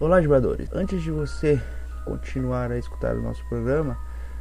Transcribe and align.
Olá, 0.00 0.22
jogadores. 0.22 0.68
Antes 0.72 1.02
de 1.02 1.10
você 1.10 1.60
continuar 2.04 2.72
a 2.72 2.78
escutar 2.78 3.14
o 3.14 3.22
nosso 3.22 3.46
programa, 3.48 3.98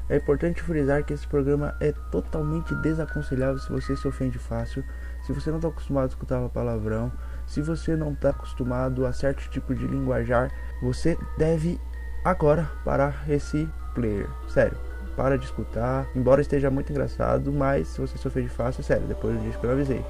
é 0.10 0.16
importante 0.16 0.64
frisar 0.64 1.04
que 1.04 1.14
esse 1.14 1.28
programa 1.28 1.76
é 1.80 1.92
totalmente 2.10 2.74
desaconselhável 2.76 3.60
se 3.60 3.70
você 3.70 3.96
se 3.96 4.08
ofende 4.08 4.40
fácil, 4.40 4.84
se 5.24 5.34
você 5.34 5.50
não 5.50 5.58
está 5.58 5.68
acostumado 5.68 6.06
a 6.06 6.08
escutar 6.08 6.50
palavrão, 6.50 7.12
se 7.46 7.62
você 7.62 7.96
não 7.96 8.14
está 8.14 8.30
acostumado 8.30 9.06
a 9.06 9.14
certo 9.14 9.50
tipo 9.50 9.76
de 9.76 9.86
linguajar, 9.86 10.50
você 10.82 11.18
deve 11.38 11.80
agora 12.24 12.72
parar 12.84 13.30
esse 13.30 13.70
player. 13.94 14.28
Sério, 14.48 14.78
para 15.20 15.38
de 15.38 15.44
escutar. 15.44 16.08
Embora 16.16 16.40
esteja 16.40 16.72
muito 16.72 16.94
engraçado, 16.94 17.52
mas 17.52 17.90
se 17.90 18.00
você 18.00 18.18
se 18.18 18.26
ofende 18.26 18.48
fácil, 18.48 18.82
sério, 18.82 19.06
depois 19.06 19.38
disso 19.44 19.60
que 19.60 19.66
eu 19.66 19.72
avisei. 19.72 20.02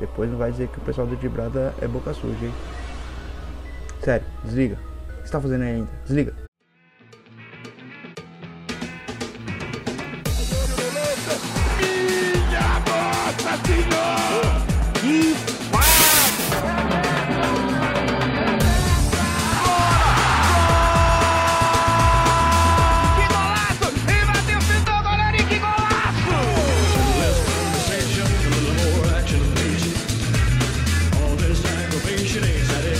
Depois 0.00 0.28
não 0.28 0.36
vai 0.36 0.50
dizer 0.50 0.66
que 0.66 0.78
o 0.78 0.80
pessoal 0.80 1.06
do 1.06 1.14
Dibrada 1.16 1.72
é 1.80 1.86
boca 1.86 2.12
suja, 2.12 2.44
hein? 2.44 2.52
Sério, 4.02 4.26
desliga. 4.42 4.76
O 5.08 5.22
que 5.22 5.28
você 5.28 5.32
tá 5.32 5.40
fazendo 5.40 5.62
aí 5.62 5.68
ainda? 5.68 5.90
Desliga. 6.04 6.34
Que 15.00 15.55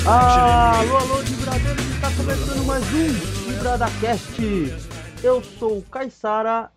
Alô, 0.08 0.98
alô, 0.98 1.16
vibradores, 1.16 1.84
está 1.84 2.08
começando 2.12 2.64
mais 2.64 2.84
um 2.94 3.08
VibradaCast. 3.50 4.40
Eu 5.20 5.42
sou 5.42 5.78
o 5.78 5.82
Caissara 5.82 6.70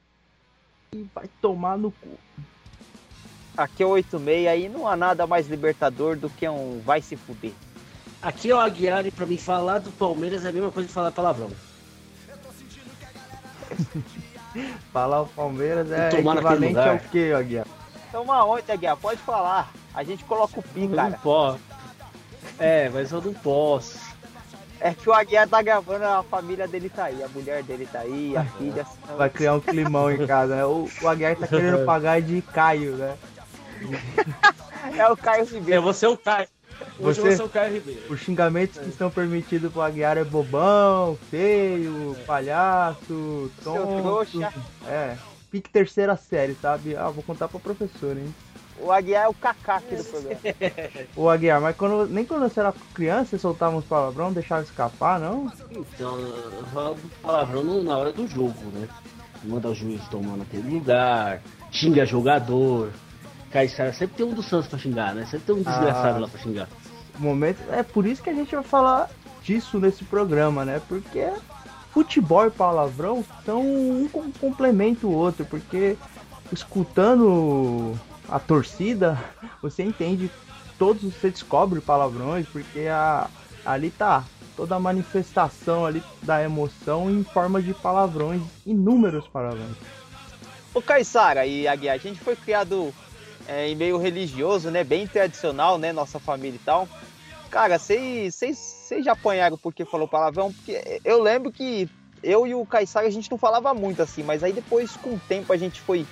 e 0.92 1.06
vai 1.14 1.30
tomar 1.40 1.78
no 1.78 1.92
cu. 1.92 2.18
Aqui 3.56 3.84
é 3.84 3.86
o 3.86 3.90
86 3.90 4.48
aí 4.48 4.68
não 4.68 4.88
há 4.88 4.96
nada 4.96 5.28
mais 5.28 5.48
libertador 5.48 6.16
do 6.16 6.28
que 6.28 6.50
um 6.50 6.82
vai 6.84 7.04
se 7.04 7.16
fuder. 7.16 7.52
Aqui 8.20 8.50
é 8.50 8.56
o 8.56 8.60
Aguiar 8.60 9.06
e 9.06 9.12
pra 9.12 9.28
mim 9.28 9.38
falar 9.38 9.78
do 9.78 9.92
Palmeiras 9.92 10.44
é 10.44 10.50
a 10.50 10.52
mesma 10.52 10.72
coisa 10.72 10.88
que 10.88 10.94
falar 10.94 11.12
palavrão. 11.12 11.52
Falar 14.92 15.22
o 15.22 15.28
Palmeiras 15.28 15.92
é 15.92 16.10
Tomar 16.10 16.38
equivalente 16.38 16.80
ao 16.80 16.98
que, 16.98 17.32
Aguiar? 17.32 17.68
Toma 18.12 18.44
onde, 18.44 18.72
Aguiar? 18.72 18.98
Pode 18.98 19.22
falar. 19.22 19.72
A 19.94 20.04
gente 20.04 20.24
coloca 20.24 20.60
o 20.60 20.64
pi, 20.64 20.82
Eu 20.86 20.90
não 20.90 20.96
cara. 20.96 21.20
É, 22.60 22.90
mas 22.90 23.12
eu 23.12 23.22
não 23.22 23.34
posso. 23.34 23.98
É 24.82 24.94
que 24.94 25.10
o 25.10 25.14
Aguiar 25.14 25.48
tá 25.48 25.62
gravando, 25.62 26.06
a 26.06 26.24
família 26.24 26.66
dele 26.68 26.90
tá 26.90 27.06
aí, 27.06 27.22
a 27.22 27.28
mulher 27.28 27.62
dele 27.64 27.86
tá 27.92 28.00
aí, 28.00 28.36
a 28.38 28.46
filha. 28.46 28.86
senão- 28.86 29.18
Vai 29.18 29.30
criar 29.30 29.54
um 29.56 29.60
climão 29.60 30.10
em 30.10 30.26
casa, 30.26 30.56
né? 30.56 30.66
O, 30.66 30.88
o 31.02 31.08
Aguiar 31.08 31.36
tá 31.36 31.48
querendo 31.48 31.86
pagar 31.86 32.22
de 32.22 32.42
Caio, 32.42 32.96
né? 32.96 33.18
É 34.98 35.08
o 35.08 35.16
Caio 35.18 35.44
É, 35.44 35.46
Ribeiro. 35.46 35.82
você 35.82 36.06
é 36.06 36.10
o 36.10 36.18
Caio. 36.18 36.48
Hoje 36.98 37.20
Você- 37.22 37.36
você 37.36 37.42
é 37.42 37.46
o 37.46 37.50
Caio 37.50 37.74
Ribeiro. 37.74 38.02
Os 38.14 38.20
xingamentos 38.22 38.78
que 38.80 38.90
estão 38.90 39.10
permitidos 39.12 39.72
pro 39.72 39.82
Aguiar 39.82 40.18
é 40.18 40.24
bobão, 40.24 41.18
feio, 41.30 42.16
palhaço, 42.26 43.52
Seu 43.62 43.74
tonto. 43.74 44.02
trouxa. 44.02 44.54
É, 44.88 45.16
pique 45.52 45.70
terceira 45.70 46.16
série, 46.16 46.56
sabe? 46.62 46.96
Ah, 46.96 47.10
vou 47.10 47.22
contar 47.24 47.48
pra 47.50 47.60
professora, 47.60 48.18
hein? 48.20 48.34
O 48.82 48.92
Aguiar 48.92 49.26
é 49.26 49.28
o 49.28 49.34
Kaká 49.34 49.76
aqui 49.76 49.96
do 49.96 50.04
programa. 50.06 50.40
Ô 51.16 51.30
Aguiar, 51.30 51.60
mas 51.62 51.76
quando, 51.76 52.08
nem 52.08 52.24
quando 52.26 52.42
você 52.44 52.60
era 52.60 52.74
criança 52.94 53.32
você 53.32 53.38
soltava 53.40 53.76
uns 53.76 53.86
palavrão, 53.86 54.32
deixava 54.32 54.62
escapar, 54.64 55.20
não? 55.20 55.52
Então, 55.72 56.18
eu 56.20 56.66
falo 56.74 56.98
palavrão 57.22 57.84
na 57.84 57.98
hora 57.98 58.12
do 58.14 58.28
jogo, 58.28 58.56
né? 58.74 58.88
Manda 59.44 59.68
o 59.70 59.76
juiz 59.76 60.02
tomar 60.10 60.38
naquele 60.38 60.70
lugar, 60.74 61.42
xinga 61.72 62.06
jogador. 62.06 62.90
Caissara 63.52 63.92
sempre 63.94 64.16
tem 64.18 64.26
um 64.26 64.34
do 64.34 64.44
Santos 64.44 64.68
pra 64.68 64.78
xingar, 64.80 65.14
né? 65.16 65.26
Sempre 65.26 65.48
tem 65.48 65.56
um 65.56 65.62
desgraçado 65.64 66.18
Ah. 66.18 66.20
lá 66.22 66.28
pra 66.28 66.40
xingar. 66.40 66.68
momento. 67.18 67.58
É 67.72 67.84
por 67.84 68.06
isso 68.06 68.24
que 68.24 68.30
a 68.30 68.34
gente 68.34 68.56
vai 68.56 68.64
falar 68.64 69.10
disso 69.44 69.78
nesse 69.80 70.06
programa, 70.06 70.64
né? 70.64 70.82
Porque 70.88 71.28
futebol 71.92 72.46
e 72.48 72.52
palavrão 72.52 73.26
são 73.46 73.62
um 73.62 74.08
com- 74.10 74.32
complementa 74.40 75.06
o 75.06 75.12
outro, 75.14 75.44
porque 75.46 75.98
escutando 76.52 77.94
a 78.32 78.40
torcida, 78.40 79.18
você 79.62 79.84
entende 79.84 80.32
todos, 80.78 81.04
você 81.14 81.30
descobre 81.30 81.82
palavrões, 81.82 82.48
porque 82.48 82.88
a, 82.88 83.28
ali 83.66 83.92
tá 83.92 84.24
toda 84.56 84.76
a 84.76 84.80
manifestação 84.80 85.86
ali 85.86 86.04
da 86.22 86.44
emoção 86.44 87.10
em 87.10 87.24
forma 87.24 87.62
de 87.62 87.74
palavrões, 87.74 88.42
inúmeros 88.66 89.28
palavrões. 89.28 89.76
O 90.74 90.82
Caissara 90.82 91.46
e 91.46 91.68
Aguiar, 91.68 91.96
a 91.96 91.98
gente 91.98 92.20
foi 92.20 92.36
criado 92.36 92.94
é, 93.48 93.68
em 93.70 93.76
meio 93.76 93.98
religioso, 93.98 94.70
né? 94.70 94.84
Bem 94.84 95.08
tradicional, 95.08 95.78
né? 95.78 95.92
Nossa 95.92 96.20
família 96.20 96.58
e 96.58 96.66
tal. 96.66 96.88
Cara, 97.50 97.80
vocês 97.80 98.70
já 99.02 99.14
apanharam 99.14 99.58
porque 99.58 99.84
falou 99.84 100.08
palavrão? 100.08 100.54
Porque 100.54 101.02
eu 101.04 101.22
lembro 101.22 101.52
que 101.52 101.90
eu 102.22 102.46
e 102.46 102.54
o 102.54 102.66
Caissara 102.66 103.08
a 103.08 103.10
gente 103.10 103.32
não 103.32 103.38
falava 103.38 103.74
muito 103.74 104.02
assim, 104.02 104.22
mas 104.22 104.44
aí 104.44 104.54
depois, 104.54 104.96
com 104.98 105.16
o 105.16 105.22
tempo, 105.28 105.52
a 105.52 105.58
gente 105.58 105.82
foi 105.82 106.06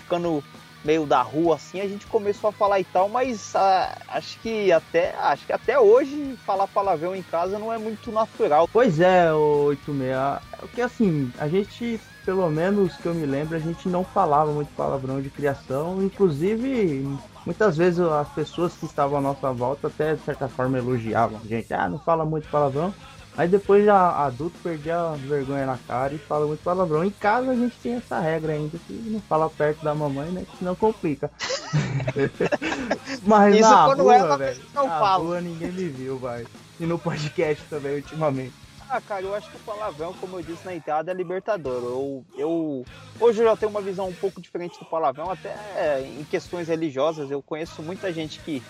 ficando 0.00 0.42
meio 0.84 1.06
da 1.06 1.22
rua 1.22 1.56
assim, 1.56 1.80
a 1.80 1.88
gente 1.88 2.06
começou 2.06 2.50
a 2.50 2.52
falar 2.52 2.80
e 2.80 2.84
tal, 2.84 3.08
mas 3.08 3.54
ah, 3.54 3.96
acho 4.08 4.38
que 4.40 4.72
até 4.72 5.14
acho 5.16 5.46
que 5.46 5.52
até 5.52 5.78
hoje 5.78 6.36
falar 6.44 6.66
palavrão 6.66 7.14
em 7.14 7.22
casa 7.22 7.58
não 7.58 7.72
é 7.72 7.78
muito 7.78 8.10
natural. 8.10 8.68
Pois 8.72 9.00
é, 9.00 9.32
o 9.32 9.64
86. 9.66 10.12
É 10.12 10.66
que 10.74 10.80
assim, 10.80 11.30
a 11.38 11.48
gente, 11.48 12.00
pelo 12.24 12.48
menos 12.50 12.96
que 12.96 13.06
eu 13.06 13.14
me 13.14 13.26
lembro, 13.26 13.56
a 13.56 13.60
gente 13.60 13.88
não 13.88 14.04
falava 14.04 14.52
muito 14.52 14.72
palavrão 14.74 15.20
de 15.20 15.30
criação. 15.30 16.02
Inclusive, 16.02 17.06
muitas 17.44 17.76
vezes 17.76 18.00
as 18.00 18.28
pessoas 18.30 18.76
que 18.76 18.86
estavam 18.86 19.18
à 19.18 19.20
nossa 19.20 19.52
volta 19.52 19.88
até 19.88 20.14
de 20.14 20.22
certa 20.22 20.48
forma 20.48 20.78
elogiavam 20.78 21.40
a 21.42 21.46
gente. 21.46 21.72
Ah, 21.74 21.88
não 21.88 21.98
fala 21.98 22.24
muito 22.24 22.48
palavrão. 22.48 22.94
Mas 23.36 23.50
depois 23.50 23.84
já 23.84 24.10
adulto 24.26 24.58
perdia 24.62 24.98
a 24.98 25.16
vergonha 25.16 25.66
na 25.66 25.78
cara 25.78 26.14
e 26.14 26.18
fala 26.18 26.46
muito 26.46 26.62
palavrão. 26.62 27.02
Em 27.04 27.10
casa 27.10 27.50
a 27.50 27.56
gente 27.56 27.78
tem 27.80 27.94
essa 27.94 28.20
regra 28.20 28.52
ainda, 28.52 28.78
que 28.78 28.92
não 28.92 29.20
fala 29.22 29.48
perto 29.48 29.82
da 29.82 29.94
mamãe, 29.94 30.30
né? 30.30 30.44
Que 30.44 30.58
senão 30.58 30.74
complica. 30.76 31.30
Mas 33.26 33.54
Isso 33.54 33.70
na 33.70 33.84
quando 33.86 34.02
rua, 34.02 34.14
ela 34.14 34.36
velho, 34.36 34.60
não 34.74 34.86
na 34.86 34.98
fala. 34.98 35.24
rua 35.24 35.40
ninguém 35.40 35.72
me 35.72 35.88
viu, 35.88 36.18
vai. 36.18 36.44
E 36.78 36.86
no 36.86 36.98
podcast 36.98 37.64
também, 37.68 37.96
ultimamente. 37.96 38.54
Ah, 38.90 39.00
cara, 39.00 39.22
eu 39.22 39.34
acho 39.34 39.48
que 39.50 39.56
o 39.56 39.60
palavrão, 39.60 40.12
como 40.12 40.38
eu 40.38 40.42
disse 40.42 40.66
na 40.66 40.74
entrada, 40.74 41.10
é 41.10 41.14
libertador. 41.14 41.82
Eu, 41.82 42.24
eu, 42.36 42.84
hoje 43.18 43.40
eu 43.40 43.46
já 43.46 43.56
tenho 43.56 43.70
uma 43.70 43.80
visão 43.80 44.08
um 44.08 44.14
pouco 44.14 44.40
diferente 44.40 44.78
do 44.78 44.84
palavrão, 44.84 45.30
até 45.30 46.02
em 46.02 46.24
questões 46.24 46.68
religiosas. 46.68 47.30
Eu 47.30 47.42
conheço 47.42 47.82
muita 47.82 48.12
gente 48.12 48.42
que, 48.42 48.62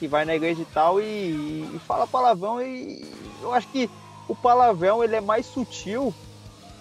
que 0.00 0.08
vai 0.08 0.24
na 0.24 0.34
igreja 0.34 0.62
e 0.62 0.64
tal 0.64 1.00
e, 1.00 1.04
e 1.74 1.80
fala 1.86 2.06
palavrão 2.06 2.60
e 2.60 3.04
eu 3.42 3.52
acho 3.52 3.68
que 3.68 3.88
o 4.26 4.34
palavrão 4.34 5.04
ele 5.04 5.14
é 5.14 5.20
mais 5.20 5.44
sutil 5.44 6.14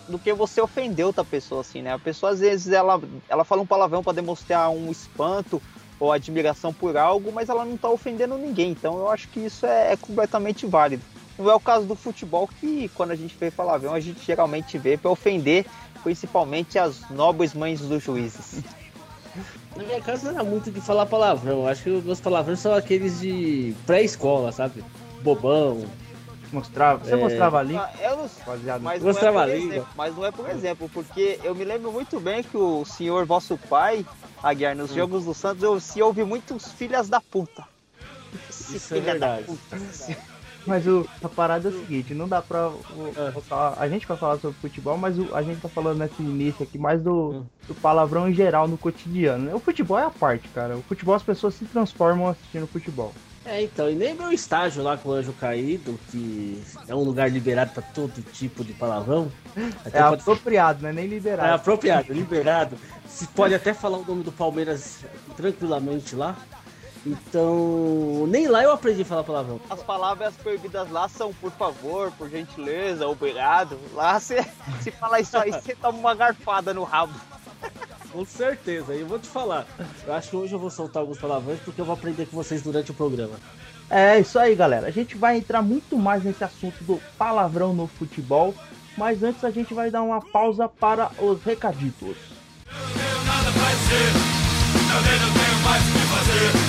do 0.08 0.18
que 0.18 0.34
você 0.34 0.60
ofender 0.60 1.06
outra 1.06 1.24
pessoa, 1.24 1.62
assim, 1.62 1.82
né? 1.82 1.94
A 1.94 2.00
pessoa, 2.00 2.32
às 2.32 2.40
vezes, 2.40 2.74
ela, 2.74 3.00
ela 3.28 3.44
fala 3.44 3.62
um 3.62 3.66
palavrão 3.66 4.02
para 4.02 4.14
demonstrar 4.14 4.70
um 4.72 4.90
espanto 4.90 5.62
ou 6.00 6.12
admiração 6.12 6.74
por 6.74 6.98
algo, 6.98 7.32
mas 7.32 7.50
ela 7.50 7.66
não 7.66 7.78
tá 7.78 7.90
ofendendo 7.90 8.38
ninguém. 8.38 8.72
Então 8.72 8.98
eu 8.98 9.10
acho 9.10 9.28
que 9.30 9.42
isso 9.42 9.66
é, 9.66 9.94
é 9.94 9.98
completamente 9.98 10.66
válido. 10.66 11.04
Não 11.38 11.50
é 11.50 11.54
o 11.54 11.60
caso 11.60 11.86
do 11.86 11.96
futebol 11.96 12.48
que 12.48 12.90
quando 12.90 13.12
a 13.12 13.16
gente 13.16 13.36
vê 13.38 13.52
palavrão, 13.52 13.94
a 13.94 14.00
gente 14.00 14.26
geralmente 14.26 14.78
vê 14.78 14.98
para 14.98 15.12
ofender 15.12 15.66
principalmente 16.04 16.80
as 16.80 17.10
nobres 17.10 17.54
mães 17.54 17.82
dos 17.82 18.04
juízes. 18.04 18.64
Na 19.76 19.84
minha 19.84 20.02
casa 20.02 20.32
não 20.32 20.40
era 20.40 20.50
muito 20.50 20.72
de 20.72 20.82
falar 20.82 21.06
palavrão. 21.06 21.68
Acho 21.68 21.84
que 21.84 21.90
os 21.90 22.04
meus 22.04 22.20
palavrões 22.20 22.60
são 22.60 22.74
aqueles 22.74 23.20
de 23.20 23.76
pré-escola, 23.86 24.52
sabe? 24.52 24.84
Bobão. 25.22 25.86
Mostrava, 26.52 27.06
você 27.06 27.14
É. 27.14 27.16
mostrava 27.16 27.60
ali, 27.60 27.78
Ah, 27.78 27.92
Eu 28.02 28.18
não 28.18 28.30
mas 28.82 29.02
não, 29.02 29.10
é 29.10 29.12
Mostrava 29.14 29.42
a 29.42 29.46
língua. 29.46 29.74
exemplo, 29.76 29.88
mas 29.96 30.16
não 30.16 30.26
é 30.26 30.32
por 30.32 30.50
exemplo, 30.50 30.90
porque 30.92 31.40
eu 31.44 31.54
me 31.54 31.64
lembro 31.64 31.92
muito 31.92 32.20
bem 32.20 32.42
que 32.42 32.58
o 32.58 32.84
senhor 32.86 33.24
vosso 33.26 33.56
pai, 33.70 34.04
Aguiar, 34.42 34.76
nos 34.76 34.92
jogos 34.94 35.26
do 35.26 35.34
Santos, 35.36 35.62
eu, 35.62 35.80
se 35.80 36.02
ouve 36.02 36.24
muitos 36.24 36.72
filhas 36.72 37.08
da 37.08 37.22
puta. 37.22 37.64
Isso 38.50 38.76
é 38.76 38.80
filha 38.80 39.20
da 39.20 39.36
verdade. 39.36 39.44
puta. 39.46 39.78
Mas 40.68 40.86
o, 40.86 41.08
a 41.24 41.30
parada 41.30 41.70
é 41.70 41.72
o 41.72 41.80
seguinte, 41.80 42.14
não 42.14 42.28
dá 42.28 42.42
pra. 42.42 42.68
o- 42.70 43.14
É. 43.16 43.34
a 43.82 43.88
gente 43.88 44.06
vai 44.06 44.18
falar 44.18 44.38
sobre 44.40 44.58
futebol, 44.60 44.98
mas 44.98 45.18
o- 45.18 45.34
a 45.36 45.42
gente 45.42 45.62
tá 45.62 45.70
falando 45.70 46.00
nesse 46.00 46.22
início 46.22 46.64
aqui 46.64 46.78
mais 46.78 47.02
do, 47.02 47.30
Hum. 47.32 47.46
do 47.68 47.74
palavrão 47.76 48.30
em 48.30 48.34
geral 48.34 48.68
no 48.68 48.78
cotidiano. 48.78 49.46
né? 49.46 49.56
O 49.56 49.60
futebol 49.60 49.98
é 49.98 50.04
a 50.06 50.10
parte, 50.10 50.48
cara. 50.50 50.76
O 50.78 50.82
futebol 50.84 51.16
as 51.16 51.24
pessoas 51.24 51.56
se 51.56 51.66
transformam 51.66 52.28
assistindo 52.28 52.68
futebol. 52.68 53.14
É, 53.46 53.64
então, 53.64 53.90
e 53.90 53.96
nem 53.96 54.14
meu 54.14 54.32
estágio 54.32 54.84
lá 54.84 54.96
com 54.98 55.10
o 55.10 55.14
Anjo 55.14 55.34
Caído, 55.34 55.98
que 56.12 56.62
é 56.88 56.94
um 56.94 57.04
lugar 57.04 57.32
liberado 57.32 57.72
para 57.72 57.82
todo 57.82 58.22
tipo 58.32 58.64
de 58.64 58.74
palavrão. 58.74 59.32
é 59.92 59.98
apropriado, 60.00 60.84
não 60.84 60.90
é 60.90 60.94
nem 60.94 61.08
liberado. 61.08 61.50
É 61.50 61.54
apropriado, 61.54 62.14
liberado. 62.14 62.78
Se 63.08 63.26
pode 63.28 63.56
até 63.56 63.74
falar 63.74 63.98
o 63.98 64.06
nome 64.06 64.24
do 64.24 64.32
Palmeiras 64.32 65.00
tranquilamente 65.36 66.16
lá. 66.16 66.36
Então, 67.06 68.26
nem 68.28 68.48
lá 68.48 68.62
eu 68.62 68.72
aprendi 68.72 69.04
a 69.04 69.06
falar 69.06 69.24
palavrão. 69.24 69.60
As 69.70 69.82
palavras 69.82 70.36
proibidas 70.36 70.90
lá 70.92 71.08
são 71.08 71.34
por 71.34 71.52
favor, 71.52 72.12
por 72.12 72.30
gentileza, 72.30 73.08
obrigado. 73.08 73.80
Lá 73.94 74.20
você 74.20 74.46
se 74.82 74.92
falar 74.92 75.22
isso 75.22 75.38
aí, 75.38 75.52
você 75.52 75.76
toma 75.76 75.98
uma 75.98 76.16
garfada 76.16 76.74
no 76.74 76.84
rabo. 76.84 77.14
Com 78.12 78.26
certeza, 78.26 78.96
e 78.96 79.02
eu 79.02 79.08
vou 79.08 79.20
te 79.20 79.28
falar. 79.28 79.66
Eu 80.06 80.14
acho 80.14 80.30
que 80.30 80.36
hoje 80.36 80.54
eu 80.54 80.60
vou 80.60 80.70
soltar 80.70 81.02
alguns 81.02 81.20
palavrões 81.20 81.60
porque 81.60 81.80
eu 81.80 81.86
vou 81.86 81.94
aprender 81.94 82.26
com 82.26 82.36
vocês 82.36 82.62
durante 82.62 82.92
o 82.92 82.94
programa. 82.94 83.36
É 83.90 84.20
isso 84.20 84.38
aí, 84.38 84.56
galera. 84.56 84.88
A 84.88 84.92
gente 84.92 85.16
vai 85.16 85.38
entrar 85.38 85.62
muito 85.62 85.98
mais 85.98 86.24
nesse 86.24 86.44
assunto 86.44 86.84
do 86.84 87.00
palavrão 87.18 87.74
no 87.74 87.88
futebol, 87.88 88.54
mas 88.98 89.24
antes 89.24 89.44
a 89.44 89.52
gente 89.52 89.74
vai 89.74 89.90
dar 89.90 90.02
uma 90.02 90.22
pausa 90.22 90.68
para 90.68 91.12
os 91.20 91.44
recaditos. 91.44 92.10
Eu 92.10 92.94
tenho 92.94 93.26
nada 93.26 93.52
pra 93.52 93.70
dizer, 93.70 94.12
também 94.92 95.20
não 95.20 95.34
tenho 95.34 95.60
mais 95.64 95.84
o 95.84 95.92
que 95.92 96.00
fazer. 96.00 96.69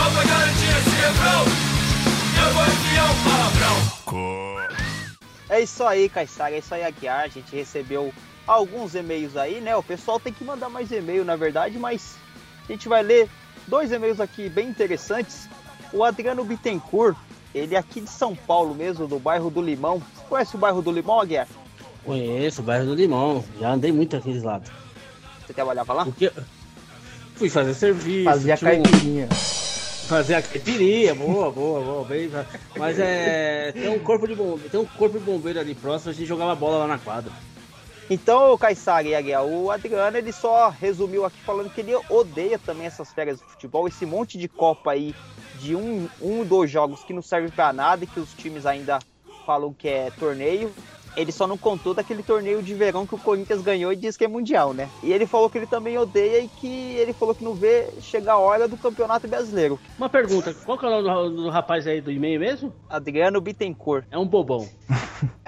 Só 0.00 0.10
pra 0.12 0.24
garantir 0.24 0.70
esse 0.78 0.90
refrão, 0.96 1.44
eu 2.42 2.54
vou 2.54 2.64
enviar 2.64 3.10
um 3.10 3.16
palavrão. 3.22 3.76
É 5.50 5.60
isso 5.60 5.84
aí, 5.84 6.08
Caissara, 6.08 6.54
é 6.54 6.58
isso 6.60 6.74
aí, 6.74 6.82
Aguiar. 6.82 7.24
A 7.24 7.28
gente 7.28 7.54
recebeu 7.54 8.10
alguns 8.46 8.94
e-mails 8.94 9.36
aí, 9.36 9.60
né? 9.60 9.76
O 9.76 9.82
pessoal 9.82 10.18
tem 10.18 10.32
que 10.32 10.42
mandar 10.42 10.70
mais 10.70 10.90
e-mail, 10.90 11.22
na 11.22 11.36
verdade, 11.36 11.78
mas 11.78 12.16
a 12.66 12.72
gente 12.72 12.88
vai 12.88 13.02
ler 13.02 13.28
dois 13.68 13.92
e-mails 13.92 14.20
aqui 14.20 14.48
bem 14.48 14.68
interessantes. 14.68 15.50
O 15.92 16.02
Adriano 16.02 16.46
Bittencourt, 16.46 17.14
ele 17.54 17.74
é 17.74 17.78
aqui 17.78 18.00
de 18.00 18.08
São 18.08 18.34
Paulo 18.34 18.74
mesmo, 18.74 19.06
do 19.06 19.18
bairro 19.18 19.50
do 19.50 19.60
Limão. 19.60 19.98
Você 19.98 20.24
conhece 20.30 20.56
o 20.56 20.58
bairro 20.58 20.80
do 20.80 20.90
Limão, 20.90 21.20
Aguiar? 21.20 21.46
Conheço 22.04 22.62
o 22.62 22.64
bairro 22.64 22.86
do 22.86 22.94
Limão, 22.94 23.44
já 23.60 23.72
andei 23.72 23.92
muito 23.92 24.16
aqueles 24.16 24.42
lados. 24.42 24.70
Você 25.46 25.52
trabalhava 25.52 25.92
lá? 25.92 26.04
Porque... 26.06 26.32
Fui 27.34 27.50
fazer 27.50 27.74
serviço. 27.74 28.24
Fazia 28.24 28.54
tipo... 28.54 28.64
caipirinha. 28.64 29.28
Fazer 30.10 30.34
a 30.34 30.42
caipirinha, 30.42 31.14
boa, 31.14 31.52
boa, 31.52 31.80
boa, 31.80 32.04
bem. 32.04 32.28
Mas 32.76 32.98
é. 32.98 33.70
Tem 33.70 33.88
um 33.88 34.00
corpo 34.00 34.26
de 34.26 34.34
bombeiro, 34.34 34.68
tem 34.68 34.80
um 34.80 34.84
corpo 34.84 35.16
de 35.16 35.24
bombeiro 35.24 35.60
ali 35.60 35.72
próximo, 35.72 36.10
a 36.10 36.12
gente 36.12 36.26
jogava 36.26 36.52
bola 36.56 36.78
lá 36.78 36.88
na 36.88 36.98
quadra. 36.98 37.30
Então, 38.10 38.52
o 38.52 38.58
Caissara 38.58 39.06
e 39.06 39.14
Aguiar, 39.14 39.44
o 39.44 39.70
Adriano, 39.70 40.16
ele 40.18 40.32
só 40.32 40.68
resumiu 40.68 41.24
aqui 41.24 41.40
falando 41.42 41.70
que 41.70 41.80
ele 41.80 41.94
odeia 42.08 42.58
também 42.58 42.88
essas 42.88 43.12
férias 43.12 43.38
de 43.38 43.44
futebol, 43.44 43.86
esse 43.86 44.04
monte 44.04 44.36
de 44.36 44.48
Copa 44.48 44.90
aí 44.90 45.14
de 45.60 45.76
um, 45.76 46.08
um 46.20 46.44
dois 46.44 46.68
jogos 46.68 47.04
que 47.04 47.12
não 47.12 47.22
serve 47.22 47.52
para 47.52 47.72
nada 47.72 48.02
e 48.02 48.08
que 48.08 48.18
os 48.18 48.34
times 48.34 48.66
ainda 48.66 48.98
falam 49.46 49.72
que 49.72 49.86
é 49.86 50.10
torneio. 50.18 50.74
Ele 51.16 51.32
só 51.32 51.46
não 51.46 51.58
contou 51.58 51.92
daquele 51.92 52.22
torneio 52.22 52.62
de 52.62 52.74
verão 52.74 53.06
que 53.06 53.14
o 53.14 53.18
Corinthians 53.18 53.62
ganhou 53.62 53.92
e 53.92 53.96
diz 53.96 54.16
que 54.16 54.24
é 54.24 54.28
mundial, 54.28 54.72
né? 54.72 54.88
E 55.02 55.12
ele 55.12 55.26
falou 55.26 55.50
que 55.50 55.58
ele 55.58 55.66
também 55.66 55.98
odeia 55.98 56.40
e 56.40 56.48
que 56.48 56.96
ele 56.96 57.12
falou 57.12 57.34
que 57.34 57.44
não 57.44 57.54
vê 57.54 57.88
chegar 58.00 58.34
a 58.34 58.38
hora 58.38 58.68
do 58.68 58.76
Campeonato 58.76 59.26
Brasileiro. 59.26 59.78
Uma 59.98 60.08
pergunta, 60.08 60.54
qual 60.54 60.78
que 60.78 60.86
é 60.86 60.88
o 60.88 61.02
nome 61.02 61.36
do, 61.36 61.48
rapaz 61.48 61.86
aí 61.86 62.00
do 62.00 62.10
e-mail 62.10 62.40
mesmo? 62.40 62.72
Adriano 62.88 63.40
Bittencourt. 63.40 64.06
É 64.10 64.18
um 64.18 64.26
bobão. 64.26 64.68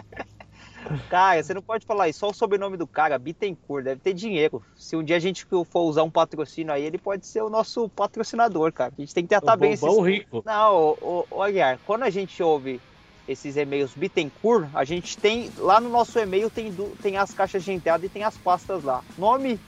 Cara, 1.09 1.43
você 1.43 1.55
não 1.55 1.63
pode 1.63 1.87
falar 1.87 2.09
isso, 2.09 2.19
só 2.19 2.31
o 2.31 2.35
sobrenome 2.35 2.77
do 2.77 2.87
cara, 2.87 3.19
Bittencourt, 3.19 3.85
deve 3.85 4.01
ter 4.01 4.13
dinheiro. 4.13 4.63
Se 4.77 4.97
um 4.97 5.03
dia 5.03 5.17
a 5.17 5.21
gente 5.21 5.47
for 5.47 5.83
usar 5.83 6.03
um 6.03 6.11
patrocínio 6.11 6.73
aí, 6.73 6.85
ele 6.85 6.99
pode 6.99 7.27
ser 7.27 7.41
o 7.43 7.49
nosso 7.49 7.89
patrocinador, 7.89 8.73
cara. 8.73 8.93
A 8.97 9.01
gente 9.01 9.15
tem 9.15 9.25
que 9.25 9.31
tratar 9.31 9.55
o 9.55 9.57
bem 9.57 9.73
esses... 9.73 9.99
rico. 10.05 10.43
Não, 10.45 10.77
o, 10.77 10.99
o, 11.01 11.37
o 11.37 11.43
Aguiar, 11.43 11.79
quando 11.87 12.03
a 12.03 12.11
gente 12.11 12.43
ouve 12.43 12.81
esses 13.29 13.57
e-mails 13.57 13.93
Bittencourt, 13.95 14.69
a 14.75 14.85
gente 14.85 15.17
tem, 15.17 15.51
lá 15.59 15.81
no 15.81 15.89
nosso 15.89 16.19
e-mail 16.19 16.51
tem, 16.51 16.73
tem 17.03 17.17
as 17.17 17.33
caixas 17.33 17.63
de 17.65 17.73
entrada 17.73 18.05
e 18.05 18.09
tem 18.09 18.25
as 18.25 18.37
pastas 18.37 18.83
lá. 18.83 19.03
Nome 19.17 19.59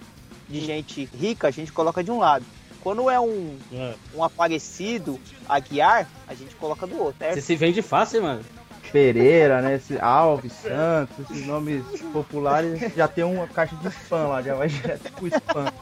de 0.48 0.60
gente 0.60 1.08
rica, 1.18 1.48
a 1.48 1.50
gente 1.50 1.72
coloca 1.72 2.02
de 2.02 2.10
um 2.10 2.18
lado. 2.18 2.44
Quando 2.80 3.08
é 3.08 3.18
um, 3.18 3.58
é. 3.72 3.94
um 4.14 4.22
aparecido, 4.22 5.18
Aguiar, 5.48 6.06
a 6.26 6.34
gente 6.34 6.54
coloca 6.56 6.86
do 6.86 6.98
outro. 6.98 7.26
Você 7.32 7.40
se 7.40 7.56
vende 7.56 7.80
fácil, 7.80 8.22
mano. 8.22 8.44
Pereira, 8.92 9.62
né? 9.62 9.76
Esse 9.76 9.98
Alves, 9.98 10.52
Santos, 10.52 11.30
esses 11.30 11.46
nomes 11.46 11.82
populares, 12.12 12.92
já 12.94 13.08
tem 13.08 13.24
uma 13.24 13.48
caixa 13.48 13.74
de 13.76 13.88
spam 13.88 14.28
lá, 14.28 14.42
já 14.42 14.54
vai 14.54 14.68
direto 14.68 15.10
pro 15.12 15.26
spam. 15.28 15.72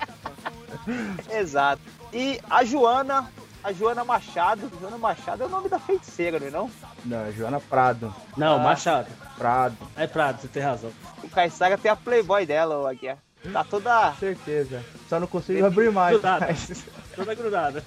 Exato. 1.30 1.82
E 2.12 2.40
a 2.48 2.64
Joana, 2.64 3.30
a 3.64 3.72
Joana 3.72 4.04
Machado, 4.04 4.70
Joana 4.80 4.96
Machado 4.96 5.42
é 5.42 5.46
o 5.46 5.48
nome 5.48 5.68
da 5.68 5.78
feiticeira, 5.78 6.38
não 6.38 6.46
é 6.46 6.50
não? 6.50 6.70
Não, 7.04 7.26
é 7.26 7.32
Joana 7.32 7.60
Prado. 7.60 8.14
Não, 8.36 8.56
ah, 8.56 8.58
Machado. 8.58 9.08
Prado. 9.36 9.76
É 9.96 10.06
Prado, 10.06 10.40
você 10.40 10.48
tem 10.48 10.62
razão. 10.62 10.92
O 11.22 11.28
Caissara 11.28 11.76
tem 11.76 11.90
a 11.90 11.96
Playboy 11.96 12.46
dela, 12.46 12.90
aqui. 12.90 13.12
Tá 13.52 13.64
toda. 13.64 14.12
Certeza. 14.14 14.84
Só 15.08 15.18
não 15.18 15.26
consigo 15.26 15.66
abrir 15.66 15.90
mais. 15.90 16.12
Grudada. 16.12 16.46
Mas... 16.46 16.84
Toda 17.16 17.34
grudada. 17.34 17.82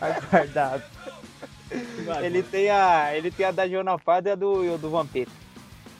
Aguardado. 0.00 0.82
ele, 2.22 2.42
tem 2.42 2.70
a, 2.70 3.16
ele 3.16 3.30
tem 3.30 3.46
a 3.46 3.52
da 3.52 3.68
Joana 3.68 3.98
Prado 3.98 4.26
e 4.26 4.30
a 4.32 4.34
do, 4.34 4.76
do 4.78 4.90
Vampeta. 4.90 5.30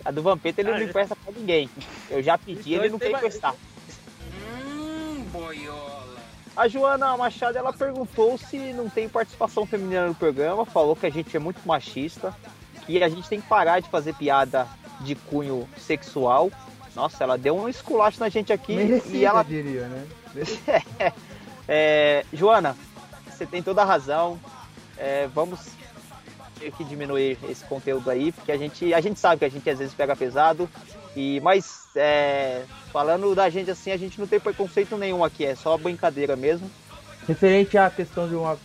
A 0.04 0.10
do 0.10 0.22
Vampeta 0.22 0.60
ele 0.60 0.70
ah, 0.70 0.78
não 0.78 0.82
empresta 0.82 1.14
pra 1.14 1.32
ninguém. 1.32 1.70
Eu 2.10 2.22
já 2.22 2.36
pedi, 2.36 2.74
então 2.74 2.84
ele 2.84 2.92
não 2.92 2.98
quer 2.98 3.12
emprestar. 3.12 3.54
Hum, 4.34 5.24
boiola. 5.30 5.89
A 6.56 6.68
Joana 6.68 7.16
Machado 7.16 7.56
ela 7.56 7.72
perguntou 7.72 8.36
se 8.36 8.72
não 8.72 8.88
tem 8.88 9.08
participação 9.08 9.64
feminina 9.64 10.06
no 10.08 10.14
programa, 10.14 10.66
falou 10.66 10.96
que 10.96 11.06
a 11.06 11.10
gente 11.10 11.34
é 11.36 11.40
muito 11.40 11.60
machista, 11.66 12.34
que 12.86 13.02
a 13.02 13.08
gente 13.08 13.28
tem 13.28 13.40
que 13.40 13.48
parar 13.48 13.80
de 13.80 13.88
fazer 13.88 14.14
piada 14.14 14.66
de 15.00 15.14
cunho 15.14 15.68
sexual. 15.78 16.50
Nossa, 16.94 17.22
ela 17.22 17.38
deu 17.38 17.56
um 17.56 17.68
esculacho 17.68 18.20
na 18.20 18.28
gente 18.28 18.52
aqui 18.52 18.74
Merecida, 18.74 19.16
e 19.16 19.24
ela 19.24 19.42
diria, 19.42 19.86
né? 19.86 20.06
é, 20.98 21.12
é, 21.68 22.26
Joana, 22.32 22.76
você 23.26 23.46
tem 23.46 23.62
toda 23.62 23.82
a 23.82 23.84
razão 23.84 24.38
é, 25.00 25.26
vamos 25.34 25.58
ter 26.58 26.70
que 26.72 26.84
diminuir 26.84 27.38
esse 27.48 27.64
conteúdo 27.64 28.10
aí, 28.10 28.30
porque 28.30 28.52
a 28.52 28.58
gente, 28.58 28.92
a 28.92 29.00
gente 29.00 29.18
sabe 29.18 29.38
que 29.38 29.44
a 29.46 29.48
gente 29.48 29.68
às 29.68 29.78
vezes 29.78 29.94
pega 29.94 30.14
pesado, 30.14 30.68
e 31.16 31.40
mas 31.40 31.88
é, 31.96 32.62
falando 32.92 33.34
da 33.34 33.48
gente 33.50 33.70
assim, 33.70 33.90
a 33.90 33.96
gente 33.96 34.18
não 34.18 34.26
tem 34.26 34.38
preconceito 34.38 34.96
nenhum 34.96 35.24
aqui, 35.24 35.44
é 35.44 35.54
só 35.54 35.76
brincadeira 35.76 36.36
mesmo. 36.36 36.70
Referente 37.26 37.76
à 37.76 37.90
questão 37.90 38.28
de 38.28 38.34
uma 38.34 38.56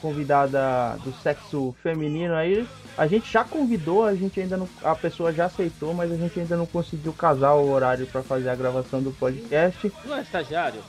convidada 0.00 0.96
do 1.04 1.12
sexo 1.22 1.74
feminino 1.82 2.34
aí, 2.34 2.66
a 2.96 3.06
gente 3.06 3.30
já 3.30 3.44
convidou, 3.44 4.04
a 4.04 4.14
gente 4.14 4.40
ainda 4.40 4.56
não, 4.56 4.68
a 4.82 4.94
pessoa 4.94 5.32
já 5.32 5.46
aceitou, 5.46 5.94
mas 5.94 6.10
a 6.12 6.16
gente 6.16 6.38
ainda 6.38 6.56
não 6.56 6.66
conseguiu 6.66 7.12
casar 7.12 7.54
o 7.54 7.70
horário 7.70 8.06
para 8.06 8.22
fazer 8.22 8.50
a 8.50 8.54
gravação 8.54 9.02
do 9.02 9.12
podcast. 9.12 9.90
Não 10.04 10.16
é 10.16 10.22
estagiário? 10.22 10.82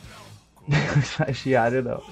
estagiário 0.99 1.83
não. 1.83 2.03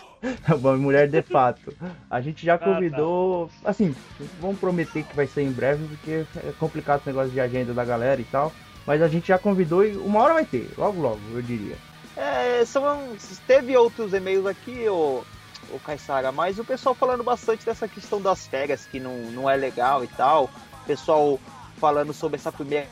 Uma 0.56 0.78
mulher 0.78 1.10
de 1.10 1.22
fato. 1.22 1.74
A 2.10 2.22
gente 2.22 2.46
já 2.46 2.58
convidou. 2.58 3.50
Ah, 3.60 3.64
tá. 3.64 3.70
Assim, 3.72 3.96
vamos 4.40 4.60
prometer 4.60 5.04
que 5.04 5.16
vai 5.16 5.26
ser 5.26 5.42
em 5.42 5.52
breve, 5.52 5.84
porque 5.88 6.26
é 6.38 6.52
complicado 6.60 7.00
esse 7.00 7.10
negócio 7.10 7.32
de 7.32 7.40
agenda 7.40 7.74
da 7.74 7.84
galera 7.84 8.22
e 8.22 8.26
tal. 8.26 8.52
Mas 8.86 9.02
a 9.02 9.08
gente 9.08 9.28
já 9.28 9.38
convidou 9.38 9.86
e 9.86 9.96
uma 9.96 10.20
hora 10.22 10.34
vai 10.34 10.46
ter, 10.46 10.70
logo 10.78 11.02
logo, 11.02 11.20
eu 11.34 11.42
diria. 11.42 11.78
É, 12.16 12.64
são, 12.66 13.16
teve 13.48 13.76
outros 13.78 14.14
e-mails 14.14 14.46
aqui, 14.46 14.88
o, 14.90 15.24
o 15.70 15.80
Caissara, 15.80 16.32
mas 16.32 16.60
o 16.60 16.66
pessoal 16.66 16.94
falando 16.94 17.24
bastante 17.24 17.66
dessa 17.66 17.88
questão 17.88 18.22
das 18.22 18.48
férias, 18.48 18.86
que 18.86 19.00
não, 19.00 19.16
não 19.32 19.50
é 19.50 19.56
legal 19.56 20.04
e 20.04 20.08
tal. 20.08 20.50
O 20.84 20.86
pessoal 20.86 21.40
falando 21.78 22.14
sobre 22.14 22.38
essa 22.38 22.52
primeira 22.52 22.88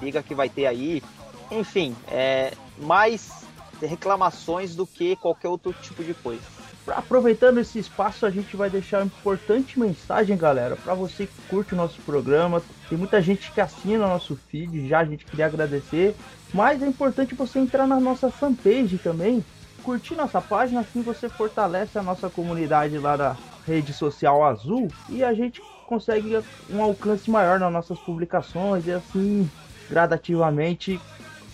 liga 0.00 0.22
que 0.22 0.34
vai 0.34 0.48
ter 0.48 0.66
aí. 0.66 1.02
Enfim, 1.50 1.94
é, 2.08 2.52
mais 2.78 3.46
reclamações 3.80 4.74
do 4.74 4.86
que 4.86 5.16
qualquer 5.16 5.48
outro 5.48 5.72
tipo 5.74 6.02
de 6.02 6.14
coisa. 6.14 6.55
Aproveitando 6.88 7.58
esse 7.58 7.78
espaço, 7.78 8.24
a 8.26 8.30
gente 8.30 8.56
vai 8.56 8.70
deixar 8.70 8.98
uma 8.98 9.06
importante 9.06 9.78
mensagem, 9.78 10.36
galera, 10.36 10.76
para 10.76 10.94
você 10.94 11.26
que 11.26 11.34
curte 11.48 11.74
o 11.74 11.76
nosso 11.76 12.00
programa. 12.02 12.62
Tem 12.88 12.96
muita 12.96 13.20
gente 13.20 13.52
que 13.52 13.60
assina 13.60 14.04
o 14.06 14.08
nosso 14.08 14.36
feed, 14.36 14.86
já 14.86 15.00
a 15.00 15.04
gente 15.04 15.26
queria 15.26 15.46
agradecer, 15.46 16.16
mas 16.52 16.82
é 16.82 16.86
importante 16.86 17.34
você 17.34 17.58
entrar 17.58 17.86
na 17.88 17.98
nossa 17.98 18.30
fanpage 18.30 18.98
também, 18.98 19.44
curtir 19.82 20.14
nossa 20.14 20.40
página, 20.40 20.80
assim 20.80 21.02
você 21.02 21.28
fortalece 21.28 21.98
a 21.98 22.02
nossa 22.02 22.30
comunidade 22.30 22.98
lá 22.98 23.16
da 23.16 23.40
rede 23.64 23.92
social 23.92 24.44
azul 24.44 24.96
e 25.08 25.24
a 25.24 25.34
gente 25.34 25.62
consegue 25.84 26.34
um 26.68 26.80
alcance 26.82 27.28
maior 27.30 27.58
nas 27.58 27.72
nossas 27.72 28.00
publicações 28.00 28.86
e 28.86 28.92
assim 28.92 29.50
gradativamente 29.88 31.04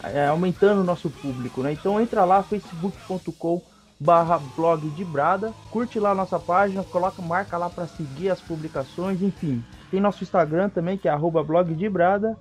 é, 0.03 0.27
aumentando 0.27 0.81
o 0.81 0.85
nosso 0.85 1.11
público, 1.11 1.62
né? 1.62 1.73
Então 1.73 2.01
entra 2.01 2.25
lá, 2.25 2.43
facebook.com 2.43 3.62
barra 4.02 4.40
blog 4.56 4.88
de 4.90 5.04
Brada, 5.04 5.52
curte 5.71 6.00
lá 6.00 6.11
a 6.11 6.14
nossa 6.14 6.38
página, 6.38 6.82
coloca, 6.82 7.23
marca 7.23 7.56
lá 7.56 7.71
para 7.71 7.87
seguir 7.87 8.30
as 8.30 8.40
publicações, 8.40 9.23
enfim. 9.23 9.64
Tem 9.90 10.00
nosso 10.00 10.25
Instagram 10.25 10.68
também, 10.68 10.99
que 10.99 11.09
é 11.09 11.11
arroba 11.11 11.44
blog 11.44 11.73
de 11.75 11.88
Brada, 11.88 12.37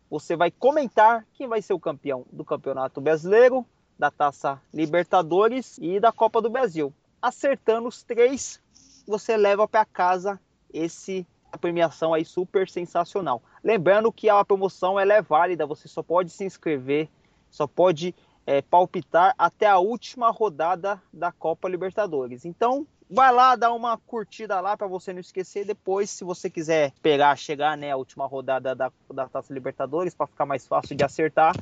você 0.09 0.35
vai 0.35 0.51
comentar 0.51 1.25
quem 1.33 1.47
vai 1.47 1.61
ser 1.61 1.73
o 1.73 1.79
campeão 1.79 2.25
do 2.31 2.45
Campeonato 2.45 3.01
Brasileiro, 3.01 3.65
da 3.97 4.11
Taça 4.11 4.61
Libertadores 4.73 5.77
e 5.81 5.99
da 5.99 6.11
Copa 6.11 6.41
do 6.41 6.49
Brasil 6.49 6.93
acertando 7.25 7.87
os 7.87 8.03
três, 8.03 8.61
você 9.07 9.35
leva 9.35 9.67
para 9.67 9.83
casa 9.83 10.39
esse 10.71 11.25
a 11.51 11.57
premiação 11.57 12.13
aí 12.13 12.23
super 12.23 12.69
sensacional. 12.69 13.41
Lembrando 13.63 14.11
que 14.11 14.29
a 14.29 14.43
promoção 14.45 14.99
ela 14.99 15.13
é 15.13 15.21
válida, 15.21 15.65
você 15.65 15.87
só 15.87 16.03
pode 16.03 16.29
se 16.29 16.43
inscrever, 16.43 17.09
só 17.49 17.65
pode 17.65 18.13
é, 18.45 18.61
palpitar 18.61 19.33
até 19.37 19.67
a 19.67 19.79
última 19.79 20.29
rodada 20.29 21.01
da 21.11 21.31
Copa 21.31 21.67
Libertadores. 21.67 22.45
Então, 22.45 22.85
vai 23.09 23.31
lá, 23.31 23.55
dá 23.55 23.73
uma 23.73 23.97
curtida 23.97 24.59
lá 24.59 24.77
para 24.77 24.87
você 24.87 25.13
não 25.13 25.19
esquecer. 25.19 25.65
Depois, 25.65 26.09
se 26.09 26.23
você 26.23 26.49
quiser 26.49 26.91
pegar, 27.01 27.35
chegar 27.35 27.77
né, 27.77 27.91
a 27.91 27.97
última 27.97 28.25
rodada 28.25 28.75
da, 28.75 28.91
da 29.13 29.27
Taça 29.27 29.53
Libertadores 29.53 30.13
para 30.13 30.27
ficar 30.27 30.45
mais 30.45 30.67
fácil 30.67 30.95
de 30.95 31.03
acertar, 31.03 31.55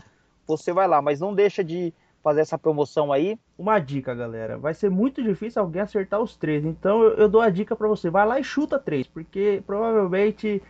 você 0.46 0.74
vai 0.74 0.88
lá. 0.88 1.02
Mas 1.02 1.20
não 1.20 1.34
deixa 1.34 1.63
de 1.63 1.94
fazer 2.22 2.42
essa 2.42 2.58
promoção 2.58 3.12
aí. 3.12 3.38
Uma 3.58 3.80
dica, 3.80 4.16
galera. 4.16 4.58
Vai 4.58 4.74
ser 4.74 4.90
muito 4.90 5.22
difícil 5.22 5.62
alguém 5.62 5.82
acertar 5.82 6.22
os 6.22 6.36
três. 6.38 6.63
Então 6.63 7.04
eu, 7.04 7.13
eu 7.16 7.30
dou 7.30 7.42
a 7.42 7.50
dica 7.50 7.75
para 7.75 7.88
você. 7.88 8.10
Vai 8.10 8.25
lá 8.25 8.40
e 8.40 8.44
chuta 8.44 8.80
três. 8.80 9.08
Porque 9.08 9.62
provavelmente 9.66 10.62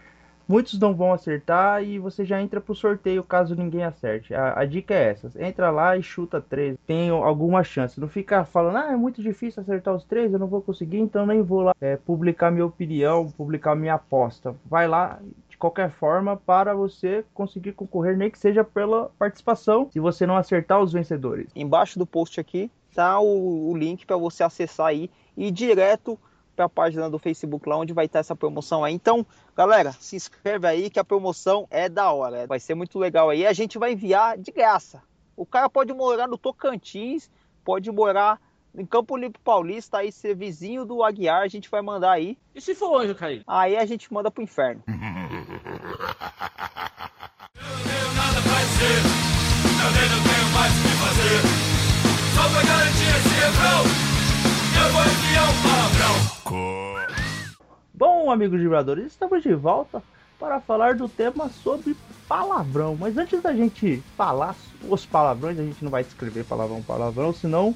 muitos 0.47 0.79
não 0.79 0.93
vão 0.93 1.13
acertar 1.13 1.83
e 1.83 1.99
você 1.99 2.25
já 2.25 2.41
entra 2.41 2.61
pro 2.61 2.75
sorteio 2.75 3.23
caso 3.23 3.55
ninguém 3.55 3.83
acerte. 3.83 4.33
A, 4.33 4.59
a, 4.59 4.65
dica 4.65 4.93
é 4.93 5.11
essa: 5.11 5.31
entra 5.37 5.69
lá 5.69 5.97
e 5.97 6.03
chuta 6.03 6.41
três. 6.41 6.77
Tem 6.85 7.09
alguma 7.09 7.63
chance. 7.63 7.99
Não 7.99 8.07
fica 8.07 8.43
falando, 8.45 8.77
ah, 8.77 8.91
é 8.91 8.95
muito 8.95 9.21
difícil 9.21 9.61
acertar 9.61 9.93
os 9.93 10.03
três, 10.03 10.33
eu 10.33 10.39
não 10.39 10.47
vou 10.47 10.61
conseguir, 10.61 10.99
então 10.99 11.25
nem 11.25 11.41
vou 11.41 11.61
lá 11.61 11.73
é, 11.79 11.97
publicar 11.97 12.51
minha 12.51 12.65
opinião, 12.65 13.29
publicar 13.31 13.75
minha 13.75 13.95
aposta. 13.95 14.55
Vai 14.65 14.87
lá, 14.87 15.19
qualquer 15.63 15.91
forma 15.91 16.35
para 16.35 16.73
você 16.73 17.23
conseguir 17.33 17.71
concorrer, 17.71 18.17
nem 18.17 18.29
que 18.29 18.37
seja 18.37 18.65
pela 18.65 19.09
participação, 19.17 19.87
se 19.93 19.97
você 19.97 20.27
não 20.27 20.35
acertar 20.35 20.81
os 20.81 20.91
vencedores. 20.91 21.49
Embaixo 21.55 21.97
do 21.97 22.05
post 22.05 22.37
aqui 22.37 22.69
tá 22.93 23.17
o, 23.21 23.71
o 23.71 23.77
link 23.77 24.05
para 24.05 24.17
você 24.17 24.43
acessar 24.43 24.87
aí 24.87 25.09
e 25.37 25.47
ir 25.47 25.51
direto 25.51 26.19
para 26.55 26.65
a 26.65 26.69
página 26.69 27.09
do 27.09 27.19
Facebook 27.19 27.67
lá 27.67 27.77
onde 27.77 27.93
vai 27.93 28.05
estar 28.05 28.19
essa 28.19 28.35
promoção 28.35 28.83
aí. 28.83 28.93
Então, 28.93 29.25
galera, 29.55 29.91
se 29.93 30.15
inscreve 30.15 30.67
aí 30.67 30.89
que 30.89 30.99
a 30.99 31.03
promoção 31.03 31.67
é 31.69 31.89
da 31.89 32.11
hora. 32.11 32.47
Vai 32.47 32.59
ser 32.59 32.75
muito 32.75 32.99
legal 32.99 33.29
aí. 33.29 33.45
A 33.45 33.53
gente 33.53 33.77
vai 33.77 33.93
enviar 33.93 34.37
de 34.37 34.51
graça. 34.51 35.01
O 35.35 35.45
cara 35.45 35.69
pode 35.69 35.91
morar 35.93 36.27
no 36.27 36.37
Tocantins, 36.37 37.29
pode 37.63 37.91
morar 37.91 38.39
em 38.75 38.85
Campo 38.85 39.15
Limpo 39.15 39.39
Paulista, 39.39 39.99
aí 39.99 40.11
ser 40.11 40.35
vizinho 40.35 40.83
do 40.85 41.03
Aguiar, 41.03 41.41
a 41.41 41.47
gente 41.47 41.69
vai 41.69 41.81
mandar 41.81 42.11
aí. 42.11 42.37
E 42.55 42.61
se 42.61 42.73
for 42.73 43.01
anjo, 43.01 43.13
Caí? 43.15 43.43
Aí 43.45 43.77
a 43.77 43.85
gente 43.85 44.11
manda 44.11 44.31
pro 44.31 44.43
inferno. 44.43 44.83
Eu 44.87 44.93
tenho 44.93 45.05
nada 48.15 48.41
pra 48.41 48.59
dizer, 48.65 48.97
eu 49.77 49.91
nem 49.91 50.09
não 50.09 50.23
tenho 50.23 50.49
mais 50.53 50.73
o 50.73 50.81
que 50.81 50.89
fazer. 51.03 51.37
Só 52.33 52.49
pra 52.49 52.63
garantir 52.63 53.09
esse 53.09 53.29
refrão, 53.29 53.81
eu 54.81 54.91
vou 54.91 55.03
enviar 55.03 55.49
um 55.49 55.61
palavrão. 55.61 55.92
Bom, 57.93 58.29
amigos 58.29 58.59
vibradores, 58.59 59.07
estamos 59.07 59.41
de 59.41 59.53
volta 59.53 60.03
para 60.39 60.59
falar 60.59 60.95
do 60.95 61.07
tema 61.07 61.49
sobre 61.49 61.95
palavrão. 62.27 62.97
Mas 62.99 63.17
antes 63.17 63.41
da 63.41 63.53
gente 63.53 64.03
falar 64.17 64.55
os 64.89 65.05
palavrões, 65.05 65.57
a 65.57 65.63
gente 65.63 65.83
não 65.83 65.89
vai 65.89 66.01
escrever 66.01 66.43
palavrão 66.43 66.81
palavrão, 66.81 67.33
senão 67.33 67.75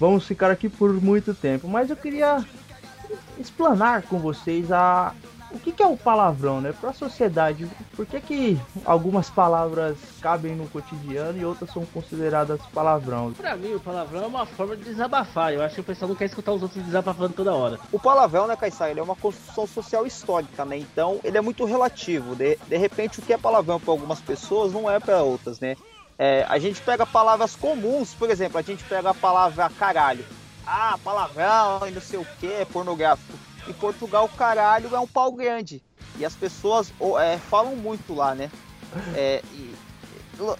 vamos 0.00 0.26
ficar 0.26 0.50
aqui 0.50 0.68
por 0.68 0.92
muito 0.94 1.32
tempo. 1.32 1.68
Mas 1.68 1.88
eu 1.90 1.96
queria 1.96 2.44
explanar 3.38 4.02
com 4.02 4.18
vocês 4.18 4.72
a 4.72 5.14
o 5.50 5.58
que, 5.58 5.72
que 5.72 5.82
é 5.82 5.86
o 5.86 5.96
palavrão, 5.96 6.60
né? 6.60 6.72
Para 6.72 6.90
a 6.90 6.92
sociedade, 6.92 7.68
por 7.94 8.04
que, 8.04 8.20
que 8.20 8.60
algumas 8.84 9.30
palavras 9.30 9.96
cabem 10.20 10.54
no 10.54 10.68
cotidiano 10.68 11.38
e 11.38 11.44
outras 11.44 11.70
são 11.70 11.84
consideradas 11.86 12.60
palavrão? 12.72 13.32
Para 13.32 13.56
mim, 13.56 13.74
o 13.74 13.80
palavrão 13.80 14.24
é 14.24 14.26
uma 14.26 14.46
forma 14.46 14.76
de 14.76 14.84
desabafar. 14.84 15.52
Eu 15.52 15.62
acho 15.62 15.76
que 15.76 15.80
o 15.80 15.84
pessoal 15.84 16.08
não 16.08 16.16
quer 16.16 16.26
escutar 16.26 16.52
os 16.52 16.62
outros 16.62 16.84
desabafando 16.84 17.34
toda 17.34 17.54
hora. 17.54 17.78
O 17.92 17.98
palavrão, 17.98 18.46
né, 18.46 18.56
Caissara, 18.56 18.90
ele 18.90 19.00
é 19.00 19.02
uma 19.02 19.16
construção 19.16 19.66
social 19.66 20.06
histórica, 20.06 20.64
né? 20.64 20.78
Então, 20.78 21.20
ele 21.22 21.38
é 21.38 21.40
muito 21.40 21.64
relativo. 21.64 22.34
De, 22.34 22.56
de 22.56 22.76
repente, 22.76 23.20
o 23.20 23.22
que 23.22 23.32
é 23.32 23.38
palavrão 23.38 23.80
para 23.80 23.92
algumas 23.92 24.20
pessoas 24.20 24.72
não 24.72 24.90
é 24.90 24.98
para 24.98 25.22
outras, 25.22 25.60
né? 25.60 25.76
É, 26.18 26.46
a 26.48 26.58
gente 26.58 26.80
pega 26.80 27.04
palavras 27.04 27.54
comuns, 27.54 28.14
por 28.14 28.30
exemplo, 28.30 28.58
a 28.58 28.62
gente 28.62 28.82
pega 28.84 29.10
a 29.10 29.14
palavra 29.14 29.70
caralho. 29.78 30.24
Ah, 30.66 30.98
palavrão 31.04 31.86
e 31.86 31.90
não 31.90 32.00
sei 32.00 32.18
o 32.18 32.26
que, 32.40 32.46
é 32.46 32.64
pornográfico. 32.64 33.38
Em 33.68 33.72
Portugal, 33.72 34.28
caralho 34.36 34.94
é 34.94 34.98
um 34.98 35.06
pau 35.06 35.32
grande. 35.32 35.82
E 36.18 36.24
as 36.24 36.34
pessoas 36.34 36.92
é, 37.20 37.36
falam 37.36 37.76
muito 37.76 38.14
lá, 38.14 38.34
né? 38.34 38.50
É, 39.14 39.42
e, 39.52 39.74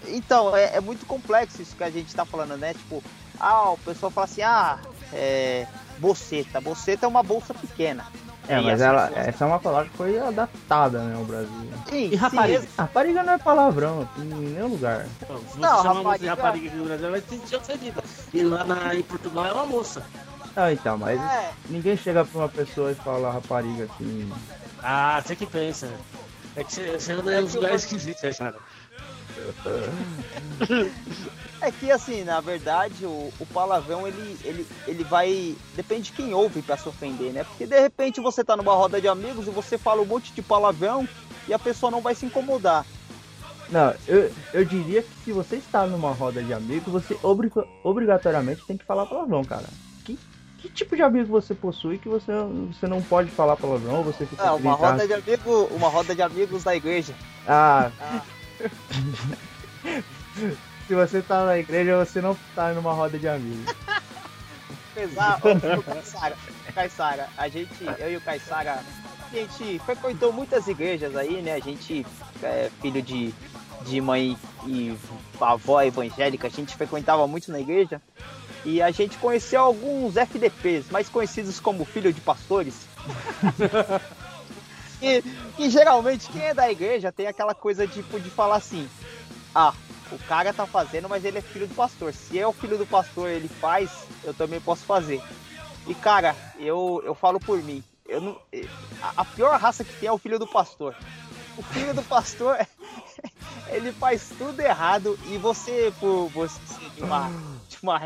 então, 0.07 0.55
é, 0.55 0.75
é, 0.75 0.81
muito 0.81 1.05
complexo 1.05 1.61
isso 1.61 1.75
que 1.75 1.83
a 1.83 1.89
gente 1.89 2.13
tá 2.15 2.25
falando, 2.25 2.57
né? 2.57 2.73
Tipo, 2.73 3.03
ah, 3.39 3.71
o 3.71 3.77
pessoal 3.77 4.11
fala 4.11 4.25
assim, 4.25 4.41
ah, 4.41 4.79
é, 5.13 5.67
boceta. 5.99 6.59
Boceta 6.59 7.05
é 7.05 7.09
uma 7.09 7.23
bolsa 7.23 7.53
pequena. 7.53 8.05
É, 8.47 8.61
mas 8.61 8.79
ela, 8.79 9.07
pessoas... 9.07 9.27
essa 9.27 9.43
é 9.43 9.47
uma 9.47 9.59
palavra 9.59 9.89
que 9.89 9.97
foi 9.97 10.17
adaptada, 10.17 11.03
né, 11.03 11.15
ao 11.15 11.25
Brasil. 11.25 11.69
Sim, 11.89 12.09
e 12.11 12.15
rapariga? 12.15 12.61
Sim, 12.61 12.67
rapariga 12.77 13.23
não 13.23 13.33
é 13.33 13.37
palavrão, 13.37 14.09
em 14.17 14.23
nenhum 14.23 14.67
lugar. 14.67 15.05
Não, 15.29 15.37
se 15.41 15.59
não, 15.59 15.83
rapariga... 15.83 16.17
de 16.17 16.27
rapariga 16.27 16.67
aqui 16.67 16.77
no 16.77 16.85
Brasil, 16.85 17.07
ela 17.07 17.19
vai 17.19 17.21
se 17.21 17.37
sentir 17.37 17.55
ofendida. 17.57 18.03
E 18.33 18.43
lá 18.43 18.63
na, 18.63 18.95
em 18.95 19.03
Portugal 19.03 19.45
é 19.45 19.51
uma 19.51 19.65
moça. 19.65 20.01
Ah, 20.57 20.73
então, 20.73 20.97
mas 20.97 21.21
é. 21.21 21.53
ninguém 21.69 21.95
chega 21.95 22.25
pra 22.25 22.39
uma 22.39 22.49
pessoa 22.49 22.91
e 22.91 22.95
fala 22.95 23.31
rapariga 23.31 23.83
assim. 23.83 24.27
Ah, 24.81 25.21
você 25.23 25.35
que 25.35 25.45
pensa. 25.45 25.87
É 26.55 26.63
que 26.63 26.73
você, 26.73 27.11
anda 27.11 27.39
em 27.39 27.43
uns 27.43 27.53
lugares 27.53 27.83
esquisitos, 27.83 28.37
cara. 28.37 28.55
É 31.59 31.71
que 31.71 31.89
assim, 31.89 32.23
na 32.23 32.39
verdade, 32.39 33.03
o, 33.03 33.33
o, 33.39 33.45
palavrão 33.47 34.07
ele, 34.07 34.37
ele, 34.43 34.67
ele 34.87 35.03
vai. 35.03 35.55
Depende 35.75 36.03
de 36.03 36.11
quem 36.11 36.31
ouve 36.31 36.61
para 36.61 36.77
se 36.77 36.87
ofender, 36.87 37.33
né? 37.33 37.43
Porque 37.43 37.65
de 37.65 37.79
repente 37.79 38.21
você 38.21 38.43
tá 38.43 38.55
numa 38.55 38.75
roda 38.75 39.01
de 39.01 39.07
amigos 39.07 39.47
e 39.47 39.49
você 39.49 39.75
fala 39.75 40.03
um 40.03 40.05
monte 40.05 40.31
de 40.33 40.43
palavrão 40.43 41.09
e 41.47 41.53
a 41.55 41.57
pessoa 41.57 41.91
não 41.91 41.99
vai 41.99 42.13
se 42.13 42.27
incomodar. 42.27 42.85
Não, 43.71 43.91
eu, 44.07 44.31
eu 44.53 44.63
diria 44.63 45.01
que 45.01 45.09
se 45.25 45.31
você 45.31 45.55
está 45.55 45.87
numa 45.87 46.11
roda 46.11 46.43
de 46.43 46.53
amigos, 46.53 46.93
você 46.93 47.17
obrigatoriamente 47.83 48.63
tem 48.67 48.77
que 48.77 48.85
falar 48.85 49.07
palavrão, 49.07 49.43
cara. 49.43 49.65
Que, 50.57 50.69
tipo 50.69 50.95
de 50.95 51.03
amigo 51.03 51.27
você 51.27 51.53
possui 51.53 51.97
que 51.97 52.09
você, 52.09 52.31
você 52.71 52.87
não 52.87 53.01
pode 53.01 53.29
falar 53.29 53.55
palavrão? 53.55 54.03
Você 54.03 54.25
fica 54.25 54.43
é, 54.43 54.51
uma 54.51 54.73
roda 54.73 55.07
de 55.07 55.13
amigo, 55.13 55.69
uma 55.71 55.87
roda 55.87 56.15
de 56.15 56.21
amigos 56.21 56.63
da 56.63 56.75
igreja. 56.75 57.13
Ah. 57.47 57.91
ah. 58.01 58.21
Se 60.87 60.95
você 60.95 61.21
tá 61.21 61.45
na 61.45 61.57
igreja, 61.57 62.03
você 62.03 62.21
não 62.21 62.35
tá 62.55 62.71
numa 62.71 62.93
roda 62.93 63.19
de 63.19 63.27
amigos. 63.27 63.75
Apesar, 64.91 65.39
o 65.43 66.73
Caissara, 66.73 67.29
a 67.37 67.49
gente, 67.49 67.85
eu 67.99 68.13
e 68.13 68.17
o 68.17 68.21
Caissara, 68.21 68.79
a 69.29 69.35
gente 69.35 69.79
frequentou 69.79 70.31
muitas 70.31 70.67
igrejas 70.67 71.15
aí, 71.15 71.41
né? 71.41 71.55
A 71.55 71.59
gente 71.59 72.05
é 72.41 72.71
filho 72.81 73.01
de, 73.01 73.33
de 73.85 73.99
mãe 73.99 74.37
e 74.65 74.97
avó 75.39 75.81
evangélica, 75.81 76.47
a 76.47 76.49
gente 76.49 76.75
frequentava 76.75 77.27
muito 77.27 77.51
na 77.51 77.59
igreja. 77.59 78.01
E 78.65 78.81
a 78.81 78.91
gente 78.91 79.17
conheceu 79.17 79.61
alguns 79.61 80.15
FDPs, 80.17 80.89
mais 80.89 81.09
conhecidos 81.09 81.59
como 81.59 81.85
filho 81.85 82.11
de 82.11 82.21
pastores. 82.21 82.87
e, 85.01 85.23
e 85.57 85.69
geralmente 85.69 86.29
quem 86.29 86.41
é 86.41 86.53
da 86.53 86.69
igreja 86.69 87.11
tem 87.11 87.27
aquela 87.27 87.53
coisa 87.53 87.87
tipo 87.87 88.19
de 88.19 88.29
falar 88.29 88.57
assim: 88.57 88.89
ah, 89.55 89.73
o 90.11 90.19
cara 90.19 90.53
tá 90.53 90.65
fazendo, 90.65 91.09
mas 91.09 91.23
ele 91.25 91.37
é 91.37 91.41
filho 91.41 91.67
do 91.67 91.75
pastor. 91.75 92.13
Se 92.13 92.39
é 92.39 92.47
o 92.47 92.53
filho 92.53 92.77
do 92.77 92.85
pastor 92.85 93.29
ele 93.29 93.47
faz, 93.47 93.89
eu 94.23 94.33
também 94.33 94.59
posso 94.59 94.83
fazer. 94.83 95.21
E 95.87 95.93
cara, 95.95 96.35
eu, 96.59 97.01
eu 97.05 97.15
falo 97.15 97.39
por 97.39 97.61
mim. 97.61 97.83
Eu 98.07 98.21
não, 98.21 98.37
a 99.01 99.25
pior 99.25 99.59
raça 99.59 99.83
que 99.83 99.93
tem 99.93 100.07
é 100.07 100.11
o 100.11 100.17
filho 100.17 100.39
do 100.39 100.47
pastor. 100.47 100.95
O 101.57 101.63
filho 101.63 101.93
do 101.93 102.03
pastor 102.03 102.57
ele 103.69 103.91
faz 103.91 104.29
tudo 104.37 104.59
errado 104.61 105.17
e 105.27 105.37
você, 105.37 105.93
por 105.99 106.27
você 106.29 106.59
de 106.95 107.03
uma, 107.03 107.29
de 107.67 107.77
uma, 107.81 107.99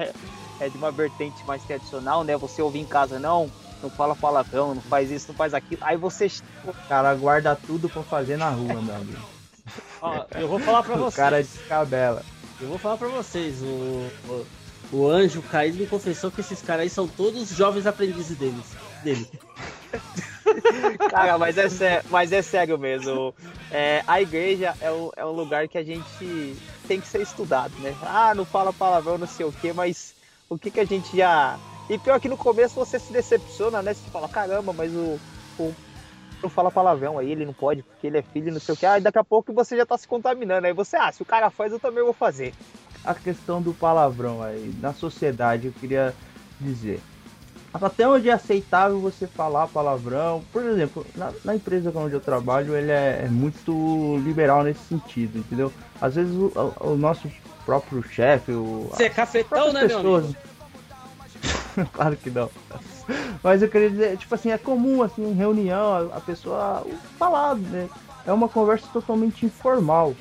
é, 0.61 0.69
de 0.69 0.77
uma 0.77 0.91
vertente 0.91 1.43
mais 1.45 1.63
tradicional, 1.63 2.23
né? 2.23 2.37
Você 2.37 2.61
ouvir 2.61 2.79
em 2.79 2.85
casa, 2.85 3.19
não, 3.19 3.49
não 3.81 3.89
fala 3.89 4.15
palavrão, 4.15 4.75
não 4.75 4.81
faz 4.81 5.09
isso, 5.11 5.25
não 5.29 5.35
faz 5.35 5.53
aquilo. 5.53 5.81
Aí 5.83 5.97
você. 5.97 6.31
O 6.63 6.73
cara 6.87 7.13
guarda 7.15 7.55
tudo 7.55 7.89
pra 7.89 8.03
fazer 8.03 8.37
na 8.37 8.49
rua, 8.49 8.81
meu 8.81 8.95
amigo. 8.95 9.19
Ó, 10.01 10.23
eu 10.35 10.47
vou 10.47 10.59
falar 10.59 10.83
pra 10.83 10.95
O 10.97 10.99
vocês. 10.99 11.15
cara 11.15 11.41
descabela. 11.41 12.23
Eu 12.59 12.67
vou 12.67 12.77
falar 12.77 12.97
pra 12.97 13.07
vocês. 13.07 13.61
O, 13.61 13.65
o, 14.29 14.45
o 14.93 15.07
anjo 15.07 15.41
caído 15.41 15.77
me 15.77 15.87
confessou 15.87 16.29
que 16.29 16.41
esses 16.41 16.61
caras 16.61 16.83
aí 16.83 16.89
são 16.89 17.07
todos 17.07 17.49
jovens 17.49 17.87
aprendizes 17.87 18.37
deles, 18.37 18.65
dele. 19.03 19.27
Cara, 21.09 21.37
mas 21.37 21.57
é, 21.57 21.69
sé- 21.69 22.03
mas 22.09 22.31
é 22.31 22.41
sério 22.41 22.77
mesmo. 22.77 23.33
É, 23.71 24.03
a 24.05 24.21
igreja 24.21 24.75
é, 24.81 24.91
o, 24.91 25.11
é 25.15 25.25
um 25.25 25.31
lugar 25.31 25.67
que 25.67 25.77
a 25.77 25.83
gente 25.83 26.55
tem 26.87 26.99
que 26.99 27.07
ser 27.07 27.21
estudado, 27.21 27.73
né? 27.79 27.95
Ah, 28.01 28.33
não 28.35 28.45
fala 28.45 28.73
palavrão, 28.73 29.17
não 29.17 29.27
sei 29.27 29.45
o 29.45 29.51
quê, 29.51 29.71
mas 29.73 30.13
o 30.51 30.59
que, 30.59 30.69
que 30.71 30.79
a 30.79 30.85
gente 30.85 31.15
já. 31.17 31.59
E 31.89 31.97
pior 31.97 32.19
que 32.19 32.29
no 32.29 32.37
começo 32.37 32.75
você 32.75 32.99
se 32.99 33.11
decepciona, 33.11 33.81
né? 33.81 33.93
Você 33.93 34.09
fala, 34.11 34.29
caramba, 34.29 34.73
mas 34.73 34.93
o. 34.95 35.19
o 35.57 35.73
não 36.43 36.49
fala 36.49 36.71
palavrão 36.71 37.19
aí, 37.19 37.31
ele 37.31 37.45
não 37.45 37.53
pode, 37.53 37.83
porque 37.83 38.07
ele 38.07 38.17
é 38.17 38.21
filho, 38.23 38.51
não 38.51 38.59
sei 38.59 38.73
o 38.73 38.77
que. 38.77 38.85
Aí 38.85 38.99
daqui 38.99 39.19
a 39.19 39.23
pouco 39.23 39.53
você 39.53 39.77
já 39.77 39.85
tá 39.85 39.97
se 39.97 40.07
contaminando. 40.07 40.65
Aí 40.65 40.73
você, 40.73 40.97
ah, 40.97 41.11
se 41.11 41.21
o 41.21 41.25
cara 41.25 41.51
faz, 41.51 41.71
eu 41.71 41.79
também 41.79 42.03
vou 42.03 42.13
fazer. 42.13 42.55
a 43.03 43.13
questão 43.13 43.61
do 43.61 43.73
palavrão 43.73 44.41
aí 44.41 44.73
na 44.79 44.91
sociedade, 44.93 45.67
eu 45.67 45.73
queria 45.73 46.15
dizer. 46.59 47.01
Até 47.73 48.05
onde 48.07 48.29
é 48.29 48.33
aceitável 48.33 48.99
você 48.99 49.27
falar 49.27 49.67
palavrão. 49.67 50.43
Por 50.51 50.65
exemplo, 50.65 51.05
na, 51.15 51.31
na 51.45 51.55
empresa 51.55 51.91
onde 51.95 52.15
eu 52.15 52.19
trabalho, 52.19 52.75
ele 52.75 52.91
é, 52.91 53.21
é 53.25 53.29
muito 53.29 54.17
liberal 54.25 54.63
nesse 54.63 54.81
sentido, 54.81 55.37
entendeu? 55.37 55.71
Às 56.01 56.15
vezes 56.15 56.35
o, 56.35 56.47
o- 56.47 56.91
o 56.93 56.97
nosso 56.97 57.29
próprio 57.65 58.01
chefe, 58.03 58.51
o, 58.51 58.87
Você 58.89 59.05
é 59.05 59.09
cafetão, 59.09 59.71
né, 59.73 59.81
meu 59.85 59.97
pessoas. 59.97 60.25
amigo? 60.25 60.39
claro 61.93 62.17
que 62.17 62.29
não. 62.29 62.49
Mas 63.43 63.61
eu 63.61 63.69
queria 63.69 63.89
dizer, 63.89 64.17
tipo 64.17 64.33
assim, 64.35 64.51
é 64.51 64.57
comum 64.57 65.01
assim 65.01 65.23
em 65.23 65.33
reunião 65.33 65.93
a, 65.93 66.17
a 66.17 66.21
pessoa 66.21 66.85
falar, 67.17 67.55
né? 67.55 67.89
É 68.25 68.31
uma 68.31 68.47
conversa 68.47 68.87
totalmente 68.93 69.45
informal. 69.45 70.15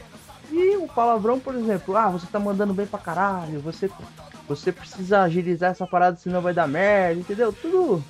E 0.50 0.76
o 0.76 0.88
palavrão, 0.88 1.38
por 1.38 1.54
exemplo, 1.54 1.96
ah, 1.96 2.08
você 2.08 2.26
tá 2.26 2.38
mandando 2.40 2.74
bem 2.74 2.86
pra 2.86 2.98
caralho, 2.98 3.60
você 3.60 3.90
você 4.48 4.72
precisa 4.72 5.20
agilizar 5.22 5.70
essa 5.70 5.86
parada 5.86 6.16
senão 6.16 6.42
vai 6.42 6.52
dar 6.52 6.66
merda, 6.66 7.20
entendeu? 7.20 7.52
Tudo 7.52 8.02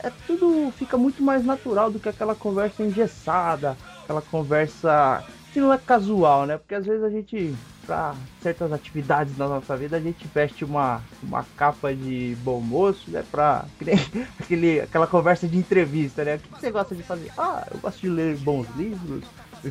é 0.00 0.10
tudo 0.10 0.70
fica 0.72 0.96
muito 0.96 1.22
mais 1.24 1.44
natural 1.44 1.90
do 1.90 1.98
que 1.98 2.08
aquela 2.08 2.36
conversa 2.36 2.84
engessada, 2.84 3.76
aquela 4.04 4.22
conversa 4.22 5.24
que 5.52 5.60
não 5.60 5.72
é 5.72 5.78
casual, 5.78 6.46
né? 6.46 6.58
Porque 6.58 6.74
às 6.74 6.86
vezes 6.86 7.02
a 7.02 7.10
gente 7.10 7.54
para 7.86 8.14
certas 8.42 8.70
atividades 8.70 9.34
na 9.38 9.48
nossa 9.48 9.74
vida 9.74 9.96
a 9.96 10.00
gente 10.00 10.28
veste 10.34 10.62
uma, 10.62 11.02
uma 11.22 11.42
capa 11.56 11.94
de 11.94 12.36
bom 12.40 12.60
moço, 12.60 13.10
né? 13.10 13.24
Pra 13.30 13.64
que 13.78 13.86
aquele, 14.38 14.80
aquela 14.80 15.06
conversa 15.06 15.48
de 15.48 15.56
entrevista, 15.56 16.22
né? 16.22 16.36
O 16.36 16.38
que 16.38 16.60
você 16.60 16.70
gosta 16.70 16.94
de 16.94 17.02
fazer? 17.02 17.32
Ah, 17.36 17.66
eu 17.72 17.80
gosto 17.80 18.00
de 18.00 18.08
ler 18.10 18.36
bons 18.36 18.66
livros, 18.76 19.24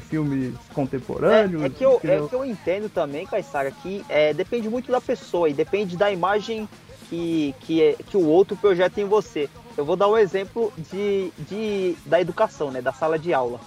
filmes 0.10 0.56
contemporâneos. 0.74 1.64
É, 1.64 1.68
é 1.68 1.70
que 1.70 1.86
eu, 1.86 1.92
é 1.94 1.96
entendeu? 1.98 2.30
que 2.30 2.36
eu 2.36 2.44
entendo 2.46 2.90
também, 2.90 3.26
Caissara, 3.26 3.72
que 3.72 4.04
é, 4.10 4.34
depende 4.34 4.68
muito 4.68 4.92
da 4.92 5.00
pessoa 5.00 5.48
e 5.48 5.54
depende 5.54 5.96
da 5.96 6.12
imagem 6.12 6.68
que, 7.10 7.54
que, 7.62 7.84
é- 7.84 7.94
que 7.94 8.18
o 8.18 8.26
outro 8.26 8.58
projeta 8.58 9.00
em 9.00 9.06
você. 9.06 9.48
Eu 9.78 9.86
vou 9.86 9.96
dar 9.96 10.08
um 10.08 10.18
exemplo 10.18 10.74
de, 10.92 11.32
de, 11.48 11.96
da 12.06 12.20
educação, 12.20 12.72
né? 12.72 12.82
Da 12.82 12.92
sala 12.92 13.20
de 13.20 13.32
aula. 13.32 13.60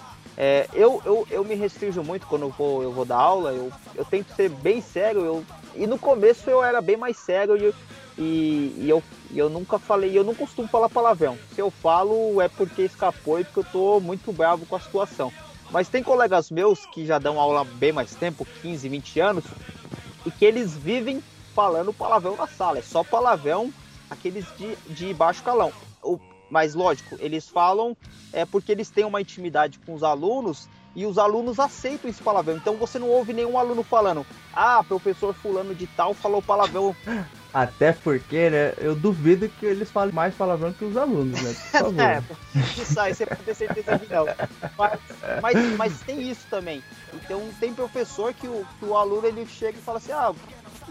É, 0.43 0.67
eu, 0.73 0.99
eu, 1.05 1.27
eu 1.29 1.45
me 1.45 1.53
restringo 1.53 2.03
muito 2.03 2.25
quando 2.25 2.41
eu 2.41 2.49
vou, 2.49 2.81
eu 2.81 2.91
vou 2.91 3.05
dar 3.05 3.17
aula, 3.17 3.51
eu, 3.51 3.71
eu 3.93 4.03
tento 4.03 4.33
ser 4.33 4.49
bem 4.49 4.81
sério. 4.81 5.23
Eu, 5.23 5.45
e 5.75 5.85
no 5.85 5.99
começo 5.99 6.49
eu 6.49 6.63
era 6.63 6.81
bem 6.81 6.97
mais 6.97 7.15
sério 7.17 7.55
e, 7.55 7.71
e, 8.19 8.75
e 8.79 8.89
eu, 8.89 9.03
eu 9.35 9.51
nunca 9.51 9.77
falei, 9.77 10.17
eu 10.17 10.23
não 10.23 10.33
costumo 10.33 10.67
falar 10.67 10.89
palavrão. 10.89 11.37
Se 11.53 11.61
eu 11.61 11.69
falo 11.69 12.41
é 12.41 12.47
porque 12.47 12.81
escapou 12.81 13.39
e 13.39 13.43
porque 13.43 13.59
eu 13.59 13.71
tô 13.71 13.99
muito 13.99 14.33
bravo 14.33 14.65
com 14.65 14.75
a 14.75 14.79
situação. 14.79 15.31
Mas 15.69 15.89
tem 15.89 16.01
colegas 16.01 16.49
meus 16.49 16.87
que 16.87 17.05
já 17.05 17.19
dão 17.19 17.39
aula 17.39 17.63
bem 17.63 17.91
mais 17.91 18.15
tempo, 18.15 18.43
15, 18.63 18.89
20 18.89 19.19
anos, 19.19 19.45
e 20.25 20.31
que 20.31 20.43
eles 20.43 20.75
vivem 20.75 21.21
falando 21.53 21.93
palavrão 21.93 22.35
na 22.35 22.47
sala. 22.47 22.79
É 22.79 22.81
só 22.81 23.03
palavrão, 23.03 23.71
aqueles 24.09 24.47
de, 24.57 24.75
de 24.91 25.13
baixo 25.13 25.43
calão. 25.43 25.71
Mas 26.51 26.75
lógico, 26.75 27.15
eles 27.19 27.47
falam 27.47 27.95
é 28.33 28.45
porque 28.45 28.71
eles 28.71 28.89
têm 28.89 29.05
uma 29.05 29.21
intimidade 29.21 29.79
com 29.85 29.93
os 29.93 30.03
alunos 30.03 30.67
e 30.93 31.05
os 31.05 31.17
alunos 31.17 31.57
aceitam 31.59 32.09
esse 32.09 32.21
palavrão. 32.21 32.57
Então 32.57 32.75
você 32.75 32.99
não 32.99 33.07
ouve 33.07 33.31
nenhum 33.31 33.57
aluno 33.57 33.81
falando, 33.81 34.25
ah, 34.53 34.83
professor 34.83 35.33
fulano 35.33 35.73
de 35.73 35.87
tal 35.87 36.13
falou 36.13 36.41
palavrão. 36.41 36.93
Até 37.53 37.91
porque, 37.91 38.49
né, 38.49 38.73
eu 38.77 38.95
duvido 38.95 39.49
que 39.49 39.65
eles 39.65 39.91
falem 39.91 40.13
mais 40.13 40.33
palavrão 40.33 40.71
que 40.71 40.85
os 40.85 40.95
alunos, 40.95 41.41
né? 41.41 41.53
Por 41.53 41.71
favor. 41.79 41.99
É, 41.99 42.23
isso 42.81 42.99
aí 42.99 43.13
você 43.13 43.25
pode 43.25 43.43
ter 43.43 43.55
certeza 43.55 43.99
que 43.99 44.13
não. 44.13 44.25
Mas, 44.77 44.99
mas, 45.41 45.75
mas 45.77 46.01
tem 46.01 46.29
isso 46.29 46.45
também. 46.49 46.81
Então 47.13 47.41
tem 47.59 47.73
professor 47.73 48.33
que 48.33 48.47
o, 48.47 48.65
que 48.79 48.85
o 48.85 48.95
aluno 48.95 49.27
ele 49.27 49.45
chega 49.45 49.77
e 49.77 49.81
fala 49.81 49.97
assim, 49.97 50.13
ah, 50.13 50.33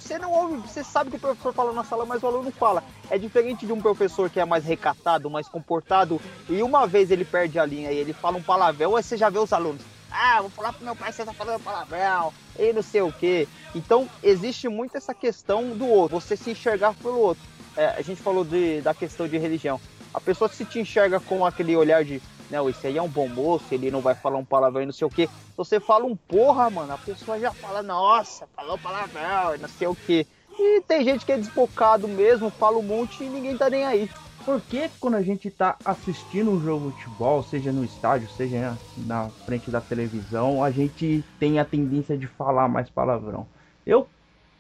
você 0.01 0.19
não 0.19 0.33
ouve, 0.33 0.57
você 0.57 0.83
sabe 0.83 1.11
que 1.11 1.17
o 1.17 1.21
professor 1.21 1.53
fala 1.53 1.73
na 1.73 1.85
sala, 1.85 2.07
mas 2.07 2.23
o 2.23 2.27
aluno 2.27 2.51
fala. 2.51 2.83
É 3.11 3.19
diferente 3.19 3.67
de 3.67 3.73
um 3.73 3.81
professor 3.81 4.31
que 4.31 4.41
é 4.41 4.45
mais 4.45 4.65
recatado, 4.65 5.29
mais 5.29 5.47
comportado, 5.47 6.21
e 6.49 6.63
uma 6.63 6.87
vez 6.87 7.11
ele 7.11 7.25
perde 7.25 7.59
a 7.59 7.67
linha 7.67 7.93
e 7.93 7.99
ele 7.99 8.13
fala 8.13 8.39
um 8.39 8.43
palavrão, 8.43 8.97
aí 8.97 9.03
você 9.03 9.17
já 9.17 9.29
vê 9.29 9.39
os 9.39 9.53
alunos. 9.53 9.83
Ah, 10.11 10.41
vou 10.41 10.51
falar 10.51 10.73
pro 10.73 10.85
meu 10.85 10.97
pai 10.97 11.13
você 11.13 11.25
tá 11.25 11.33
falando 11.33 11.63
palavrão, 11.63 12.33
e 12.59 12.73
não 12.73 12.83
sei 12.83 13.03
o 13.03 13.13
quê. 13.13 13.47
Então, 13.75 14.09
existe 14.23 14.69
muito 14.69 14.97
essa 14.97 15.15
questão 15.15 15.71
do 15.77 15.87
outro, 15.87 16.19
você 16.19 16.37
se 16.37 16.51
enxergar 16.51 16.95
pelo 16.95 17.19
outro. 17.19 17.43
É, 17.77 17.87
a 17.99 18.03
gente 18.03 18.21
falou 18.21 18.45
de, 18.45 18.81
da 18.81 18.95
questão 18.95 19.29
de 19.29 19.39
religião. 19.39 19.81
A 20.13 20.21
pessoa 20.21 20.49
se 20.49 20.65
te 20.65 20.81
enxerga 20.81 21.21
com 21.21 21.47
aquele 21.47 21.77
olhar 21.77 22.05
de, 22.05 22.21
não, 22.51 22.69
esse 22.69 22.87
aí 22.87 22.97
é 22.97 23.03
um 23.03 23.09
bom 23.09 23.29
moço, 23.29 23.73
ele 23.73 23.91
não 23.91 24.01
vai 24.01 24.15
falar 24.15 24.39
um 24.39 24.45
palavrão 24.45 24.83
e 24.83 24.87
não 24.87 24.93
sei 24.93 25.07
o 25.07 25.11
quê. 25.11 25.29
Você 25.57 25.79
fala 25.79 26.05
um 26.05 26.17
porra, 26.17 26.69
mano, 26.69 26.93
a 26.93 26.99
pessoa 26.99 27.39
já 27.39 27.53
fala, 27.53 27.83
nossa, 27.83 28.47
falou 28.57 28.77
palavrão 28.79 29.55
e 29.55 29.59
não 29.59 29.69
sei 29.69 29.87
o 29.87 29.95
quê. 29.95 30.27
E 30.59 30.81
tem 30.83 31.05
gente 31.05 31.25
que 31.25 31.33
é 31.33 31.39
desbocado 31.39 32.09
mesmo, 32.09 32.51
fala 32.51 32.79
um 32.79 32.83
monte 32.83 33.23
e 33.23 33.29
ninguém 33.29 33.57
tá 33.57 33.71
nem 33.71 33.85
aí. 33.85 34.09
Por 34.45 34.61
que 34.63 34.91
quando 34.99 35.15
a 35.15 35.23
gente 35.23 35.51
tá 35.51 35.77
assistindo 35.85 36.51
um 36.51 36.61
jogo 36.61 36.91
de 36.91 37.05
futebol, 37.05 37.43
seja 37.43 37.71
no 37.73 37.85
estádio, 37.85 38.29
seja 38.31 38.77
na 39.07 39.29
frente 39.45 39.71
da 39.71 39.81
televisão, 39.81 40.65
a 40.65 40.71
gente 40.71 41.23
tem 41.39 41.59
a 41.59 41.65
tendência 41.65 42.17
de 42.17 42.27
falar 42.27 42.67
mais 42.67 42.89
palavrão? 42.89 43.47
Eu 43.87 44.09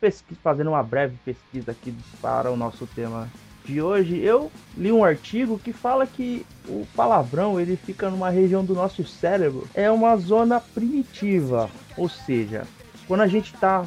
pesquis, 0.00 0.38
fazendo 0.38 0.70
uma 0.70 0.82
breve 0.82 1.16
pesquisa 1.24 1.72
aqui 1.72 1.94
para 2.20 2.52
o 2.52 2.56
nosso 2.56 2.86
tema 2.86 3.28
de 3.64 3.80
hoje, 3.80 4.18
eu 4.18 4.50
li 4.76 4.90
um 4.90 5.04
artigo 5.04 5.58
que 5.58 5.72
fala 5.72 6.06
que 6.06 6.44
o 6.68 6.86
palavrão 6.94 7.60
ele 7.60 7.76
fica 7.76 8.10
numa 8.10 8.30
região 8.30 8.64
do 8.64 8.74
nosso 8.74 9.04
cérebro, 9.04 9.66
é 9.74 9.90
uma 9.90 10.16
zona 10.16 10.60
primitiva, 10.60 11.70
ou 11.96 12.08
seja, 12.08 12.64
quando 13.06 13.20
a 13.20 13.26
gente 13.26 13.52
tá 13.54 13.84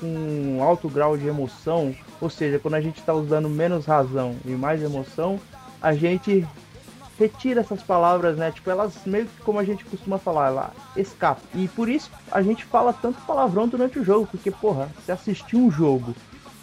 com 0.00 0.62
alto 0.62 0.88
grau 0.88 1.16
de 1.16 1.26
emoção, 1.26 1.94
ou 2.20 2.28
seja, 2.28 2.58
quando 2.58 2.74
a 2.74 2.80
gente 2.80 2.98
está 2.98 3.14
usando 3.14 3.48
menos 3.48 3.86
razão 3.86 4.36
e 4.44 4.50
mais 4.50 4.82
emoção, 4.82 5.38
a 5.80 5.94
gente 5.94 6.46
retira 7.18 7.60
essas 7.60 7.82
palavras, 7.82 8.36
né? 8.36 8.50
Tipo, 8.50 8.70
elas 8.70 8.94
meio 9.06 9.26
que 9.26 9.42
como 9.42 9.58
a 9.58 9.64
gente 9.64 9.84
costuma 9.84 10.18
falar, 10.18 10.48
ela 10.48 10.72
escapa. 10.96 11.40
E 11.54 11.68
por 11.68 11.88
isso 11.88 12.10
a 12.30 12.42
gente 12.42 12.64
fala 12.64 12.92
tanto 12.92 13.20
palavrão 13.22 13.68
durante 13.68 13.98
o 13.98 14.04
jogo, 14.04 14.26
porque, 14.26 14.50
porra, 14.50 14.88
você 14.96 15.12
assistir 15.12 15.56
um 15.56 15.70
jogo, 15.70 16.14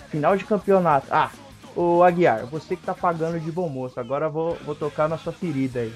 final 0.09 0.35
de 0.35 0.43
campeonato, 0.43 1.07
ah, 1.09 1.31
ô 1.75 2.03
Aguiar, 2.03 2.45
você 2.45 2.75
que 2.75 2.83
tá 2.83 2.93
pagando 2.93 3.39
de 3.39 3.51
bom 3.51 3.69
moço, 3.69 3.99
agora 3.99 4.25
eu 4.25 4.31
vou, 4.31 4.55
vou 4.65 4.75
tocar 4.75 5.07
na 5.07 5.17
sua 5.17 5.33
ferida 5.33 5.79
aí. 5.79 5.93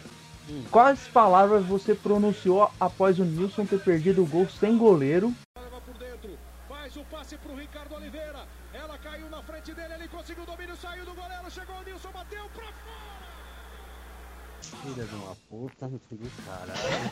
Quais 0.69 1.07
palavras 1.07 1.65
você 1.65 1.95
pronunciou 1.95 2.69
após 2.79 3.19
o 3.19 3.25
Nilson 3.25 3.65
ter 3.65 3.79
perdido 3.79 4.21
o 4.21 4.27
gol 4.27 4.47
sem 4.47 4.77
goleiro 4.77 5.33
Leva 5.57 5.81
por 5.81 5.97
dentro, 5.97 6.37
faz 6.69 6.95
o 6.95 7.03
passe 7.05 7.35
pro 7.37 7.55
Ricardo 7.55 7.95
Oliveira. 7.95 8.45
Ela 8.71 8.97
caiu 8.99 9.29
na 9.29 9.41
frente 9.41 9.73
dele, 9.73 9.93
ele 9.95 10.07
conseguiu 10.07 10.43
o 10.43 10.45
domínio, 10.45 10.75
saiu 10.75 11.03
do 11.05 11.15
goleiro, 11.15 11.49
chegou 11.49 11.75
o 11.75 11.83
Nilson, 11.83 12.11
bateu 12.11 12.43
pra 12.53 12.65
fora. 12.65 13.25
Filha 14.83 15.03
de 15.03 15.15
uma 15.15 15.35
puta 15.49 15.87
do 15.87 16.31
caralho. 16.45 17.11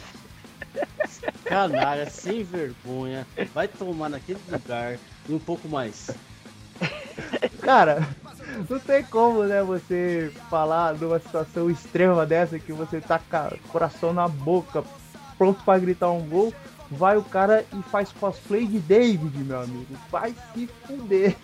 Canalha, 1.45 2.10
sem 2.10 2.43
vergonha. 2.43 3.26
Vai 3.54 3.67
tomar 3.67 4.10
naquele 4.10 4.39
lugar 4.49 4.97
e 5.28 5.34
um 5.34 5.39
pouco 5.39 5.67
mais. 5.67 6.10
Cara, 7.62 8.08
não 8.70 8.80
tem 8.80 9.04
como, 9.04 9.44
né, 9.44 9.62
você 9.63 10.32
falar 10.50 10.94
numa 10.96 11.20
situação 11.20 11.70
extrema 11.70 12.26
dessa 12.26 12.60
que 12.60 12.72
você 12.72 13.00
tá 13.02 13.20
com 13.20 13.56
o 13.56 13.70
coração 13.70 14.13
na 14.13 14.28
boca, 14.28 14.84
pronto 15.38 15.63
pra 15.63 15.80
gritar 15.80 16.10
um 16.12 16.28
gol, 16.28 16.54
vai 16.92 17.18
o 17.18 17.24
cara 17.24 17.66
e 17.74 17.82
faz 17.84 18.12
cosplay 18.12 18.66
de 18.66 18.80
David, 18.80 19.38
meu 19.44 19.62
amigo. 19.62 19.96
Vai 20.12 20.36
se 20.54 20.68
fuder. 20.86 21.36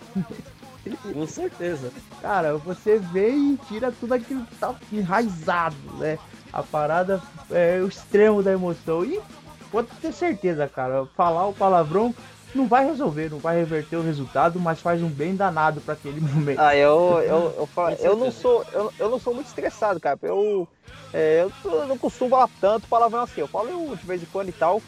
Com 1.12 1.26
certeza. 1.26 1.92
Cara, 2.22 2.56
você 2.56 2.98
vê 2.98 3.30
e 3.30 3.58
tira 3.68 3.92
tudo 3.92 4.14
aquilo 4.14 4.46
que 4.46 4.54
tá 4.56 4.74
enraizado, 4.92 5.76
né? 5.98 6.18
A 6.52 6.62
parada 6.62 7.22
é 7.50 7.80
o 7.80 7.88
extremo 7.88 8.42
da 8.42 8.52
emoção. 8.52 9.04
E 9.04 9.20
pode 9.70 9.88
ter 10.00 10.12
certeza, 10.12 10.66
cara. 10.68 11.06
Falar 11.16 11.46
o 11.46 11.52
palavrão 11.52 12.14
não 12.54 12.68
vai 12.68 12.84
resolver, 12.84 13.30
não 13.30 13.40
vai 13.40 13.56
reverter 13.56 13.96
o 13.96 14.02
resultado, 14.02 14.58
mas 14.60 14.80
faz 14.80 15.02
um 15.02 15.10
bem 15.10 15.36
danado 15.36 15.80
pra 15.82 15.94
aquele 15.94 16.20
momento. 16.20 16.58
Ah, 16.60 16.74
eu, 16.76 17.20
eu, 17.22 17.54
eu, 17.58 17.66
falo- 17.74 17.96
eu 18.00 18.16
não 18.16 18.30
sou 18.30 18.64
eu, 18.72 18.92
eu 18.98 19.10
não 19.10 19.18
sou 19.18 19.34
muito 19.34 19.46
estressado, 19.46 20.00
cara. 20.00 20.18
Eu, 20.22 20.68
é, 21.12 21.42
eu, 21.42 21.52
não 21.86 21.98
costumo 21.98 22.30
falar 22.30 22.48
tanto 22.60 22.88
palavrão 22.88 23.22
assim. 23.22 23.40
Eu 23.40 23.48
falo 23.48 23.96
de 23.96 24.06
vez 24.06 24.22
em 24.22 24.26
quando 24.26 24.48
e 24.48 24.52
tal. 24.52 24.82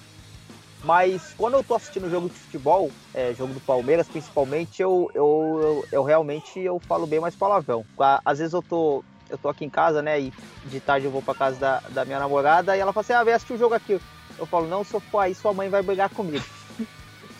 Mas 0.83 1.33
quando 1.35 1.55
eu 1.55 1.63
tô 1.65 1.75
assistindo 1.75 2.09
jogo 2.11 2.29
de 2.29 2.39
futebol, 2.39 2.93
é, 3.15 3.33
jogo 3.35 3.55
do 3.55 3.61
Palmeiras 3.61 4.09
principalmente, 4.09 4.83
eu, 4.83 5.09
eu, 5.15 5.59
eu, 5.61 5.83
eu 5.93 6.03
realmente 6.03 6.59
eu 6.59 6.81
falo 6.89 7.07
bem 7.07 7.21
mais 7.21 7.37
palavrão. 7.37 7.87
Às 8.25 8.39
vezes 8.41 8.53
eu 8.53 8.63
tô, 8.63 9.05
eu 9.29 9.39
tô 9.39 9.49
aqui 9.49 9.65
em 9.65 9.71
casa, 9.71 10.03
né? 10.03 10.21
E 10.21 10.33
de 10.65 10.81
tarde 10.81 11.07
eu 11.07 11.13
vou 11.13 11.23
pra 11.23 11.35
casa 11.35 11.59
da, 11.59 11.81
da 11.91 12.05
minha 12.05 12.19
namorada 12.19 12.77
e 12.77 12.81
ela 12.81 12.93
fala 12.93 13.03
assim: 13.03 13.13
ah, 13.13 13.25
vem 13.25 13.35
assistir 13.35 13.53
o 13.55 13.59
jogo 13.59 13.75
aqui. 13.75 13.99
Eu 14.39 14.47
falo, 14.47 14.67
não, 14.67 14.83
se 14.83 14.95
eu 14.95 15.01
for 15.01 15.21
aí, 15.21 15.35
sua 15.35 15.55
mãe 15.55 15.69
vai 15.71 15.83
brigar 15.83 16.11
comigo. 16.11 16.45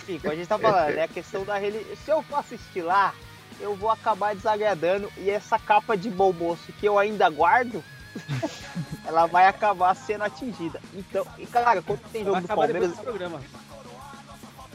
Enfim, 0.03 0.19
como 0.19 0.33
a 0.33 0.37
gente 0.37 0.49
tá 0.49 0.59
falando, 0.59 0.97
é 0.97 1.03
a 1.05 1.09
questão 1.09 1.45
da 1.45 1.57
religião. 1.57 1.97
Se 2.05 2.11
eu 2.11 2.23
for 2.23 2.41
assistir 2.41 2.83
lá, 2.83 3.15
eu 3.61 3.77
vou 3.77 3.91
acabar 3.91 4.35
desagradando 4.35 5.11
e 5.17 5.31
essa 5.31 5.59
capa 5.59 5.97
de 5.97 6.11
bom 6.11 6.33
moço 6.33 6.73
que 6.73 6.87
eu 6.87 6.99
ainda 6.99 7.31
guardo, 7.31 7.83
ela 9.07 9.27
vai 9.27 9.47
acabar 9.47 9.95
sendo 9.95 10.25
atingida. 10.25 10.81
Então, 10.93 11.25
e 11.39 11.47
cara, 11.47 11.81
quando 11.81 12.01
tem 12.11 12.25
jogo 12.25 12.41
do 12.41 12.49
Palmeiras. 12.49 12.93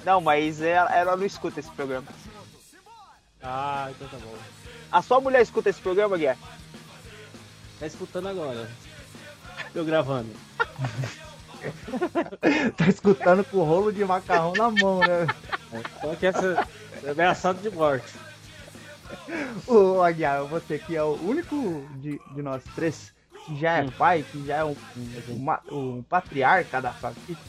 Não, 0.06 0.22
mas 0.22 0.62
ela, 0.62 0.96
ela 0.96 1.18
não 1.18 1.26
escuta 1.26 1.60
esse 1.60 1.70
programa. 1.72 2.08
Ah, 3.44 3.90
então 3.92 4.08
tá 4.08 4.18
bom. 4.18 4.34
A 4.90 5.02
sua 5.02 5.20
mulher 5.20 5.42
escuta 5.42 5.70
esse 5.70 5.82
programa, 5.82 6.18
Guilherme? 6.18 6.42
Tá 7.80 7.86
escutando 7.86 8.30
agora. 8.30 8.70
Tô 9.74 9.84
gravando. 9.84 10.34
tá 12.76 12.88
escutando 12.88 13.46
com 13.46 13.58
o 13.58 13.64
rolo 13.64 13.92
de 13.92 14.04
macarrão 14.06 14.56
na 14.56 14.70
mão, 14.72 15.04
né? 15.04 15.34
Então 15.98 16.12
aqui 16.12 16.26
essa 16.26 16.64
é 17.02 17.10
ameaçado 17.12 17.62
de 17.62 17.70
morte. 17.72 18.26
Ô, 19.66 20.02
Aguiar, 20.02 20.48
você 20.48 20.80
que 20.80 20.96
é 20.96 21.04
o 21.04 21.16
único 21.22 21.88
de, 21.92 22.22
de 22.26 22.42
nós 22.42 22.68
três 22.70 23.14
que 23.42 23.56
já 23.56 23.78
é 23.78 23.84
pai, 23.84 24.24
que 24.24 24.44
já 24.46 24.58
é 24.58 24.66
um, 24.66 24.78
um, 24.96 25.44
um 25.72 26.04
patriarca 26.04 26.82
da 26.82 26.94
família. 26.94 27.40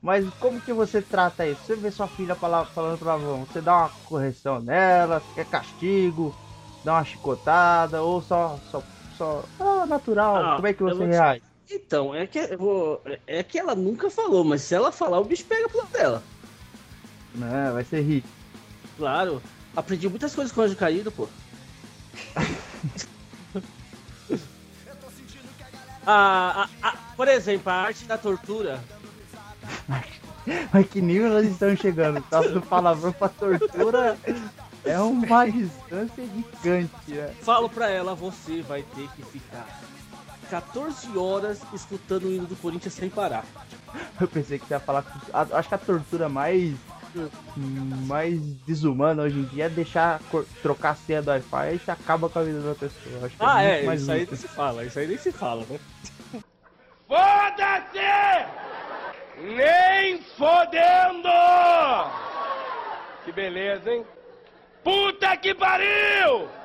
Mas 0.00 0.28
como 0.38 0.60
que 0.60 0.72
você 0.72 1.00
trata 1.02 1.46
isso? 1.48 1.64
Você 1.64 1.76
vê 1.76 1.90
sua 1.90 2.08
filha 2.08 2.34
fala- 2.36 2.66
falando 2.74 2.98
palavrão, 2.98 3.46
você 3.46 3.62
dá 3.62 3.76
uma 3.76 3.90
correção 4.02 4.60
nela, 4.60 5.20
quer 5.34 5.44
castigo, 5.46 6.38
dá 6.82 6.94
uma 6.94 7.04
chicotada, 7.04 8.02
ou 8.02 8.20
só, 8.20 8.60
só, 8.64 8.88
só, 9.08 9.48
ah, 9.58 9.86
natural, 9.86 10.48
Ah, 10.48 10.56
como 10.56 10.66
é 10.66 10.74
que 10.74 10.82
você 10.82 11.04
reage? 11.06 11.44
Então, 11.74 12.14
é 12.14 12.26
que, 12.26 12.54
vou- 12.56 13.00
é 13.26 13.42
que 13.42 13.58
ela 13.58 13.74
nunca 13.74 14.10
falou, 14.10 14.44
mas 14.44 14.60
se 14.62 14.74
ela 14.74 14.92
falar, 14.92 15.18
o 15.20 15.24
bicho 15.24 15.44
pega 15.44 15.68
pro 15.68 15.78
lado 15.78 15.90
dela. 15.92 16.22
Não, 17.34 17.72
vai 17.72 17.82
ser 17.84 18.00
hit. 18.02 18.26
Claro. 18.98 19.42
Aprendi 19.74 20.06
muitas 20.08 20.34
coisas 20.34 20.52
com 20.52 20.60
o 20.60 20.64
anjo 20.64 20.76
caído, 20.76 21.10
pô. 21.10 21.28
Ah, 26.04 26.64
ah, 26.64 26.68
ah, 26.82 26.96
por 27.16 27.28
exemplo, 27.28 27.70
a 27.70 27.76
arte 27.76 28.04
da 28.06 28.18
tortura. 28.18 28.82
Mas 30.72 30.88
que 30.88 31.00
nível 31.00 31.30
nós 31.30 31.46
estamos 31.46 31.78
chegando? 31.78 32.20
Tá 32.28 32.40
do 32.42 32.60
palavrão 32.60 33.12
pra 33.12 33.28
tortura 33.28 34.18
é 34.84 34.98
uma 34.98 35.48
distância 35.48 36.24
gigante, 36.26 36.90
né? 37.12 37.32
Falo 37.42 37.68
pra 37.68 37.88
ela, 37.88 38.16
você 38.16 38.62
vai 38.62 38.82
ter 38.82 39.08
que 39.14 39.22
ficar 39.22 39.64
14 40.52 41.16
horas 41.16 41.62
escutando 41.72 42.24
o 42.24 42.30
hino 42.30 42.46
do 42.46 42.54
Corinthians 42.56 42.92
sem 42.92 43.08
parar. 43.08 43.42
Eu 44.20 44.28
pensei 44.28 44.58
que 44.58 44.66
você 44.66 44.74
ia 44.74 44.80
falar. 44.80 45.02
Acho 45.32 45.68
que 45.68 45.74
a 45.74 45.78
tortura 45.78 46.28
mais. 46.28 46.74
mais 48.06 48.38
desumana 48.66 49.22
hoje 49.22 49.38
em 49.38 49.44
dia 49.44 49.64
é 49.64 49.68
deixar 49.70 50.20
trocar 50.60 50.90
a 50.90 50.94
senha 50.94 51.22
do 51.22 51.30
Wi-Fi 51.30 51.80
e 51.86 51.90
acaba 51.90 52.28
com 52.28 52.38
a 52.38 52.42
vida 52.42 52.60
da 52.60 52.74
pessoa. 52.74 53.24
Acho 53.24 53.34
que 53.34 53.42
Ah, 53.42 53.54
muito 53.54 53.66
é, 53.66 53.82
mais 53.84 54.02
isso 54.02 54.12
aí 54.12 54.26
nem 54.26 54.36
se 54.36 54.48
fala, 54.48 54.84
isso 54.84 54.98
aí 54.98 55.06
nem 55.06 55.18
se 55.18 55.32
fala, 55.32 55.64
né? 55.70 55.80
Foda-se! 57.08 57.98
Nem 59.56 60.22
fodendo! 60.36 61.28
Que 63.24 63.32
beleza, 63.32 63.90
hein? 63.90 64.04
Puta 64.84 65.34
que 65.38 65.54
pariu! 65.54 66.61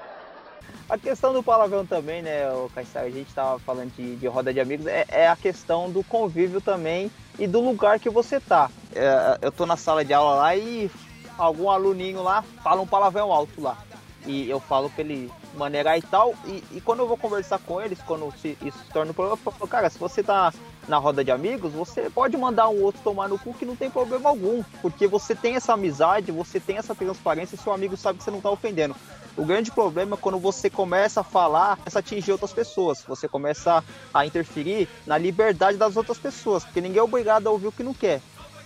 A 0.90 0.98
questão 0.98 1.34
do 1.34 1.44
palavrão 1.44 1.86
também, 1.86 2.22
né, 2.22 2.50
o 2.54 2.70
Caissar, 2.74 3.04
a 3.04 3.10
gente 3.10 3.34
tava 3.34 3.60
falando 3.60 3.92
de, 3.94 4.16
de 4.16 4.28
roda 4.28 4.54
de 4.54 4.60
amigos, 4.62 4.86
é, 4.88 5.06
é 5.10 5.28
a 5.28 5.36
questão 5.36 5.90
do 5.92 6.02
convívio 6.02 6.62
também 6.62 7.12
e 7.38 7.46
do 7.46 7.60
lugar 7.60 8.00
que 8.00 8.10
você 8.10 8.40
tá. 8.40 8.70
É, 8.96 9.38
eu 9.42 9.52
tô 9.52 9.66
na 9.66 9.76
sala 9.76 10.06
de 10.06 10.14
aula 10.14 10.36
lá 10.36 10.56
e 10.56 10.90
algum 11.38 11.70
aluninho 11.70 12.24
lá 12.24 12.42
fala 12.64 12.82
um 12.82 12.88
palavrão 12.88 13.34
alto 13.34 13.62
lá. 13.62 13.78
E 14.26 14.50
eu 14.50 14.60
falo 14.62 14.90
pra 14.90 15.04
ele 15.04 15.30
maneirar 15.56 15.98
e 15.98 16.02
tal. 16.02 16.34
E, 16.46 16.64
e 16.72 16.82
quando 16.82 17.00
eu 17.00 17.08
vou 17.08 17.18
conversar 17.18 17.60
com 17.60 17.82
eles, 17.82 18.00
quando 18.06 18.32
se- 18.42 18.58
isso 18.62 18.78
se 18.80 18.92
torna 18.92 19.12
um 19.12 19.14
problema, 19.14 19.38
eu 19.46 19.52
falo, 19.52 19.68
cara, 19.70 19.90
se 19.90 20.00
você 20.00 20.24
tá 20.24 20.54
na 20.88 20.98
roda 20.98 21.24
de 21.24 21.32
amigos, 21.32 21.72
você 21.74 22.10
pode 22.10 22.36
mandar 22.38 22.70
um 22.70 22.82
outro 22.82 23.02
tomar 23.04 23.28
no 23.30 23.38
cu 23.38 23.54
que 23.54 23.66
não 23.66 23.76
tem 23.76 23.90
problema 23.90 24.30
algum. 24.30 24.64
Porque 24.82 25.06
você 25.08 25.36
tem 25.36 25.56
essa 25.56 25.74
amizade, 25.74 26.32
você 26.32 26.60
tem 26.60 26.78
essa 26.78 26.96
transparência 26.96 27.56
e 27.56 27.60
seu 27.60 27.74
amigo 27.74 27.96
sabe 27.98 28.18
que 28.20 28.24
você 28.24 28.32
não 28.32 28.42
tá 28.42 28.50
ofendendo. 28.50 28.96
O 29.38 29.46
grande 29.46 29.72
problema 29.72 30.16
é 30.16 30.20
quando 30.20 30.40
você 30.40 30.68
começa 30.68 31.22
a 31.22 31.24
falar, 31.24 31.78
começa 31.78 32.00
a 32.00 32.02
atingir 32.02 32.32
outras 32.32 32.52
pessoas. 32.52 33.04
Você 33.08 33.30
começa 33.30 33.84
a 34.12 34.26
interferir 34.26 34.90
na 35.06 35.16
liberdade 35.16 35.78
das 35.78 35.96
outras 35.96 36.18
pessoas, 36.18 36.66
porque 36.66 36.82
ninguém 36.82 37.00
é 37.00 37.04
obrigado 37.04 37.46
a 37.46 37.52
ouvir 37.52 37.68
o 37.68 37.72
que 37.72 37.84
não 37.84 37.94
quer. 37.94 38.20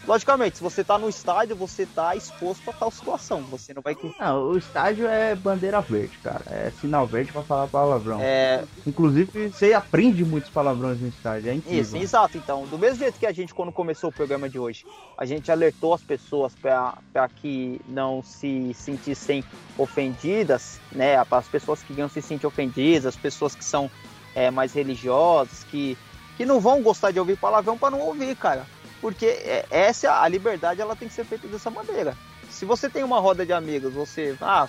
Logicamente, 0.08 0.58
se 0.58 0.64
você 0.64 0.84
tá 0.84 0.98
no 0.98 1.08
estádio, 1.08 1.56
você 1.56 1.86
tá 1.86 2.16
exposto 2.16 2.70
a 2.70 2.74
tal 2.74 2.90
situação. 2.90 3.42
Você 3.44 3.74
não 3.74 3.82
vai. 3.82 3.96
Não, 4.20 4.50
o 4.50 4.58
estádio 4.58 5.08
é 5.08 5.36
bandeira 5.36 5.80
verde, 5.82 6.18
cara. 6.20 6.44
É 6.50 6.72
sinal 6.72 7.06
verde 7.06 7.32
pra 7.32 7.44
falar 7.44 7.68
palavrão. 7.68 8.20
É, 8.20 8.64
Inclusive, 8.86 9.52
você 9.52 9.74
aprende 9.74 10.26
muitos 10.26 10.50
palavrões 10.50 11.00
no 11.00 11.08
estádio. 11.08 11.52
É 11.52 11.54
incrível. 11.54 11.82
Isso, 11.82 11.98
exato. 11.98 12.38
Então, 12.38 12.66
do 12.66 12.80
mesmo 12.80 13.00
jeito 13.00 13.20
que 13.20 13.28
a 13.28 13.32
gente, 13.32 13.54
quando 13.54 13.72
começou 13.72 14.10
o 14.10 14.14
programa 14.14 14.50
de 14.50 14.58
hoje, 14.58 14.86
a 15.18 15.26
gente 15.26 15.52
alertou 15.52 15.94
as 15.94 16.02
pessoas 16.02 16.56
para 16.56 17.30
que 17.36 17.80
não 17.88 18.24
se 18.24 18.74
sentissem 18.74 19.44
ofendidas, 19.78 20.80
né? 20.92 21.24
Para 21.26 21.38
as 21.38 21.48
pessoas 21.48 21.84
que 21.84 21.94
não 21.94 22.10
se 22.10 22.22
sentem 22.22 22.48
ofendidas, 22.48 23.06
as 23.06 23.16
pessoas 23.16 23.56
que 23.56 23.64
são 23.64 23.90
é, 24.34 24.50
mais 24.50 24.74
religiosas, 24.74 25.64
que, 25.66 25.96
que 26.38 26.46
não 26.46 26.60
vão 26.60 26.82
gostar 26.82 27.12
de 27.12 27.20
ouvir 27.20 27.38
palavrão 27.38 27.78
para 27.78 27.92
não 27.92 28.00
ouvir, 28.00 28.36
cara. 28.36 28.66
Porque 29.02 29.26
é, 29.26 29.66
essa 29.70 30.22
a 30.22 30.28
liberdade, 30.28 30.80
ela 30.80 30.96
tem 30.96 31.08
que 31.08 31.14
ser 31.14 31.26
feita 31.26 31.48
dessa 31.48 31.70
maneira. 31.70 32.16
Se 32.50 32.66
você 32.66 32.90
tem 32.90 33.04
uma 33.04 33.20
roda 33.20 33.46
de 33.46 33.52
amigos, 33.52 33.94
você, 33.94 34.38
ah, 34.40 34.68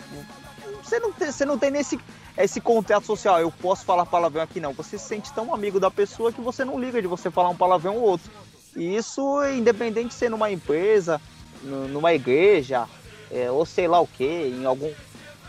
você 0.82 0.98
não 0.98 1.12
tem, 1.12 1.30
você 1.30 1.44
não 1.44 1.58
tem 1.58 1.70
nesse 1.70 2.00
esse 2.36 2.62
contrato 2.62 3.04
social, 3.04 3.38
eu 3.40 3.50
posso 3.50 3.84
falar 3.84 4.06
palavrão 4.06 4.42
aqui 4.42 4.58
não. 4.58 4.72
Você 4.72 4.96
se 4.96 5.04
sente 5.04 5.30
tão 5.34 5.54
amigo 5.54 5.78
da 5.78 5.90
pessoa 5.90 6.32
que 6.32 6.40
você 6.40 6.64
não 6.64 6.80
liga 6.80 7.02
de 7.02 7.06
você 7.06 7.30
falar 7.30 7.50
um 7.50 7.56
palavrão 7.56 7.96
ou 7.96 8.02
outro. 8.02 8.30
E 8.74 8.96
isso, 8.96 9.44
independente 9.44 10.08
de 10.08 10.14
ser 10.14 10.30
numa 10.30 10.50
empresa, 10.50 11.20
nu- 11.62 11.88
numa 11.88 12.14
igreja, 12.14 12.88
é, 13.30 13.50
ou 13.50 13.66
sei 13.66 13.86
lá 13.86 14.00
o 14.00 14.06
que, 14.06 14.24
em 14.24 14.64
algum 14.64 14.94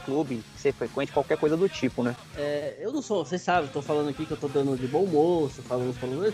clube 0.03 0.43
que 0.53 0.59
você 0.59 0.73
frequente, 0.73 1.13
qualquer 1.13 1.37
coisa 1.37 1.55
do 1.55 1.69
tipo, 1.69 2.03
né? 2.03 2.13
É, 2.35 2.75
eu 2.81 2.91
não 2.91 3.01
sou, 3.01 3.23
vocês 3.23 3.41
sabem, 3.41 3.69
tô 3.69 3.81
falando 3.81 4.09
aqui 4.09 4.25
que 4.25 4.33
eu 4.33 4.37
tô 4.37 4.49
dando 4.49 4.75
de 4.75 4.85
bom 4.87 5.05
moço, 5.05 5.61
falando, 5.63 5.93
falando. 5.93 6.33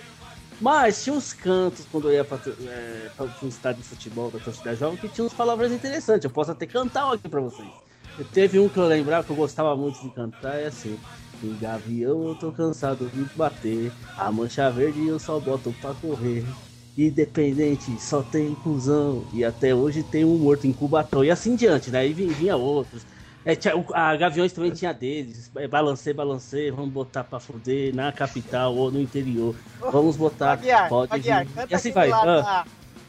Mas 0.60 1.04
tinha 1.04 1.15
uns 1.15 1.34
cantos 1.34 1.86
quando 1.86 2.10
eu 2.10 2.13
ia 2.15 2.26
pra, 2.26 2.38
é, 2.67 3.13
um 3.41 3.48
estádio 3.48 3.82
de 3.82 3.88
futebol 3.88 4.30
da 4.30 4.39
torcida 4.41 4.76
jovem 4.76 4.98
que 5.00 5.10
tinha 5.10 5.26
uns 5.26 5.34
palavras 5.34 5.72
interessantes. 5.72 6.26
Eu 6.26 6.32
posso 6.32 6.52
até 6.52 6.67
cantar 6.67 7.08
um 7.08 7.12
aqui 7.13 7.30
pra 7.30 7.39
vocês. 7.41 7.82
Eu 8.17 8.26
teve 8.26 8.60
um 8.60 8.69
que 8.69 8.78
eu 8.80 8.86
lembrava 8.86 9.26
que 9.26 9.32
eu 9.32 9.36
gostava 9.36 9.76
muito 9.78 10.02
de 10.02 10.12
cantar, 10.12 10.56
é 10.60 10.65
assim. 10.67 11.02
Em 11.41 11.58
gavião 11.58 12.28
eu 12.28 12.36
tô 12.36 12.52
cansado 12.52 13.10
de 13.10 13.24
bater. 13.34 13.95
A 14.15 14.32
mancha 14.32 14.69
verde 14.72 15.06
eu 15.06 15.17
só 15.19 15.39
boto 15.39 15.74
pra 15.74 15.95
correr. 15.95 16.58
Independente, 16.98 17.98
só 17.98 18.22
tem 18.22 18.54
cuzão. 18.56 19.30
E 19.32 19.43
até 19.45 19.74
hoje 19.74 20.04
tem 20.04 20.26
um 20.26 20.38
morto 20.38 20.67
em 20.67 20.74
Cubatão. 20.74 21.24
E 21.24 21.32
assim 21.32 21.56
diante, 21.56 21.89
né? 21.89 22.06
Vinha, 22.12 22.36
vinha 22.36 22.58
outros. 22.58 23.06
É, 23.45 23.56
tinha- 23.56 23.73
a 23.93 24.15
Gaviões 24.15 24.52
também 24.52 24.71
tinha 24.71 24.93
deles. 24.93 25.49
É, 25.56 25.67
balancei, 25.67 26.13
balancei, 26.13 26.69
vamos 26.71 26.91
botar 26.91 27.23
pra 27.23 27.39
fuder 27.39 27.95
na 27.95 28.12
capital 28.12 28.75
ou 28.75 28.91
no 28.91 28.99
interior. 28.99 29.56
Vamos 29.80 30.17
botar. 30.17 30.54
Aguiar, 30.54 30.89
pode 30.89 31.13
Aguiar, 31.13 31.45
vir. 31.45 31.67
E 31.69 31.73
assim 31.75 31.89
aquele 31.89 32.10
vai. 32.12 32.25
lá, 32.25 32.41
Ah, 32.45 32.65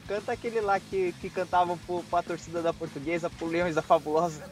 canta 0.06 0.32
aquele 0.32 0.60
lá 0.60 0.78
que, 0.78 1.12
que 1.20 1.28
cantavam 1.28 1.76
pro, 1.78 2.02
pra 2.04 2.22
torcida 2.22 2.62
da 2.62 2.72
portuguesa, 2.72 3.28
pro 3.28 3.46
Leões 3.48 3.74
da 3.74 3.82
Fabulosa. 3.82 4.42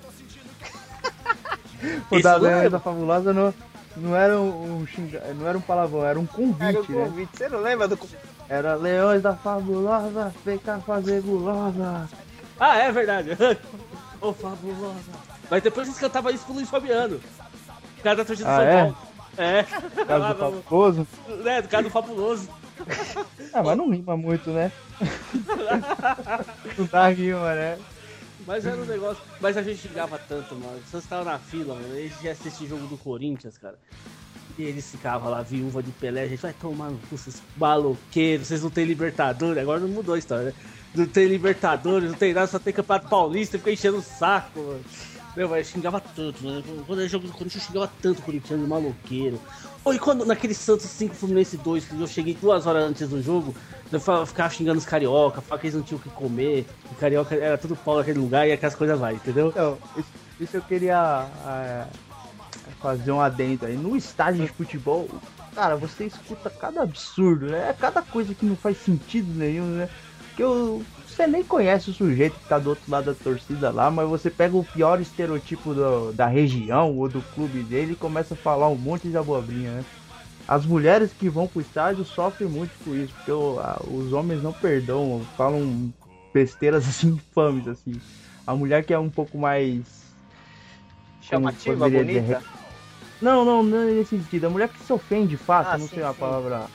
O 2.11 2.21
da 2.21 2.37
Leões 2.37 2.65
é- 2.67 2.71
da 2.71 2.81
Fabulosa 2.81 3.33
não, 3.33 3.55
não, 3.97 4.17
era 4.17 4.39
um, 4.39 4.81
um 4.81 4.87
xinga- 4.87 5.23
não 5.35 5.47
era 5.47 5.57
um 5.57 5.61
palavrão, 5.61 6.05
era 6.05 6.19
um 6.19 6.27
convite, 6.27 6.63
Era 6.65 6.81
o 6.81 6.93
né? 6.93 7.05
convite. 7.05 7.31
Você 7.37 7.49
não 7.49 7.61
lembra 7.61 7.87
do 7.87 7.99
Era 8.49 8.75
Leões 8.75 9.23
da 9.23 9.37
Fabulosa, 9.37 10.35
vem 10.45 10.59
cá 10.59 10.81
fazer 10.81 11.23
gulosa. 11.23 12.09
Ah, 12.59 12.77
é 12.79 12.91
verdade. 12.91 13.31
Ô, 14.21 14.33
fabulosa. 14.33 15.29
Mas 15.51 15.63
depois 15.63 15.89
eles 15.89 15.99
cantavam 16.01 16.31
isso 16.33 16.45
com 16.45 16.53
o 16.53 16.57
Luiz 16.57 16.69
Fabiano. 16.69 17.21
O 17.99 18.03
cara 18.03 18.17
da 18.17 18.25
torcida 18.25 18.49
Ah, 18.49 18.59
de 18.59 18.65
São 18.65 18.69
é? 18.69 18.83
Paulo. 18.83 18.97
É. 19.39 19.63
Caso 20.05 20.35
do 20.35 20.63
Fabuloso. 20.69 21.07
né, 21.45 21.63
do 21.63 21.69
cara 21.69 21.83
do 21.85 21.91
fabuloso. 21.91 22.49
Ah, 23.53 23.63
mas 23.63 23.77
não 23.77 23.91
rima 23.91 24.17
muito, 24.17 24.51
né? 24.51 24.71
não 26.77 26.87
dá 26.87 27.09
rima, 27.09 27.55
né? 27.55 27.79
Mas 28.47 28.65
era 28.65 28.77
um 28.77 28.85
negócio. 28.85 29.23
Mas 29.41 29.57
a 29.57 29.63
gente 29.63 29.79
xingava 29.89 30.19
tanto, 30.19 30.55
mano. 30.55 30.81
Você 30.91 30.99
estava 30.99 31.25
na 31.25 31.39
fila, 31.39 31.75
mano. 31.75 31.93
A 31.95 32.01
gente 32.01 32.25
ia 32.25 32.33
assistir 32.33 32.67
jogo 32.67 32.87
do 32.87 32.97
Corinthians, 32.97 33.59
cara. 33.59 33.79
E 34.59 34.63
eles 34.63 34.91
ficavam 34.91 35.31
lá, 35.31 35.43
viúva 35.43 35.83
de 35.83 35.91
Pelé. 35.93 36.23
A 36.23 36.29
gente 36.29 36.41
vai 36.41 36.53
tomar 36.53 36.91
no 36.91 36.99
cu, 37.09 37.15
esses 37.15 37.43
maloqueiros. 37.57 38.49
Vocês 38.49 38.63
não 38.63 38.71
tem 38.71 38.85
Libertadores. 38.85 39.61
Agora 39.63 39.81
não 39.81 39.89
mudou 39.89 40.15
a 40.15 40.19
história, 40.19 40.47
né? 40.47 40.55
Não 40.95 41.07
tem 41.07 41.27
Libertadores, 41.27 42.11
não 42.11 42.17
tem 42.19 42.33
nada, 42.33 42.47
só 42.47 42.59
tem 42.59 42.73
Campeonato 42.73 43.09
Paulista. 43.09 43.59
Fica 43.59 43.71
enchendo 43.73 43.99
o 43.99 44.03
saco, 44.03 44.59
mano. 44.61 44.85
Meu, 45.39 45.49
mas 45.49 45.69
xingava 45.69 46.01
tanto, 46.01 46.43
mano. 46.43 46.65
Quando 46.85 46.99
era 46.99 47.09
jogo 47.09 47.29
do 47.29 47.33
Corinthians, 47.33 47.63
eu 47.63 47.69
xingava 47.69 47.93
tanto 48.03 48.19
o 48.19 48.23
Corinthians, 48.23 48.61
maloqueiro. 48.67 49.41
Ou 49.85 49.95
e 49.95 49.99
quando 50.01 50.25
naquele 50.27 50.53
Santos 50.53 50.87
5 50.87 51.15
Fluminense 51.15 51.57
2, 51.57 51.85
que 51.85 52.01
eu 52.01 52.09
cheguei 52.09 52.35
duas 52.35 52.67
horas 52.67 52.83
antes 52.83 53.09
do 53.09 53.23
jogo, 53.23 53.55
eu 53.93 54.01
ficava 54.27 54.51
xingando 54.51 54.79
os 54.79 54.85
carioca, 54.85 55.41
falava 55.41 55.61
que 55.61 55.69
eles 55.69 55.77
não 55.77 55.85
tinham 55.85 56.01
o 56.01 56.03
que 56.03 56.11
comer, 56.11 56.67
que 56.89 56.95
carioca 56.97 57.37
era 57.37 57.57
tudo 57.57 57.77
pau 57.77 57.99
naquele 57.99 58.19
lugar 58.19 58.49
e 58.49 58.53
aquelas 58.53 58.75
coisas 58.75 58.99
vai, 58.99 59.15
entendeu? 59.15 59.51
Então, 59.51 59.79
isso, 59.97 60.09
isso 60.41 60.57
eu 60.57 60.63
queria 60.63 61.29
é, 61.47 61.85
fazer 62.81 63.13
um 63.13 63.21
adendo 63.21 63.65
aí. 63.65 63.77
No 63.77 63.97
estádio 63.97 64.45
de 64.45 64.51
futebol, 64.51 65.09
cara, 65.55 65.77
você 65.77 66.07
escuta 66.07 66.51
cada 66.51 66.83
absurdo, 66.83 67.47
né? 67.47 67.69
É 67.71 67.73
cada 67.73 68.03
coisa 68.03 68.35
que 68.35 68.45
não 68.45 68.57
faz 68.57 68.77
sentido 68.79 69.33
nenhum, 69.33 69.67
né? 69.67 69.89
Que 70.35 70.43
eu, 70.43 70.83
você 71.19 71.27
nem 71.27 71.45
conhece 71.45 71.91
o 71.91 71.95
sujeito 71.95 72.39
que 72.39 72.47
tá 72.47 72.59
do 72.61 72.71
outro 72.71 72.91
lado 72.91 73.07
da 73.07 73.15
torcida 73.15 73.71
lá, 73.73 73.91
mas 73.91 74.09
você 74.09 74.31
pega 74.31 74.57
o 74.57 74.65
pior 74.65 75.01
estereotipo 75.01 75.75
do- 75.75 76.13
da 76.13 76.27
região 76.29 76.97
ou 76.97 77.09
do 77.09 77.23
clube 77.23 77.63
dele 77.65 77.93
e 77.93 77.97
começa 77.97 78.35
a 78.35 78.37
falar 78.37 78.69
um 78.69 78.77
monte 78.77 79.09
de 79.11 79.17
abobrinha, 79.17 79.81
né? 79.83 79.87
As 80.47 80.67
mulheres 80.67 81.13
que 81.13 81.31
vão 81.31 81.49
pro 81.49 81.61
estádio 81.61 82.05
sofrem 82.05 82.49
muito 82.49 82.79
com 82.85 82.95
isso, 82.95 83.15
porque 83.17 83.33
o- 83.33 83.59
a- 83.59 83.81
os 83.87 84.13
homens 84.13 84.43
não 84.43 84.53
perdoam, 84.55 85.27
falam 85.37 85.93
besteiras 86.33 86.85
assim 86.89 87.09
infames, 87.11 87.67
assim. 87.69 87.93
A 88.47 88.55
mulher 88.57 88.85
que 88.85 88.95
é 88.95 88.99
um 88.99 89.11
pouco 89.11 89.39
mais 89.39 90.17
Chamativa, 91.21 91.77
poderia 91.77 92.05
dizer, 92.05 92.39
bonita. 92.39 92.45
não, 93.21 93.45
não, 93.45 93.63
não 93.63 93.79
é 93.79 93.95
nesse 93.95 94.11
sentido. 94.19 94.47
A 94.47 94.51
mulher 94.51 94.69
que 94.69 94.81
se 94.81 94.93
ofende 94.93 95.37
fácil, 95.37 95.73
Ah, 95.73 95.79
não 95.79 95.87
sim, 95.89 95.95
sei 95.95 96.03
a 96.03 96.15
sim. 96.15 96.21
palavra 96.21 96.71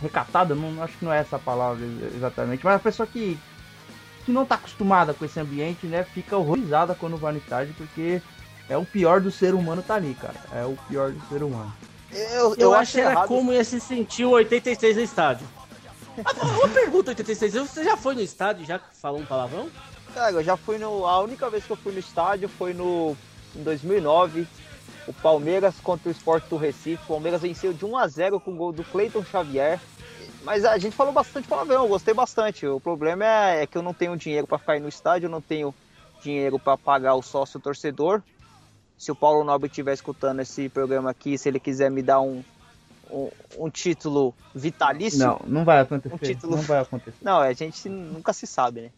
recatada, 0.00 0.54
não 0.54 0.82
acho 0.82 0.98
que 0.98 1.04
não 1.04 1.12
é 1.12 1.18
essa 1.18 1.36
a 1.36 1.38
palavra 1.38 1.84
ex- 1.86 2.14
exatamente, 2.16 2.64
mas 2.64 2.76
a 2.76 2.78
pessoa 2.80 3.06
que, 3.06 3.38
que 4.26 4.32
não 4.32 4.44
tá 4.44 4.56
acostumada 4.56 5.14
com 5.14 5.24
esse 5.24 5.38
ambiente, 5.40 5.86
né, 5.86 6.02
fica 6.04 6.36
horrorizada 6.36 6.94
quando 6.94 7.16
vai 7.16 7.32
no 7.32 7.38
estádio, 7.38 7.72
porque 7.78 8.20
é 8.68 8.76
o 8.76 8.84
pior 8.84 9.20
do 9.20 9.30
ser 9.30 9.54
humano 9.54 9.82
tá 9.82 9.94
ali, 9.94 10.14
cara. 10.14 10.34
É 10.52 10.64
o 10.66 10.76
pior 10.88 11.12
do 11.12 11.28
ser 11.28 11.42
humano. 11.44 11.72
Eu, 12.12 12.54
Eu, 12.58 12.72
acho 12.74 12.82
acho 12.82 12.92
que 12.92 13.00
era 13.00 13.10
errado. 13.12 13.28
como 13.28 13.52
ia 13.52 13.64
se 13.64 13.80
sentir 13.80 14.24
o 14.24 14.30
86 14.30 14.96
no 14.96 15.02
estádio. 15.02 15.46
Ah, 16.24 16.44
Uma 16.58 16.68
pergunta, 16.68 17.10
86, 17.12 17.54
você 17.54 17.84
já 17.84 17.96
foi 17.96 18.14
no 18.14 18.20
estádio 18.20 18.66
já 18.66 18.80
falou 19.00 19.20
um 19.20 19.26
palavrão? 19.26 19.68
Cara, 20.12 20.32
eu 20.32 20.42
já 20.42 20.56
fui 20.56 20.78
no. 20.78 21.06
A 21.06 21.20
única 21.20 21.48
vez 21.50 21.64
que 21.64 21.70
eu 21.70 21.76
fui 21.76 21.92
no 21.92 21.98
estádio 21.98 22.48
foi 22.48 22.72
no. 22.72 23.16
Em 23.54 23.62
2009. 23.62 24.46
O 25.06 25.12
Palmeiras 25.12 25.74
contra 25.82 26.08
o 26.08 26.12
Sport 26.12 26.44
do 26.48 26.56
Recife. 26.56 27.02
O 27.04 27.06
Palmeiras 27.06 27.42
venceu 27.42 27.72
de 27.72 27.84
1 27.84 27.96
a 27.96 28.08
0 28.08 28.40
com 28.40 28.52
o 28.52 28.56
gol 28.56 28.72
do 28.72 28.82
Cleiton 28.82 29.22
Xavier. 29.24 29.78
Mas 30.46 30.64
a 30.64 30.78
gente 30.78 30.94
falou 30.94 31.12
bastante 31.12 31.48
palavrão, 31.48 31.82
eu 31.82 31.88
gostei 31.88 32.14
bastante. 32.14 32.64
O 32.68 32.78
problema 32.78 33.24
é, 33.24 33.62
é 33.64 33.66
que 33.66 33.76
eu 33.76 33.82
não 33.82 33.92
tenho 33.92 34.16
dinheiro 34.16 34.46
para 34.46 34.58
ficar 34.58 34.78
no 34.78 34.88
estádio, 34.88 35.26
eu 35.26 35.30
não 35.30 35.40
tenho 35.40 35.74
dinheiro 36.22 36.56
para 36.56 36.78
pagar 36.78 37.14
o 37.14 37.22
sócio 37.22 37.58
torcedor. 37.58 38.22
Se 38.96 39.10
o 39.10 39.16
Paulo 39.16 39.42
Nobre 39.42 39.68
estiver 39.68 39.92
escutando 39.92 40.38
esse 40.38 40.68
programa 40.68 41.10
aqui, 41.10 41.36
se 41.36 41.48
ele 41.48 41.58
quiser 41.58 41.90
me 41.90 42.00
dar 42.00 42.20
um, 42.20 42.44
um, 43.10 43.28
um 43.58 43.68
título 43.68 44.32
vitalício. 44.54 45.18
Não, 45.18 45.40
não 45.44 45.64
vai 45.64 45.80
acontecer. 45.80 46.14
Um 46.14 46.18
título. 46.18 46.54
Não 46.54 46.62
vai 46.62 46.78
acontecer. 46.78 47.18
Não, 47.20 47.40
a 47.40 47.52
gente 47.52 47.88
nunca 47.88 48.32
se 48.32 48.46
sabe, 48.46 48.82
né? 48.82 48.90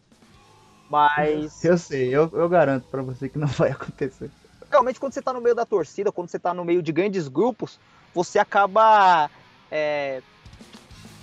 Mas. 0.87 1.65
Eu 1.65 1.79
sei, 1.79 2.15
eu, 2.15 2.29
eu 2.31 2.47
garanto 2.47 2.85
pra 2.91 3.01
você 3.01 3.27
que 3.27 3.39
não 3.39 3.47
vai 3.57 3.71
acontecer. 3.71 4.29
realmente 4.69 4.99
quando 4.99 5.13
você 5.13 5.21
tá 5.21 5.33
no 5.33 5.41
meio 5.41 5.55
da 5.55 5.65
torcida, 5.65 6.11
quando 6.11 6.29
você 6.29 6.37
tá 6.37 6.53
no 6.53 6.63
meio 6.63 6.83
de 6.83 6.91
grandes 6.91 7.27
grupos, 7.27 7.79
você 8.13 8.37
acaba. 8.37 9.31
É, 9.71 10.21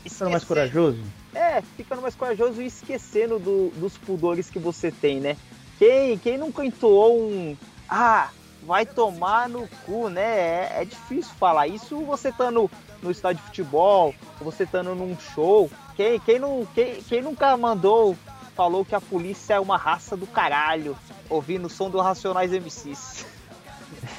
Ficando 0.09 0.31
mais 0.31 0.45
corajoso? 0.45 1.03
É, 1.35 1.61
ficando 1.77 2.03
mais 2.03 2.15
corajoso 2.15 2.63
e 2.63 2.67
esquecendo 2.67 3.39
do- 3.39 3.71
dos 3.77 3.97
pudores 3.99 4.49
que 4.49 4.59
você 4.59 4.91
tem, 4.91 5.21
né? 5.21 5.37
Quem, 5.79 6.17
quem 6.19 6.39
nunca 6.39 6.65
entoou 6.65 7.21
um. 7.21 7.57
Ah, 7.89 8.31
vai 8.63 8.87
tomar 8.87 9.49
no 9.49 9.69
cu, 9.85 10.09
né? 10.09 10.23
É, 10.23 10.79
é 10.83 10.85
difícil 10.85 11.33
falar. 11.39 11.67
Isso 11.69 11.99
você 12.01 12.33
tá 12.33 12.51
no, 12.51 12.71
no 13.03 13.11
estádio 13.11 13.43
de 13.43 13.49
futebol, 13.49 14.15
você 14.41 14.65
tá 14.65 14.83
num 14.83 15.17
show. 15.35 15.71
Quem, 15.95 16.19
quem, 16.21 16.39
não, 16.39 16.67
quem, 16.75 17.03
quem 17.03 17.23
nunca 17.23 17.57
mandou, 17.57 18.17
falou 18.55 18.85
que 18.85 18.95
a 18.95 19.01
polícia 19.01 19.55
é 19.55 19.61
uma 19.61 19.77
raça 19.77 20.17
do 20.17 20.27
caralho, 20.27 20.97
ouvindo 21.29 21.67
o 21.67 21.71
som 21.71 21.91
do 21.91 22.01
Racionais 22.01 22.53
MCs. 22.53 23.27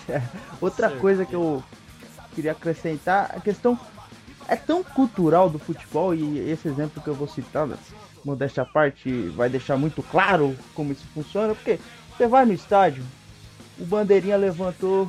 Outra 0.62 0.90
coisa 0.92 1.26
que 1.26 1.36
eu 1.36 1.64
queria 2.34 2.52
acrescentar, 2.52 3.32
a 3.36 3.40
questão 3.40 3.78
é 4.48 4.56
tão 4.56 4.84
cultural 4.84 5.50
do 5.50 5.60
futebol 5.60 6.14
e 6.14 6.40
esse 6.50 6.68
exemplo 6.68 7.02
que 7.02 7.10
eu 7.10 7.16
vou 7.16 7.28
citar, 7.28 7.68
né, 7.68 7.78
modéstia 8.24 8.64
à 8.64 8.66
parte, 8.66 9.10
vai 9.30 9.50
deixar 9.50 9.78
muito 9.78 10.02
claro 10.04 10.56
como 10.74 10.92
isso 10.92 11.06
funciona, 11.14 11.54
porque 11.54 11.80
você 12.16 12.28
vai 12.28 12.46
no 12.46 12.54
estádio, 12.54 13.04
o 13.80 13.86
bandeirinha 13.86 14.38
levantou, 14.38 15.08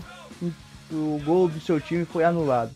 o 0.90 1.20
gol 1.24 1.48
do 1.48 1.60
seu 1.60 1.80
time 1.80 2.04
foi 2.04 2.24
anulado. 2.24 2.72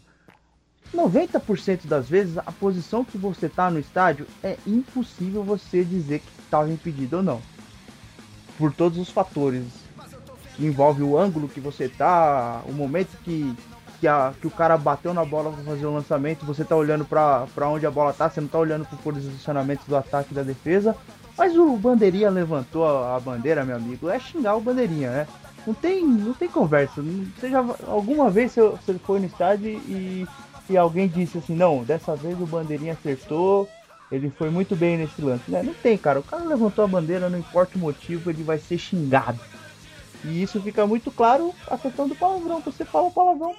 90% 0.94 1.86
das 1.86 2.08
vezes, 2.08 2.36
a 2.36 2.52
posição 2.52 3.04
que 3.04 3.16
você 3.16 3.48
tá 3.48 3.70
no 3.70 3.78
estádio 3.78 4.26
é 4.42 4.56
impossível 4.66 5.42
você 5.42 5.84
dizer 5.84 6.20
que 6.20 6.28
estava 6.44 6.70
impedido 6.70 7.18
ou 7.18 7.22
não. 7.22 7.40
Por 8.58 8.72
todos 8.72 8.98
os 8.98 9.08
fatores 9.08 9.64
que 10.54 10.66
envolve 10.66 11.02
o 11.02 11.16
ângulo 11.16 11.48
que 11.48 11.60
você 11.60 11.88
tá, 11.88 12.62
o 12.66 12.72
momento 12.72 13.16
que, 13.24 13.54
que, 14.02 14.08
a, 14.08 14.34
que 14.40 14.48
o 14.48 14.50
cara 14.50 14.76
bateu 14.76 15.14
na 15.14 15.24
bola 15.24 15.52
para 15.52 15.62
fazer 15.62 15.86
o 15.86 15.94
lançamento, 15.94 16.44
você 16.44 16.64
tá 16.64 16.74
olhando 16.74 17.04
para 17.04 17.68
onde 17.68 17.86
a 17.86 17.90
bola 17.90 18.12
tá, 18.12 18.28
você 18.28 18.40
não 18.40 18.48
tá 18.48 18.58
olhando 18.58 18.84
pro 18.84 18.98
posicionamento 18.98 19.84
do 19.86 19.96
ataque 19.96 20.32
e 20.32 20.34
da 20.34 20.42
defesa. 20.42 20.96
Mas 21.38 21.56
o 21.56 21.76
bandeirinha 21.76 22.28
levantou 22.28 22.84
a, 22.84 23.14
a 23.14 23.20
bandeira, 23.20 23.64
meu 23.64 23.76
amigo, 23.76 24.10
é 24.10 24.18
xingar 24.18 24.56
o 24.56 24.60
bandeirinha, 24.60 25.08
né? 25.08 25.28
Não 25.64 25.72
tem, 25.72 26.04
não 26.04 26.34
tem 26.34 26.48
conversa. 26.48 27.00
Você 27.00 27.48
já, 27.48 27.64
alguma 27.86 28.28
vez 28.28 28.50
você, 28.50 28.60
você 28.60 28.94
foi 28.94 29.20
no 29.20 29.26
estádio 29.26 29.68
e, 29.68 30.26
e 30.68 30.76
alguém 30.76 31.06
disse 31.06 31.38
assim, 31.38 31.54
não, 31.54 31.84
dessa 31.84 32.16
vez 32.16 32.40
o 32.40 32.44
bandeirinha 32.44 32.94
acertou, 32.94 33.68
ele 34.10 34.30
foi 34.30 34.50
muito 34.50 34.74
bem 34.74 34.98
nesse 34.98 35.22
lance. 35.22 35.48
Né? 35.48 35.62
Não 35.62 35.74
tem, 35.74 35.96
cara. 35.96 36.18
O 36.18 36.24
cara 36.24 36.42
levantou 36.42 36.84
a 36.84 36.88
bandeira, 36.88 37.30
não 37.30 37.38
importa 37.38 37.78
o 37.78 37.80
motivo, 37.80 38.30
ele 38.30 38.42
vai 38.42 38.58
ser 38.58 38.78
xingado. 38.78 39.38
E 40.24 40.42
isso 40.42 40.60
fica 40.60 40.88
muito 40.88 41.12
claro 41.12 41.54
a 41.70 41.78
questão 41.78 42.08
do 42.08 42.16
palavrão. 42.16 42.60
Você 42.62 42.84
fala 42.84 43.06
o 43.06 43.12
palavrão 43.12 43.54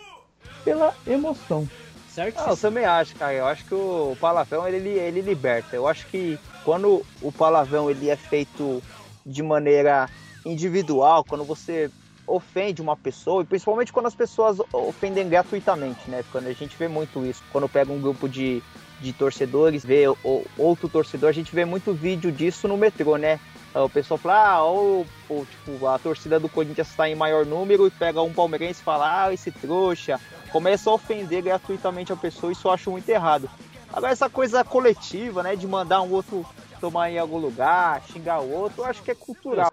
pela 0.63 0.93
emoção. 1.05 1.69
Certo? 2.05 2.37
Ah, 2.39 2.49
eu 2.51 2.57
também 2.57 2.85
acho, 2.85 3.15
cara. 3.15 3.33
Eu 3.33 3.47
acho 3.47 3.65
que 3.65 3.73
o 3.73 4.15
palavrão 4.17 4.67
ele, 4.67 4.89
ele 4.89 5.21
liberta. 5.21 5.75
Eu 5.75 5.87
acho 5.87 6.07
que 6.07 6.39
quando 6.63 7.05
o 7.19 7.31
palavrão 7.31 7.89
ele 7.89 8.09
é 8.09 8.15
feito 8.17 8.83
de 9.25 9.41
maneira 9.41 10.09
individual, 10.45 11.23
quando 11.25 11.45
você 11.45 11.89
ofende 12.25 12.81
uma 12.81 12.95
pessoa, 12.95 13.43
e 13.43 13.45
principalmente 13.45 13.91
quando 13.91 14.05
as 14.07 14.15
pessoas 14.15 14.57
ofendem 14.71 15.27
gratuitamente, 15.27 16.09
né? 16.09 16.23
Quando 16.23 16.47
a 16.47 16.53
gente 16.53 16.77
vê 16.77 16.87
muito 16.87 17.25
isso. 17.25 17.41
Quando 17.49 17.69
pega 17.69 17.91
um 17.91 17.99
grupo 18.01 18.29
de, 18.29 18.63
de 18.99 19.13
torcedores, 19.13 19.83
vê 19.83 20.07
o- 20.07 20.17
outro 20.55 20.89
torcedor, 20.89 21.29
a 21.29 21.33
gente 21.33 21.53
vê 21.53 21.65
muito 21.65 21.93
vídeo 21.95 22.31
disso 22.31 22.67
no 22.67 22.77
metrô, 22.77 23.17
né? 23.17 23.39
O 23.75 23.89
pessoal 23.89 24.19
fala, 24.19 24.47
ah, 24.49 24.63
ou, 24.63 25.05
ou, 25.27 25.45
tipo, 25.45 25.87
a 25.87 25.97
torcida 25.97 26.39
do 26.39 26.47
Corinthians 26.47 26.89
está 26.89 27.09
em 27.09 27.15
maior 27.15 27.43
número 27.43 27.87
e 27.87 27.91
pega 27.91 28.21
um 28.21 28.31
palmeirense 28.31 28.81
e 28.81 28.83
fala, 28.83 29.23
ah, 29.23 29.33
esse 29.33 29.51
trouxa. 29.51 30.19
Começa 30.51 30.89
a 30.89 30.93
ofender 30.93 31.41
gratuitamente 31.41 32.13
a 32.13 32.15
pessoa, 32.15 32.51
isso 32.51 32.67
eu 32.67 32.71
acho 32.71 32.91
muito 32.91 33.09
errado. 33.09 33.49
Agora, 33.91 34.11
essa 34.11 34.29
coisa 34.29 34.63
coletiva, 34.63 35.41
né, 35.41 35.55
de 35.55 35.65
mandar 35.65 36.01
um 36.01 36.11
outro 36.11 36.45
tomar 36.79 37.09
em 37.09 37.17
algum 37.17 37.37
lugar, 37.37 38.03
xingar 38.11 38.41
o 38.41 38.51
outro, 38.51 38.83
eu 38.83 38.85
acho 38.85 39.01
que 39.01 39.09
é 39.09 39.15
cultural. 39.15 39.71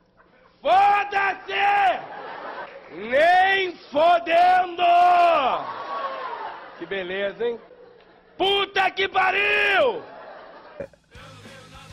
Foda-se! 0.63 2.01
Nem 2.97 3.77
fodendo! 3.91 4.83
Que 6.79 6.87
beleza, 6.87 7.45
hein? 7.45 7.59
Puta 8.39 8.91
que 8.91 9.07
pariu! 9.07 10.03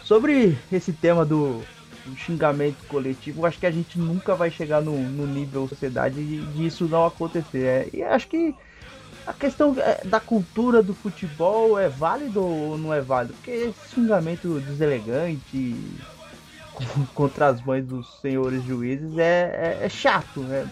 Sobre 0.03 0.57
esse 0.71 0.93
tema 0.93 1.25
do, 1.25 1.61
do 2.07 2.15
xingamento 2.17 2.85
coletivo, 2.85 3.45
acho 3.45 3.59
que 3.59 3.65
a 3.65 3.71
gente 3.71 3.99
nunca 3.99 4.35
vai 4.35 4.51
chegar 4.51 4.81
no, 4.81 5.11
no 5.11 5.27
nível 5.27 5.67
sociedade 5.67 6.15
de, 6.25 6.47
de 6.47 6.65
isso 6.65 6.87
não 6.89 7.05
acontecer. 7.05 7.89
É, 7.93 7.97
e 7.97 8.03
acho 8.03 8.27
que 8.29 8.57
a 9.25 9.33
questão 9.33 9.75
é, 9.79 10.05
da 10.05 10.19
cultura 10.21 10.83
do 10.83 10.95
futebol 10.95 11.77
é 11.79 11.89
válido 11.89 12.43
ou 12.43 12.77
não 12.77 12.93
é 12.93 13.01
válido? 13.01 13.35
Porque 13.35 13.51
esse 13.51 13.89
xingamento 13.93 14.61
deselegante 14.61 16.05
contra 17.13 17.47
as 17.49 17.61
mães 17.61 17.85
dos 17.87 18.19
senhores 18.21 18.63
juízes 18.63 19.17
é, 19.17 19.77
é, 19.81 19.85
é 19.85 19.89
chato, 19.89 20.45
né? 20.45 20.71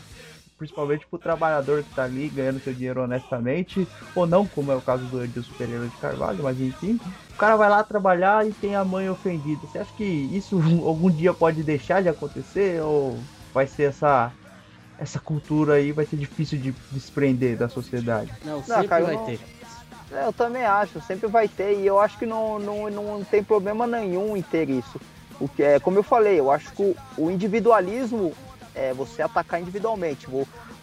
Principalmente 0.57 1.05
pro 1.07 1.19
trabalhador 1.19 1.83
que 1.83 1.93
tá 1.95 2.03
ali 2.03 2.29
ganhando 2.29 2.59
seu 2.61 2.73
dinheiro 2.73 3.03
honestamente, 3.03 3.87
ou 4.15 4.25
não, 4.25 4.45
como 4.47 4.71
é 4.71 4.75
o 4.75 4.81
caso 4.81 5.05
do 5.05 5.23
Edilson 5.23 5.53
Pereira 5.57 5.87
de 5.87 5.97
Carvalho, 5.97 6.43
mas 6.43 6.59
enfim. 6.59 6.99
O 7.33 7.37
cara 7.37 7.55
vai 7.57 7.69
lá 7.69 7.83
trabalhar 7.83 8.47
e 8.47 8.53
tem 8.53 8.75
a 8.75 8.85
mãe 8.85 9.09
ofendida. 9.09 9.67
Você 9.67 9.77
acha 9.77 9.93
que 9.93 10.03
isso 10.03 10.57
algum 10.85 11.11
dia 11.11 11.33
pode 11.33 11.63
deixar 11.63 12.01
de 12.01 12.09
acontecer? 12.09 12.81
Ou 12.81 13.19
vai 13.53 13.67
ser 13.67 13.83
essa. 13.89 14.31
Essa 14.97 15.19
cultura 15.19 15.73
aí 15.73 15.91
vai 15.91 16.05
ser 16.05 16.15
difícil 16.15 16.57
de 16.57 16.73
desprender 16.89 17.57
da 17.57 17.67
sociedade. 17.67 18.31
Não, 18.45 18.63
sempre 18.63 18.87
cara, 18.87 19.01
eu 19.01 19.07
vai 19.07 19.15
não- 19.17 19.25
ter. 19.25 19.39
É, 20.11 20.25
Eu 20.25 20.31
também 20.31 20.63
acho, 20.63 21.01
sempre 21.01 21.27
vai 21.27 21.49
ter, 21.49 21.77
e 21.79 21.85
eu 21.85 21.99
acho 21.99 22.17
que 22.17 22.25
não, 22.25 22.57
não, 22.59 22.89
não 22.89 23.23
tem 23.25 23.43
problema 23.43 23.85
nenhum 23.85 24.37
em 24.37 24.41
ter 24.41 24.69
isso. 24.69 24.97
O 25.39 25.49
que 25.49 25.63
é, 25.63 25.79
como 25.81 25.97
eu 25.99 26.03
falei, 26.03 26.39
eu 26.39 26.49
acho 26.49 26.73
que 26.73 26.81
o, 26.81 26.95
o 27.17 27.29
individualismo 27.29 28.31
é 28.75 28.93
você 28.93 29.21
atacar 29.21 29.61
individualmente. 29.61 30.27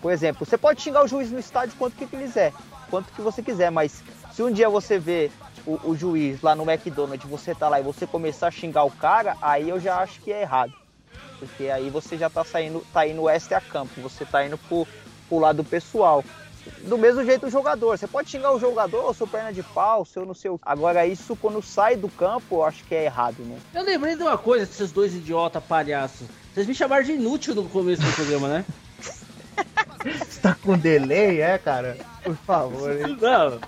Por 0.01 0.11
exemplo, 0.11 0.45
você 0.45 0.59
pode 0.59 0.81
xingar 0.81 1.05
o 1.05 1.09
juiz 1.09 1.31
no 1.31 1.39
estádio 1.39 1.77
quanto 1.79 1.97
que 1.97 2.07
quiser, 2.07 2.53
quanto 2.91 3.13
que 3.13 3.21
você 3.21 3.43
quiser, 3.43 3.71
mas 3.71 4.03
se 4.33 4.43
um 4.43 4.51
dia 4.51 4.69
você 4.69 4.99
vê 4.99 5.31
o, 5.67 5.91
o 5.91 5.97
juiz 5.97 6.41
lá 6.43 6.55
no 6.55 6.69
McDonald's, 6.69 7.29
você 7.29 7.55
tá 7.55 7.69
lá 7.69 7.81
e 7.81 7.83
você 7.83 8.07
começar 8.07 8.49
a 8.49 8.51
xingar 8.51 8.85
o 8.85 8.91
cara, 8.91 9.37
aí 9.41 9.69
eu 9.69 9.79
já 9.79 9.99
acho 9.99 10.21
que 10.21 10.33
é 10.33 10.43
errado. 10.43 10.73
Porque 11.39 11.69
aí 11.69 11.91
você 11.91 12.17
já 12.17 12.31
tá 12.31 12.45
saindo, 12.45 12.85
tá 12.93 13.07
indo 13.07 13.29
extra 13.29 13.61
campo, 13.61 14.01
você 14.01 14.25
tá 14.25 14.45
indo 14.47 14.57
pro, 14.57 14.87
pro 15.29 15.39
lado 15.39 15.65
pessoal. 15.65 16.25
Do 16.87 16.97
mesmo 16.97 17.25
jeito 17.25 17.47
o 17.47 17.51
jogador. 17.51 17.99
Você 17.99 18.07
pode 18.07 18.31
xingar 18.31 18.53
o 18.53 18.61
jogador, 18.61 19.11
o 19.11 19.15
seu 19.15 19.27
perna 19.27 19.53
de 19.53 19.63
pau, 19.63 20.05
seu 20.05 20.25
não 20.25 20.35
sei 20.35 20.51
o. 20.51 20.61
Agora, 20.63 21.05
isso 21.05 21.35
quando 21.35 21.61
sai 21.61 21.97
do 21.97 22.09
campo, 22.09 22.57
eu 22.57 22.65
acho 22.65 22.85
que 22.85 22.95
é 22.95 23.05
errado, 23.05 23.39
né? 23.41 23.59
Eu 23.75 23.83
lembrei 23.83 24.15
de 24.15 24.23
uma 24.23 24.39
coisa, 24.39 24.65
esses 24.65 24.93
dois 24.93 25.15
idiota 25.15 25.61
palhaços. 25.61 26.29
Vocês 26.53 26.67
me 26.67 26.75
chamaram 26.75 27.05
de 27.05 27.13
inútil 27.13 27.55
no 27.55 27.69
começo 27.69 28.03
do 28.03 28.13
programa, 28.13 28.49
né? 28.49 28.65
Você 30.05 30.41
tá 30.41 30.55
com 30.55 30.77
delay, 30.77 31.41
é, 31.41 31.57
cara? 31.59 31.97
Por 32.23 32.37
favor, 32.37 32.91
hein? 32.91 33.17
Não. 33.21 33.59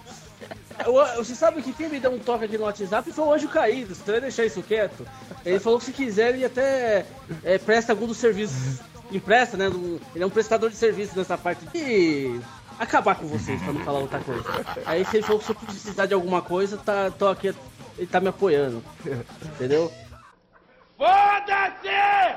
Você 1.16 1.34
sabe 1.34 1.62
que 1.62 1.72
quem 1.72 1.88
me 1.88 2.00
deu 2.00 2.12
um 2.12 2.18
toque 2.18 2.44
aqui 2.44 2.58
no 2.58 2.64
WhatsApp 2.64 3.10
foi 3.12 3.24
o 3.24 3.32
Anjo 3.32 3.48
Caído. 3.48 3.94
Você 3.94 4.12
vai 4.12 4.20
deixar 4.20 4.44
isso 4.44 4.62
quieto? 4.62 5.06
Ele 5.44 5.60
falou 5.60 5.78
que 5.78 5.86
se 5.86 5.92
quiser 5.92 6.34
ele 6.34 6.44
até 6.44 7.06
é, 7.42 7.58
presta 7.58 7.92
alguns 7.92 8.16
serviços. 8.16 8.80
Empresta, 9.10 9.56
né? 9.56 9.66
Ele 10.14 10.24
é 10.24 10.26
um 10.26 10.30
prestador 10.30 10.68
de 10.70 10.76
serviço 10.76 11.16
nessa 11.16 11.38
parte 11.38 11.64
de 11.66 12.40
acabar 12.78 13.14
com 13.14 13.26
vocês, 13.26 13.62
pra 13.62 13.72
não 13.72 13.84
falar 13.84 14.00
outra 14.00 14.18
coisa. 14.18 14.42
Aí 14.84 15.04
se 15.04 15.18
ele 15.18 15.24
falou 15.24 15.38
que 15.38 15.46
se 15.46 15.52
eu 15.52 15.56
precisar 15.56 16.06
de 16.06 16.14
alguma 16.14 16.42
coisa, 16.42 16.76
tá, 16.76 17.10
tô 17.10 17.28
aqui, 17.28 17.54
ele 17.96 18.06
tá 18.08 18.20
me 18.20 18.28
apoiando. 18.28 18.82
Entendeu? 19.54 19.92
Foda-se! 20.98 22.34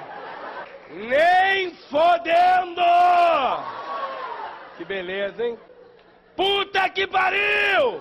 Nem 0.96 1.74
fodendo! 1.90 2.82
Que 4.78 4.86
beleza, 4.86 5.44
hein? 5.46 5.58
Puta 6.36 6.88
que 6.90 7.06
pariu! 7.08 8.00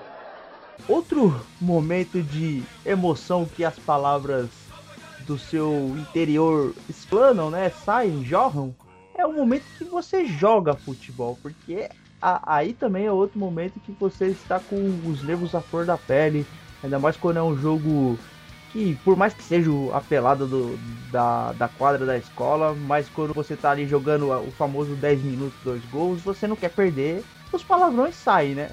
Outro 0.88 1.44
momento 1.60 2.22
de 2.22 2.62
emoção 2.84 3.44
que 3.44 3.64
as 3.64 3.78
palavras 3.78 4.48
do 5.20 5.36
seu 5.38 5.72
interior 5.98 6.72
explanam, 6.88 7.50
né? 7.50 7.70
Saem, 7.84 8.24
jorram. 8.24 8.74
É 9.16 9.26
o 9.26 9.32
momento 9.32 9.64
que 9.78 9.84
você 9.84 10.26
joga 10.26 10.74
futebol, 10.74 11.38
porque 11.42 11.88
a- 12.20 12.56
aí 12.58 12.72
também 12.74 13.06
é 13.06 13.12
outro 13.12 13.38
momento 13.38 13.80
que 13.80 13.90
você 13.92 14.26
está 14.26 14.60
com 14.60 14.76
os 15.06 15.22
nervos 15.24 15.54
à 15.54 15.60
flor 15.60 15.86
da 15.86 15.96
pele, 15.96 16.46
ainda 16.84 16.98
mais 16.98 17.16
quando 17.16 17.38
é 17.38 17.42
um 17.42 17.56
jogo 17.56 18.18
que, 18.76 18.94
por 19.02 19.16
mais 19.16 19.32
que 19.32 19.42
seja 19.42 19.70
a 19.94 20.02
pelada 20.02 20.44
do, 20.44 20.78
da, 21.10 21.52
da 21.52 21.66
quadra 21.66 22.04
da 22.04 22.18
escola, 22.18 22.74
mas 22.74 23.08
quando 23.08 23.32
você 23.32 23.56
tá 23.56 23.70
ali 23.70 23.86
jogando 23.86 24.30
o 24.30 24.50
famoso 24.50 24.94
10 24.94 25.22
minutos, 25.22 25.58
dois 25.64 25.82
gols, 25.86 26.20
você 26.20 26.46
não 26.46 26.54
quer 26.54 26.68
perder, 26.68 27.24
os 27.50 27.64
palavrões 27.64 28.14
saem, 28.14 28.54
né? 28.54 28.68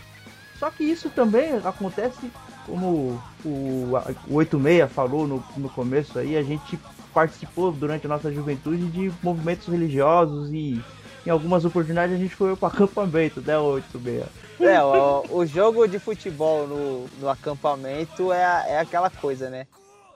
Só 0.59 0.69
que 0.69 0.83
isso 0.83 1.09
também 1.09 1.55
acontece, 1.63 2.29
como 2.65 3.21
o, 3.45 3.93
o 4.27 4.35
86 4.35 4.91
falou 4.91 5.25
no, 5.25 5.41
no 5.55 5.69
começo 5.69 6.19
aí, 6.19 6.35
a 6.35 6.43
gente 6.43 6.77
participou 7.13 7.71
durante 7.71 8.05
a 8.05 8.09
nossa 8.09 8.29
juventude 8.29 8.85
de 8.87 9.09
movimentos 9.23 9.67
religiosos 9.67 10.51
e 10.51 10.81
em 11.25 11.29
algumas 11.29 11.63
oportunidades 11.63 12.13
a 12.13 12.19
gente 12.19 12.35
foi 12.35 12.53
para 12.57 12.67
acampamento, 12.67 13.39
né, 13.39 13.57
86? 13.57 14.25
É, 14.59 14.83
o, 14.83 15.23
o 15.29 15.45
jogo 15.45 15.87
de 15.87 15.97
futebol 15.97 16.67
no, 16.67 17.05
no 17.21 17.29
acampamento 17.29 18.33
é, 18.33 18.65
é 18.67 18.79
aquela 18.79 19.09
coisa, 19.09 19.49
né? 19.49 19.65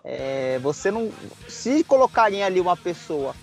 É, 0.10 0.58
você 0.60 0.89
não. 0.89 1.12
Se 1.50 1.84
colocarem 1.84 2.41
ali 2.41 2.62
uma 2.62 2.78
pessoa 2.78 3.36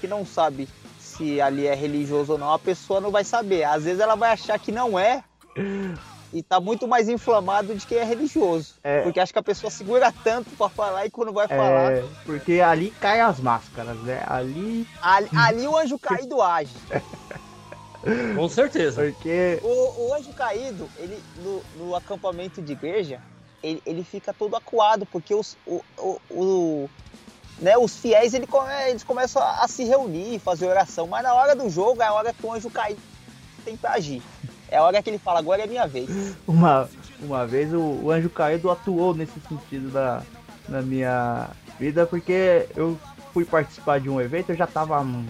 que 0.00 0.06
não 0.06 0.24
sabe 0.24 0.68
se 1.00 1.40
ali 1.40 1.66
é 1.66 1.74
religioso 1.74 2.34
ou 2.34 2.38
não, 2.38 2.52
a 2.52 2.58
pessoa 2.60 3.00
não 3.00 3.10
vai 3.10 3.24
saber. 3.24 3.64
Às 3.64 3.82
vezes 3.82 3.98
ela 3.98 4.14
vai 4.14 4.30
achar 4.30 4.56
que 4.56 4.70
não 4.70 4.96
é 4.96 5.24
e 6.32 6.44
tá 6.44 6.60
muito 6.60 6.86
mais 6.86 7.08
inflamado 7.08 7.74
de 7.74 7.84
quem 7.84 7.98
é 7.98 8.04
religioso. 8.04 8.74
É. 8.84 9.02
Porque 9.02 9.18
acho 9.18 9.32
que 9.32 9.38
a 9.38 9.42
pessoa 9.42 9.68
segura 9.68 10.14
tanto 10.22 10.50
pra 10.50 10.68
falar 10.68 11.04
e 11.06 11.10
quando 11.10 11.32
vai 11.32 11.48
falar. 11.48 11.92
É, 11.92 12.04
porque 12.24 12.60
ali 12.60 12.92
caem 13.00 13.20
as 13.20 13.40
máscaras, 13.40 13.96
né? 13.98 14.22
Ali, 14.28 14.86
Ali, 15.02 15.28
ali 15.36 15.66
o 15.66 15.76
anjo 15.76 15.98
caído 15.98 16.40
age. 16.40 16.72
Com 18.36 18.48
certeza. 18.48 19.02
porque 19.02 19.58
O, 19.62 20.08
o 20.08 20.14
anjo 20.14 20.32
caído, 20.32 20.88
ele 20.98 21.20
no, 21.38 21.62
no 21.76 21.96
acampamento 21.96 22.62
de 22.62 22.72
igreja, 22.72 23.20
ele, 23.62 23.82
ele 23.86 24.04
fica 24.04 24.32
todo 24.32 24.56
acuado, 24.56 25.06
porque 25.06 25.34
os, 25.34 25.56
o, 25.66 25.82
o, 25.98 26.20
o- 26.30 26.90
né, 27.58 27.76
os 27.78 27.96
fiéis 27.96 28.34
ele 28.34 28.46
eles 28.88 29.04
começam 29.04 29.40
a, 29.40 29.62
a 29.62 29.68
se 29.68 29.84
reunir, 29.84 30.38
fazer 30.40 30.66
oração, 30.66 31.06
mas 31.06 31.22
na 31.22 31.32
hora 31.34 31.54
do 31.54 31.68
jogo 31.70 32.02
é 32.02 32.06
a 32.06 32.12
hora 32.12 32.32
que 32.32 32.44
o 32.44 32.52
anjo 32.52 32.70
tem 33.64 33.76
pra 33.76 33.92
agir. 33.92 34.22
É 34.68 34.78
a 34.78 34.82
hora 34.82 35.02
que 35.02 35.10
ele 35.10 35.18
fala, 35.18 35.38
agora 35.38 35.62
é 35.62 35.66
minha 35.66 35.86
vez. 35.86 36.08
uma, 36.46 36.88
uma 37.20 37.46
vez 37.46 37.72
o, 37.72 37.78
o 37.78 38.10
Anjo 38.10 38.30
Caído 38.30 38.70
atuou 38.70 39.14
nesse 39.14 39.38
sentido 39.48 39.92
na, 39.92 40.22
na 40.68 40.82
minha 40.82 41.50
vida, 41.78 42.06
porque 42.06 42.66
eu 42.74 42.98
fui 43.34 43.44
participar 43.44 44.00
de 44.00 44.08
um 44.08 44.20
evento, 44.20 44.50
eu 44.50 44.56
já 44.56 44.66
tava 44.66 44.98
hum, 45.00 45.26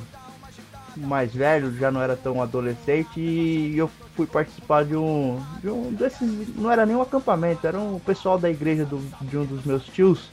mais 0.97 1.35
velho, 1.35 1.77
já 1.77 1.91
não 1.91 2.01
era 2.01 2.17
tão 2.17 2.41
adolescente, 2.41 3.21
e 3.21 3.77
eu 3.77 3.91
fui 4.15 4.27
participar 4.27 4.85
de 4.85 4.97
um, 4.97 5.41
de 5.61 5.69
um 5.69 5.93
desses, 5.93 6.55
não 6.57 6.71
era 6.71 6.85
nem 6.85 6.97
um 6.97 7.03
acampamento, 7.03 7.67
era 7.67 7.79
um 7.79 7.99
pessoal 7.99 8.39
da 8.39 8.51
igreja 8.51 8.85
do, 8.85 8.99
de 9.23 9.37
um 9.37 9.45
dos 9.45 9.65
meus 9.65 9.85
tios, 9.85 10.31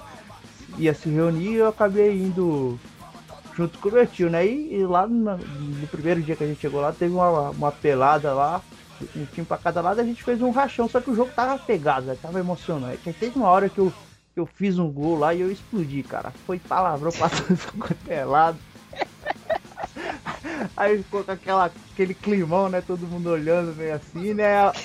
ia 0.77 0.93
se 0.93 1.09
reunir 1.09 1.51
e 1.51 1.55
eu 1.55 1.67
acabei 1.67 2.17
indo 2.17 2.79
junto 3.55 3.77
com 3.79 3.89
o 3.89 3.91
meu 3.91 4.07
tio, 4.07 4.29
né? 4.29 4.45
E, 4.45 4.75
e 4.75 4.85
lá 4.85 5.07
no, 5.07 5.37
no 5.37 5.87
primeiro 5.87 6.21
dia 6.21 6.35
que 6.35 6.43
a 6.43 6.47
gente 6.47 6.61
chegou 6.61 6.81
lá, 6.81 6.91
teve 6.91 7.13
uma, 7.13 7.49
uma 7.49 7.71
pelada 7.71 8.33
lá, 8.33 8.61
um 9.15 9.25
time 9.25 9.45
pra 9.45 9.57
cada 9.57 9.81
lado, 9.81 9.99
a 9.99 10.03
gente 10.03 10.23
fez 10.23 10.41
um 10.41 10.51
rachão, 10.51 10.87
só 10.87 10.99
que 10.99 11.09
o 11.09 11.15
jogo 11.15 11.31
tava 11.35 11.57
pegado, 11.59 12.05
né? 12.05 12.17
tava 12.21 12.39
emocionante. 12.39 13.01
Aí 13.05 13.13
teve 13.13 13.37
uma 13.37 13.49
hora 13.49 13.69
que 13.69 13.79
eu, 13.79 13.91
eu 14.35 14.45
fiz 14.45 14.77
um 14.77 14.89
gol 14.89 15.17
lá 15.17 15.33
e 15.33 15.41
eu 15.41 15.51
explodi, 15.51 16.03
cara. 16.03 16.31
Foi 16.45 16.59
palavrão 16.59 17.11
passando 17.11 17.57
quanto 17.77 18.09
é. 18.11 18.25
Aí 20.75 21.01
ficou 21.03 21.23
com 21.23 21.31
aquela, 21.31 21.71
aquele 21.93 22.13
climão, 22.13 22.69
né? 22.69 22.81
Todo 22.81 23.07
mundo 23.07 23.29
olhando 23.29 23.75
meio 23.75 23.95
assim, 23.95 24.33
né? 24.33 24.71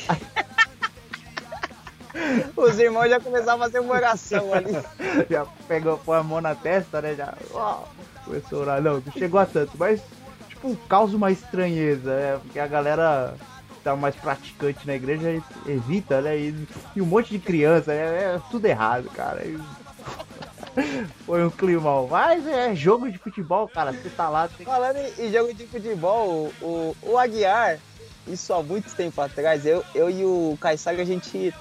Os 2.57 2.79
irmãos 2.79 3.09
já 3.09 3.21
começaram 3.21 3.61
a 3.61 3.64
fazer 3.64 3.81
uma 3.81 3.95
oração 3.95 4.55
ali. 4.55 4.73
já 5.29 5.45
pegou, 5.67 5.99
põe 5.99 6.19
a 6.19 6.23
mão 6.23 6.40
na 6.40 6.55
testa, 6.55 7.03
né? 7.03 7.14
Já 7.14 7.35
ó, 7.53 7.83
começou 8.25 8.61
a 8.61 8.62
orar. 8.62 8.83
Não, 8.83 9.01
não 9.01 9.12
chegou 9.12 9.40
a 9.40 9.47
tanto, 9.47 9.73
mas 9.77 10.01
tipo, 10.49 10.77
causa 10.88 11.17
uma 11.17 11.31
estranheza, 11.31 12.17
né? 12.17 12.38
Porque 12.43 12.59
a 12.59 12.67
galera 12.67 13.35
que 13.69 13.81
tá 13.83 13.97
mais 13.97 14.14
praticante 14.14 14.87
na 14.87 14.95
igreja 14.95 15.43
evita, 15.67 16.21
né? 16.21 16.38
E, 16.38 16.69
e 16.97 17.03
um 17.03 17.07
monte 17.07 17.31
de 17.31 17.38
criança, 17.38 17.93
né? 17.93 18.35
É 18.35 18.40
tudo 18.51 18.67
errado, 18.67 19.11
cara. 19.11 19.45
E- 19.45 19.59
Foi 21.25 21.45
um 21.45 21.51
climão. 21.51 22.09
Mas 22.11 22.47
é 22.47 22.75
jogo 22.75 23.11
de 23.11 23.19
futebol, 23.19 23.69
cara. 23.69 23.93
Você 23.93 24.11
tá 24.11 24.29
lá, 24.29 24.49
tem 24.49 24.67
Falando 24.67 24.99
em, 25.19 25.33
jogo 25.33 25.55
de 25.55 25.67
futebol, 25.67 26.53
o, 26.61 26.97
o, 27.03 27.19
Aguiar, 27.19 27.79
isso 28.27 28.53
há 28.53 28.63
muito 28.63 28.95
tempo 28.95 29.21
atrás, 29.21 29.65
eu, 29.67 29.85
eu 29.95 30.11
e 30.11 30.25
o 30.25 30.59
Caissara, 30.61 31.01
a 31.01 31.05
gente. 31.05 31.55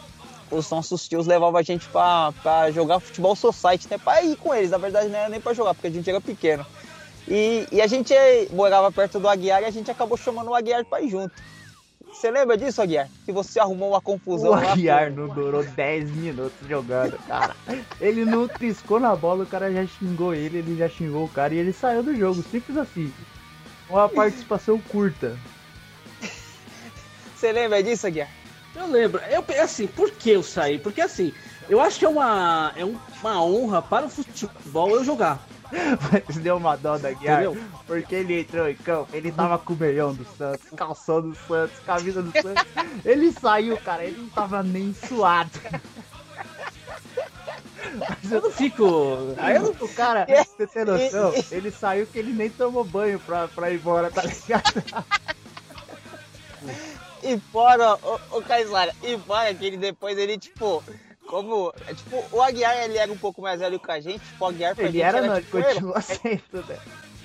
Os 0.51 0.69
nossos 0.69 1.07
tios 1.07 1.25
levavam 1.25 1.59
a 1.59 1.63
gente 1.63 1.87
pra, 1.87 2.31
pra 2.43 2.69
jogar 2.69 2.99
futebol 2.99 3.35
society, 3.35 3.87
né? 3.89 3.97
Pra 3.97 4.21
ir 4.21 4.35
com 4.35 4.53
eles, 4.53 4.69
na 4.69 4.77
verdade 4.77 5.09
não 5.09 5.17
era 5.17 5.29
nem 5.29 5.41
pra 5.41 5.53
jogar, 5.53 5.73
porque 5.73 5.87
a 5.87 5.91
gente 5.91 6.07
era 6.07 6.21
pequeno. 6.21 6.63
E, 7.27 7.65
e 7.71 7.81
a 7.81 7.87
gente 7.87 8.13
morava 8.51 8.91
perto 8.91 9.19
do 9.19 9.27
Aguiar 9.27 9.63
e 9.63 9.65
a 9.65 9.71
gente 9.71 9.89
acabou 9.89 10.15
chamando 10.15 10.49
o 10.49 10.55
Aguiar 10.55 10.85
pra 10.85 11.01
ir 11.01 11.09
junto. 11.09 11.33
Você 12.13 12.29
lembra 12.31 12.55
disso, 12.55 12.81
Aguiar? 12.81 13.09
Que 13.25 13.31
você 13.31 13.59
arrumou 13.59 13.89
uma 13.89 14.01
confusão 14.01 14.51
O 14.51 14.53
lá. 14.53 14.71
Aguiar 14.71 15.11
não 15.11 15.27
durou 15.27 15.63
10 15.63 16.11
minutos 16.11 16.55
jogando, 16.69 17.17
cara. 17.27 17.55
Ele 17.99 18.23
não 18.23 18.47
triscou 18.47 18.99
na 18.99 19.15
bola, 19.15 19.43
o 19.43 19.47
cara 19.47 19.71
já 19.73 19.85
xingou 19.85 20.33
ele, 20.33 20.59
ele 20.59 20.77
já 20.77 20.87
xingou 20.87 21.25
o 21.25 21.29
cara 21.29 21.53
e 21.53 21.57
ele 21.57 21.73
saiu 21.73 22.03
do 22.03 22.15
jogo. 22.15 22.43
Simples 22.43 22.77
assim. 22.77 23.11
Uma 23.89 24.07
participação 24.07 24.79
curta. 24.79 25.37
Você 27.35 27.51
lembra 27.51 27.83
disso, 27.83 28.07
Aguiar? 28.07 28.29
Eu 28.75 28.87
lembro. 28.87 29.21
Eu, 29.29 29.43
assim, 29.61 29.85
por 29.87 30.09
que 30.11 30.29
eu 30.31 30.41
saí? 30.43 30.79
Porque 30.79 31.01
assim, 31.01 31.33
eu 31.67 31.81
acho 31.81 31.99
que 31.99 32.05
é 32.05 32.09
uma, 32.09 32.71
é 32.75 32.85
um- 32.85 32.97
uma 33.21 33.43
honra 33.43 33.81
para 33.81 34.05
o 34.05 34.09
futebol 34.09 34.95
eu 34.95 35.03
jogar. 35.03 35.45
Mas 36.11 36.37
deu 36.37 36.57
uma 36.57 36.75
dó 36.75 36.97
da 36.97 37.11
Guiar, 37.11 37.45
porque 37.87 38.15
ele 38.15 38.41
entrou 38.41 38.69
em 38.69 38.75
campo, 38.75 39.15
ele 39.15 39.31
tava 39.31 39.57
com 39.57 39.73
o 39.73 39.77
meião 39.77 40.13
do 40.13 40.25
Santos, 40.37 40.69
calção 40.75 41.21
do 41.21 41.35
Santos, 41.35 41.79
camisa 41.85 42.21
do 42.21 42.31
Santos. 42.31 42.63
Ele 43.03 43.31
saiu, 43.31 43.77
cara, 43.77 44.05
ele 44.05 44.17
não 44.17 44.29
tava 44.29 44.63
nem 44.63 44.93
suado. 44.93 45.51
Eu 48.31 48.41
não 48.41 48.51
fico. 48.51 49.17
Aí 49.37 49.55
eu 49.55 49.63
não 49.63 49.71
O 49.71 49.89
cara, 49.89 50.25
você 50.57 50.67
tem 50.67 50.85
noção? 50.85 51.33
Ele 51.51 51.69
saiu 51.69 52.07
que 52.07 52.17
ele 52.17 52.31
nem 52.33 52.49
tomou 52.49 52.83
banho 52.83 53.19
pra, 53.19 53.47
pra 53.47 53.71
ir 53.71 53.75
embora, 53.75 54.09
tá 54.09 54.21
ligado? 54.21 54.83
E 57.21 57.39
fora, 57.51 57.95
o, 57.95 58.37
o 58.37 58.41
Caizara, 58.41 58.93
e 59.01 59.17
fora 59.17 59.53
que 59.53 59.65
ele 59.65 59.77
depois, 59.77 60.17
ele, 60.17 60.37
tipo, 60.37 60.83
como, 61.33 61.73
é, 61.87 61.95
tipo, 61.95 62.23
o 62.31 62.41
Aguiar, 62.43 62.77
ele 62.83 62.95
era 62.95 63.11
um 63.11 63.17
pouco 63.17 63.41
mais 63.41 63.59
velho 63.59 63.79
que 63.79 63.91
a 63.91 63.99
gente, 63.99 64.19
tipo, 64.19 64.45
o 64.45 64.47
Aguiar 64.47 64.75
pra 64.75 64.83
Ele 64.83 64.93
gente 64.93 65.03
era, 65.03 65.21
não, 65.21 65.35
ele 65.35 65.45
tipo, 65.45 65.63
continua 65.63 66.01
sendo, 66.01 66.63
né? 66.67 66.77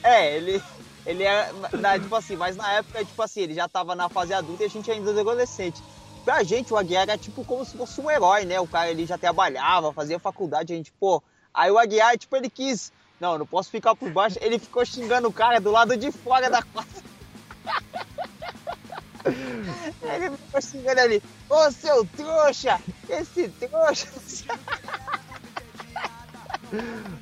É, 0.02 0.34
ele, 0.34 0.62
ele 1.04 1.24
era, 1.24 1.52
na- 1.78 1.98
tipo 1.98 2.14
assim, 2.16 2.34
mas 2.34 2.56
na 2.56 2.72
época, 2.72 3.04
tipo 3.04 3.20
assim, 3.20 3.42
ele 3.42 3.52
já 3.52 3.68
tava 3.68 3.94
na 3.94 4.08
fase 4.08 4.32
adulta 4.32 4.62
e 4.62 4.66
a 4.66 4.70
gente 4.70 4.90
ainda 4.90 5.10
era 5.10 5.20
adolescente. 5.20 5.82
Pra 6.24 6.42
gente, 6.42 6.72
o 6.72 6.78
Aguiar 6.78 7.02
era 7.02 7.18
tipo 7.18 7.44
como 7.44 7.66
se 7.66 7.76
fosse 7.76 8.00
um 8.00 8.10
herói, 8.10 8.46
né? 8.46 8.58
O 8.58 8.66
cara, 8.66 8.90
ele 8.90 9.04
já 9.04 9.18
trabalhava, 9.18 9.92
fazia 9.92 10.18
faculdade, 10.18 10.72
a 10.72 10.76
gente, 10.76 10.90
pô... 10.92 11.22
Aí 11.52 11.70
o 11.70 11.78
Aguiar, 11.78 12.16
tipo, 12.16 12.34
ele 12.34 12.48
quis... 12.48 12.90
Não, 13.20 13.36
não 13.36 13.46
posso 13.46 13.70
ficar 13.70 13.94
por 13.94 14.10
baixo. 14.10 14.38
Ele 14.40 14.58
ficou 14.58 14.86
xingando 14.86 15.28
o 15.28 15.32
cara 15.32 15.60
do 15.60 15.70
lado 15.70 15.96
de 15.96 16.10
fora 16.12 16.48
da 16.48 16.62
quadra. 16.62 17.02
Ele 19.28 20.36
ficou 20.36 20.62
xingando 20.62 21.00
ali. 21.00 21.22
Ô, 21.48 21.70
seu 21.70 22.04
trouxa! 22.16 22.80
Esse 23.08 23.48
trouxa! 23.48 24.08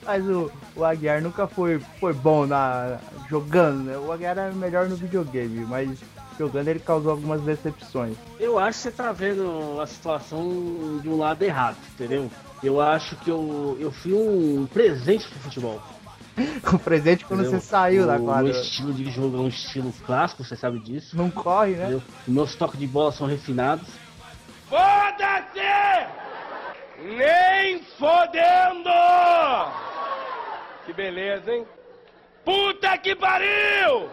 Mas 0.05 0.25
o, 0.25 0.51
o 0.75 0.85
Aguiar 0.85 1.23
nunca 1.23 1.47
foi, 1.47 1.79
foi 2.01 2.13
bom 2.13 2.47
na, 2.47 2.99
jogando, 3.29 3.85
né? 3.85 3.97
O 3.97 4.11
Aguiar 4.13 4.39
era 4.39 4.53
melhor 4.53 4.89
no 4.89 4.97
videogame, 4.97 5.65
mas 5.65 5.99
jogando 6.39 6.69
ele 6.69 6.81
causou 6.81 7.13
algumas 7.13 7.41
decepções. 7.43 8.17
Eu 8.39 8.59
acho 8.59 8.79
que 8.79 8.83
você 8.85 8.91
tá 8.91 9.13
vendo 9.13 9.81
a 9.81 9.87
situação 9.87 10.99
de 11.01 11.09
um 11.09 11.17
lado 11.17 11.43
errado, 11.43 11.77
entendeu? 11.95 12.31
Eu 12.63 12.81
acho 12.81 13.17
que 13.17 13.31
eu, 13.31 13.77
eu 13.79 13.93
fui 13.93 14.13
um 14.13 14.67
presente 14.67 15.29
pro 15.29 15.39
futebol. 15.41 15.81
O 16.72 16.78
presente 16.78 17.24
quando 17.24 17.41
entendeu? 17.41 17.61
você 17.61 17.66
saiu 17.66 18.07
da 18.07 18.16
O 18.16 18.24
quadra. 18.24 18.45
meu 18.45 18.53
estilo 18.53 18.93
de 18.93 19.11
jogo 19.11 19.37
é 19.37 19.41
um 19.41 19.49
estilo 19.49 19.93
clássico, 20.05 20.45
você 20.45 20.57
sabe 20.57 20.78
disso. 20.78 21.16
Não 21.16 21.30
corre, 21.30 21.72
né? 21.72 21.84
Entendeu? 21.84 22.03
Meus 22.26 22.55
toques 22.55 22.78
de 22.78 22.87
bola 22.87 23.12
são 23.12 23.26
refinados. 23.26 23.89
Foda-se! 24.68 26.07
Nem 27.03 27.82
fodendo! 27.99 28.91
Que 30.84 30.93
beleza, 30.93 31.53
hein? 31.53 31.66
Puta 32.45 32.97
que 32.99 33.14
pariu! 33.14 34.09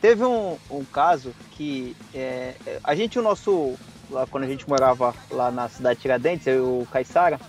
Teve 0.00 0.24
um, 0.24 0.58
um 0.70 0.84
caso 0.84 1.34
que 1.52 1.96
é, 2.14 2.54
é, 2.66 2.78
a 2.84 2.94
gente, 2.94 3.18
o 3.18 3.22
nosso. 3.22 3.74
Lá, 4.10 4.26
quando 4.26 4.44
a 4.44 4.46
gente 4.46 4.68
morava 4.68 5.14
lá 5.30 5.50
na 5.50 5.66
cidade 5.68 5.96
de 5.96 6.02
Tiradentes, 6.02 6.46
eu 6.46 6.56
e 6.56 6.82
o 6.82 6.86
Caissara, 6.86 7.40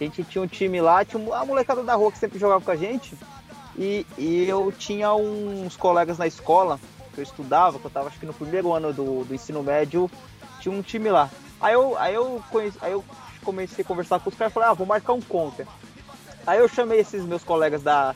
a 0.00 0.04
gente 0.04 0.24
tinha 0.24 0.42
um 0.42 0.46
time 0.46 0.80
lá, 0.80 1.04
tinha 1.04 1.22
a 1.34 1.44
molecada 1.44 1.82
da 1.82 1.94
rua 1.94 2.12
que 2.12 2.18
sempre 2.18 2.38
jogava 2.38 2.64
com 2.64 2.70
a 2.70 2.76
gente. 2.76 3.16
E, 3.78 4.06
e 4.16 4.48
eu 4.48 4.72
tinha 4.72 5.14
uns 5.14 5.76
colegas 5.76 6.18
na 6.18 6.26
escola 6.26 6.80
que 7.12 7.20
eu 7.20 7.24
estudava, 7.24 7.78
que 7.78 7.84
eu 7.84 7.90
tava 7.90 8.08
acho 8.08 8.18
que 8.18 8.26
no 8.26 8.34
primeiro 8.34 8.72
ano 8.72 8.92
do, 8.92 9.24
do 9.24 9.34
ensino 9.34 9.62
médio, 9.62 10.10
tinha 10.60 10.74
um 10.74 10.82
time 10.82 11.10
lá. 11.10 11.30
Aí 11.60 11.74
eu, 11.74 11.96
aí 11.98 12.14
eu, 12.14 12.42
conheci, 12.50 12.78
aí 12.80 12.92
eu 12.92 13.04
comecei 13.44 13.84
a 13.84 13.88
conversar 13.88 14.20
com 14.20 14.30
os 14.30 14.36
caras 14.36 14.52
e 14.52 14.54
falei, 14.54 14.68
ah, 14.70 14.74
vou 14.74 14.86
marcar 14.86 15.12
um 15.12 15.20
contra. 15.20 15.66
Aí 16.46 16.58
eu 16.58 16.68
chamei 16.68 17.00
esses 17.00 17.24
meus 17.24 17.42
colegas 17.42 17.82
da, 17.82 18.14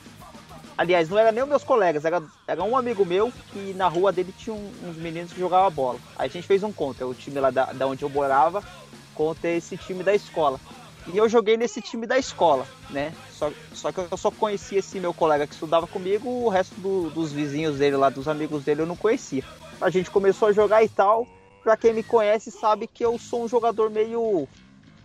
Aliás, 0.80 1.10
não 1.10 1.18
era 1.18 1.30
nem 1.30 1.42
os 1.42 1.48
meus 1.50 1.62
colegas, 1.62 2.06
era, 2.06 2.22
era 2.46 2.62
um 2.64 2.74
amigo 2.74 3.04
meu 3.04 3.30
que 3.52 3.74
na 3.74 3.86
rua 3.86 4.10
dele 4.10 4.32
tinha 4.32 4.56
um- 4.56 4.72
uns 4.82 4.96
meninos 4.96 5.30
que 5.30 5.38
jogavam 5.38 5.70
bola. 5.70 5.98
Aí 6.16 6.26
a 6.26 6.30
gente 6.30 6.46
fez 6.46 6.62
um 6.62 6.72
contra, 6.72 7.06
o 7.06 7.12
time 7.12 7.38
lá 7.38 7.50
da, 7.50 7.66
da 7.66 7.86
onde 7.86 8.02
eu 8.02 8.08
morava 8.08 8.64
contra 9.14 9.50
esse 9.50 9.76
time 9.76 10.02
da 10.02 10.14
escola. 10.14 10.58
E 11.06 11.16
eu 11.16 11.28
joguei 11.28 11.56
nesse 11.56 11.80
time 11.80 12.06
da 12.06 12.18
escola, 12.18 12.66
né? 12.90 13.12
Só, 13.30 13.50
só 13.72 13.90
que 13.92 14.00
eu 14.00 14.16
só 14.16 14.30
conhecia 14.30 14.78
esse 14.78 15.00
meu 15.00 15.12
colega 15.14 15.46
que 15.46 15.54
estudava 15.54 15.86
comigo, 15.86 16.28
o 16.28 16.48
resto 16.48 16.80
do- 16.80 17.10
dos 17.10 17.32
vizinhos 17.32 17.78
dele 17.78 17.96
lá, 17.96 18.10
dos 18.10 18.28
amigos 18.28 18.64
dele, 18.64 18.82
eu 18.82 18.86
não 18.86 18.96
conhecia. 18.96 19.42
A 19.80 19.90
gente 19.90 20.10
começou 20.10 20.48
a 20.48 20.52
jogar 20.52 20.82
e 20.84 20.88
tal. 20.88 21.26
Pra 21.62 21.76
quem 21.76 21.92
me 21.92 22.02
conhece 22.02 22.50
sabe 22.50 22.86
que 22.86 23.04
eu 23.04 23.18
sou 23.18 23.44
um 23.44 23.48
jogador 23.48 23.90
meio 23.90 24.48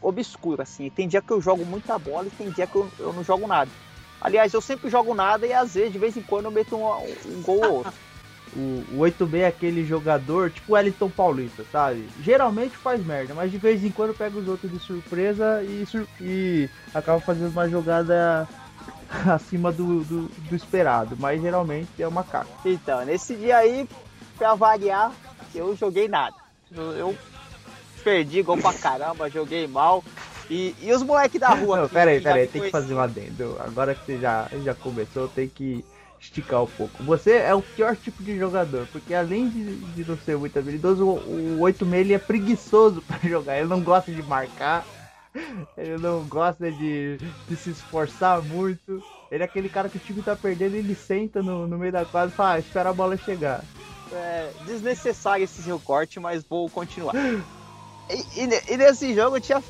obscuro, 0.02 0.62
assim. 0.62 0.90
Tem 0.90 1.08
dia 1.08 1.22
que 1.22 1.34
eu 1.34 1.42
jogo 1.42 1.66
muita 1.66 1.98
bola 1.98 2.28
e 2.28 2.32
tem 2.32 2.50
dia 2.52 2.68
que 2.68 2.76
eu, 2.76 2.90
eu 3.00 3.12
não 3.12 3.24
jogo 3.24 3.48
nada. 3.48 3.72
Aliás, 4.22 4.54
eu 4.54 4.62
sempre 4.62 4.90
jogo 4.90 5.14
nada 5.14 5.46
e 5.46 5.54
às 5.54 5.74
vezes, 5.74 5.92
de 5.92 6.00
vez 6.00 6.16
em 6.16 6.22
quando, 6.22 6.46
eu 6.46 6.52
meto 6.52 6.76
um, 6.78 6.86
um 7.28 7.42
gol 7.42 7.60
ou 7.62 7.74
outro. 7.78 7.94
O, 8.56 8.84
o 8.94 9.00
8B 9.00 9.40
é 9.40 9.48
aquele 9.48 9.84
jogador, 9.86 10.50
tipo 10.50 10.72
o 10.72 10.76
Wellington 10.76 11.10
Paulista, 11.10 11.66
sabe? 11.72 12.08
Geralmente 12.22 12.76
faz 12.78 13.06
merda, 13.06 13.34
mas 13.34 13.52
de 13.52 13.58
vez 13.58 13.84
em 13.84 13.92
quando 13.92 14.14
pega 14.14 14.38
os 14.38 14.48
outros 14.48 14.72
de 14.72 14.80
surpresa 14.80 15.62
e, 15.64 15.86
sur- 15.86 16.08
e 16.22 16.70
acaba 16.94 17.20
fazendo 17.20 17.52
uma 17.52 17.68
jogada 17.70 18.48
acima 19.28 19.72
do, 19.72 20.04
do, 20.06 20.28
do 20.50 20.56
esperado. 20.56 21.18
Mas 21.20 21.42
geralmente 21.42 21.90
é 22.00 22.08
uma 22.08 22.24
caca. 22.24 22.48
Então, 22.64 23.04
nesse 23.04 23.36
dia 23.36 23.58
aí, 23.58 23.88
pra 24.38 24.56
variar, 24.56 25.12
eu 25.54 25.76
joguei 25.76 26.08
nada. 26.08 26.36
Eu, 26.74 26.92
eu 26.94 27.18
perdi 28.04 28.42
gol 28.42 28.58
pra 28.58 28.74
caramba, 28.74 29.30
joguei 29.30 29.68
mal. 29.68 30.04
E, 30.50 30.76
e 30.80 30.94
os 30.94 31.02
moleques 31.02 31.40
da 31.42 31.50
rua. 31.50 31.78
Não, 31.78 31.88
que- 31.88 31.94
pera 31.96 32.12
aí, 32.12 32.18
que 32.20 32.24
já 32.24 32.30
pera 32.30 32.40
aí, 32.40 32.46
me 32.46 32.52
tem 32.52 32.62
que 32.62 32.70
fazer 32.72 32.94
um 32.94 33.00
adendo. 33.00 33.58
Agora 33.60 33.96
que 33.96 34.06
você 34.06 34.20
já, 34.20 34.48
já 34.64 34.74
começou, 34.76 35.28
tem 35.28 35.50
que 35.50 35.84
esticar 36.26 36.64
um 36.64 36.68
pouco. 36.68 37.04
Você 37.04 37.34
é 37.34 37.54
o 37.54 37.62
pior 37.62 37.96
tipo 37.96 38.24
de 38.24 38.38
jogador, 38.38 38.88
porque 38.92 39.14
além 39.14 39.50
de, 39.50 39.76
de 39.78 40.10
não 40.10 40.18
ser 40.18 40.38
muito 40.38 40.58
habilidoso, 40.58 41.06
o, 41.06 41.58
o 41.58 41.60
8 41.62 41.86
ele 41.96 42.14
é 42.14 42.20
preguiçoso 42.20 43.02
pra 43.08 43.18
jogar. 43.20 43.58
Ele 43.58 43.68
não 43.68 43.82
gosta 43.82 44.12
de 44.12 44.22
marcar, 44.24 44.86
ele 45.78 45.98
não 45.98 46.24
gosta 46.24 46.72
de, 46.72 47.18
de 47.48 47.56
se 47.56 47.72
esforçar 47.72 48.42
muito. 48.42 49.04
Ele 49.32 49.44
é 49.44 49.46
aquele 49.46 49.70
cara 49.70 49.90
que 49.90 49.98
o 49.98 50.02
time 50.02 50.22
tá 50.22 50.36
perdendo, 50.36 50.76
ele 50.76 50.96
senta 50.96 51.42
no, 51.42 51.68
no 51.68 51.78
meio 51.78 51.92
da 51.92 52.06
quadra 52.06 52.30
e 52.30 52.36
fala, 52.36 52.54
ah, 52.54 52.60
espera 52.60 52.90
a 52.90 52.94
bola 52.94 53.18
chegar. 53.18 53.64
É, 54.12 54.52
desnecessário 54.66 55.44
esse 55.44 55.64
seu 55.64 55.80
corte, 55.80 56.20
mas 56.20 56.44
vou 56.44 56.70
continuar. 56.70 57.16
E, 58.10 58.40
e 58.40 58.74
e 58.74 58.78
nesse 58.78 59.16
jogo 59.16 59.38
eu 59.38 59.42
tinha 59.42 59.64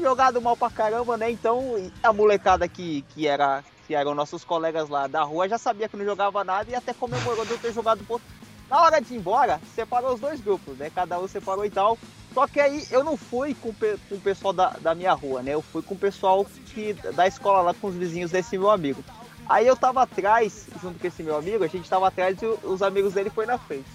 jogado 0.00 0.40
mal 0.40 0.56
pra 0.56 0.70
caramba, 0.70 1.16
né? 1.16 1.30
Então 1.30 1.74
a 2.02 2.12
molecada 2.12 2.68
que, 2.68 3.02
que, 3.14 3.26
era, 3.26 3.64
que 3.86 3.94
eram 3.94 4.14
nossos 4.14 4.44
colegas 4.44 4.88
lá 4.88 5.06
da 5.06 5.22
rua 5.22 5.48
já 5.48 5.58
sabia 5.58 5.88
que 5.88 5.96
não 5.96 6.04
jogava 6.04 6.42
nada 6.42 6.70
e 6.70 6.74
até 6.74 6.92
comemorou 6.92 7.44
de 7.44 7.52
eu 7.52 7.58
ter 7.58 7.72
jogado 7.72 8.04
pouco. 8.04 8.24
Na 8.68 8.82
hora 8.82 9.00
de 9.00 9.14
ir 9.14 9.18
embora, 9.18 9.60
separou 9.74 10.14
os 10.14 10.20
dois 10.20 10.40
grupos, 10.40 10.76
né? 10.76 10.90
Cada 10.92 11.20
um 11.20 11.28
separou 11.28 11.64
e 11.64 11.70
tal. 11.70 11.96
Só 12.34 12.48
que 12.48 12.60
aí 12.60 12.84
eu 12.90 13.04
não 13.04 13.16
fui 13.16 13.54
com, 13.54 13.72
com 13.72 14.14
o 14.14 14.20
pessoal 14.20 14.52
da, 14.52 14.70
da 14.80 14.94
minha 14.94 15.12
rua, 15.12 15.40
né? 15.40 15.54
Eu 15.54 15.62
fui 15.62 15.82
com 15.82 15.94
o 15.94 15.98
pessoal 15.98 16.44
que, 16.74 16.92
da 16.92 17.28
escola 17.28 17.62
lá, 17.62 17.74
com 17.74 17.86
os 17.86 17.94
vizinhos 17.94 18.32
desse 18.32 18.58
meu 18.58 18.70
amigo. 18.70 19.02
Aí 19.48 19.66
eu 19.66 19.76
tava 19.76 20.02
atrás, 20.02 20.66
junto 20.82 20.98
com 20.98 21.06
esse 21.06 21.22
meu 21.22 21.36
amigo, 21.36 21.62
a 21.62 21.68
gente 21.68 21.88
tava 21.88 22.08
atrás 22.08 22.36
e 22.42 22.46
os 22.66 22.82
amigos 22.82 23.14
dele 23.14 23.30
foi 23.30 23.46
na 23.46 23.56
frente. 23.56 23.88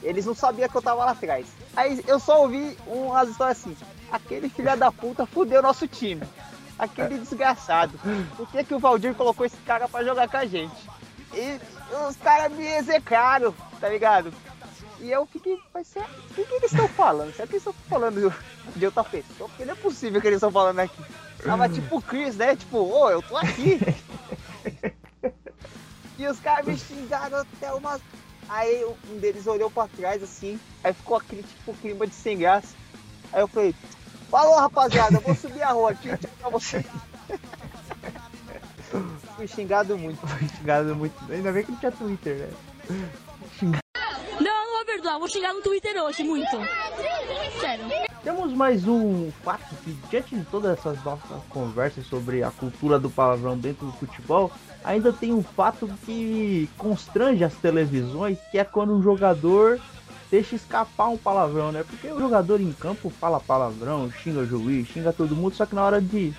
Eles 0.00 0.24
não 0.24 0.34
sabiam 0.34 0.68
que 0.68 0.76
eu 0.76 0.82
tava 0.82 1.04
lá 1.04 1.10
atrás. 1.10 1.46
Aí 1.76 2.02
eu 2.06 2.20
só 2.20 2.42
ouvi 2.42 2.78
umas 2.86 3.28
histórias 3.28 3.58
assim: 3.58 3.76
aquele 4.12 4.48
filho 4.48 4.76
da 4.76 4.92
puta 4.92 5.26
fudeu 5.26 5.60
nosso 5.60 5.88
time. 5.88 6.22
Aquele 6.78 7.18
desgraçado. 7.18 7.98
Por 8.36 8.48
que, 8.50 8.64
que 8.64 8.74
o 8.74 8.78
Valdir 8.78 9.14
colocou 9.14 9.44
esse 9.44 9.56
cara 9.58 9.88
pra 9.88 10.04
jogar 10.04 10.28
com 10.28 10.36
a 10.36 10.46
gente? 10.46 10.74
E 11.34 11.60
os 12.08 12.16
caras 12.16 12.52
me 12.52 12.64
execraram, 12.64 13.54
tá 13.80 13.88
ligado? 13.88 14.32
E 15.00 15.10
eu 15.10 15.26
fiquei, 15.26 15.58
mas 15.72 15.86
será, 15.86 16.06
o 16.06 16.34
que, 16.34 16.44
que 16.44 16.54
eles 16.54 16.72
estão 16.72 16.88
falando? 16.88 17.32
Será 17.32 17.46
que 17.46 17.54
eles 17.54 17.66
estão 17.66 17.74
falando 17.88 18.34
de 18.74 18.86
outra 18.86 19.04
pessoa? 19.04 19.48
Porque 19.48 19.64
não 19.64 19.72
é 19.72 19.76
possível 19.76 20.20
que 20.20 20.26
eles 20.26 20.38
estão 20.38 20.50
falando 20.50 20.80
aqui. 20.80 21.02
Tava 21.42 21.68
tipo 21.68 21.98
o 21.98 22.02
Chris, 22.02 22.36
né? 22.36 22.56
Tipo, 22.56 22.78
ô, 22.78 23.10
eu 23.10 23.22
tô 23.22 23.36
aqui. 23.36 23.78
E 26.18 26.26
os 26.26 26.40
caras 26.40 26.66
me 26.66 26.76
xingaram 26.76 27.38
até 27.38 27.72
uma. 27.72 28.00
Aí 28.48 28.84
um 28.84 29.18
deles 29.18 29.46
olhou 29.46 29.70
pra 29.70 29.86
trás 29.86 30.20
assim, 30.20 30.58
aí 30.82 30.92
ficou 30.92 31.16
aquele 31.16 31.44
tipo 31.44 31.72
clima 31.74 32.06
de 32.06 32.14
sem 32.14 32.36
graça. 32.36 32.74
Aí 33.32 33.40
eu 33.40 33.46
falei, 33.46 33.74
falou 34.30 34.56
rapaziada, 34.56 35.16
eu 35.16 35.20
vou 35.20 35.34
subir 35.34 35.62
a 35.62 35.72
rua 35.72 35.90
aqui 35.90 36.08
pra 36.40 36.50
você. 36.50 36.84
Fui 39.36 39.46
xingado 39.46 39.96
muito. 39.96 40.20
Xingado 40.56 40.94
muito. 40.94 41.14
Ainda 41.30 41.52
bem 41.52 41.64
que 41.64 41.72
não 41.72 41.78
tinha 41.78 41.92
Twitter, 41.92 42.36
né? 42.36 42.48
Não, 43.60 43.70
não 44.40 44.76
vou 44.76 44.84
perdoar. 44.84 45.18
Vou 45.18 45.28
xingar 45.28 45.52
no 45.52 45.62
Twitter 45.62 46.02
hoje, 46.02 46.22
muito. 46.24 46.50
Sério. 47.60 47.84
Temos 48.22 48.52
mais 48.52 48.86
um 48.86 49.30
fato 49.44 49.74
que, 49.84 49.92
diante 50.10 50.36
de 50.36 50.44
todas 50.46 50.78
essas 50.78 51.02
nossas 51.04 51.42
conversas 51.48 52.06
sobre 52.06 52.42
a 52.42 52.50
cultura 52.50 52.98
do 52.98 53.08
palavrão 53.08 53.56
dentro 53.56 53.86
do 53.86 53.92
futebol, 53.92 54.50
ainda 54.84 55.12
tem 55.12 55.32
um 55.32 55.42
fato 55.42 55.88
que 56.04 56.68
constrange 56.76 57.44
as 57.44 57.54
televisões, 57.54 58.38
que 58.50 58.58
é 58.58 58.64
quando 58.64 58.92
um 58.92 59.02
jogador 59.02 59.80
deixa 60.30 60.54
escapar 60.56 61.08
um 61.10 61.18
palavrão, 61.18 61.72
né? 61.72 61.84
Porque 61.84 62.10
o 62.12 62.20
jogador 62.20 62.60
em 62.60 62.72
campo 62.74 63.10
fala 63.10 63.40
palavrão, 63.40 64.10
xinga 64.10 64.40
o 64.40 64.46
juiz, 64.46 64.88
xinga 64.88 65.12
todo 65.12 65.36
mundo, 65.36 65.54
só 65.54 65.66
que 65.66 65.74
na 65.74 65.84
hora 65.84 66.00
de 66.02 66.36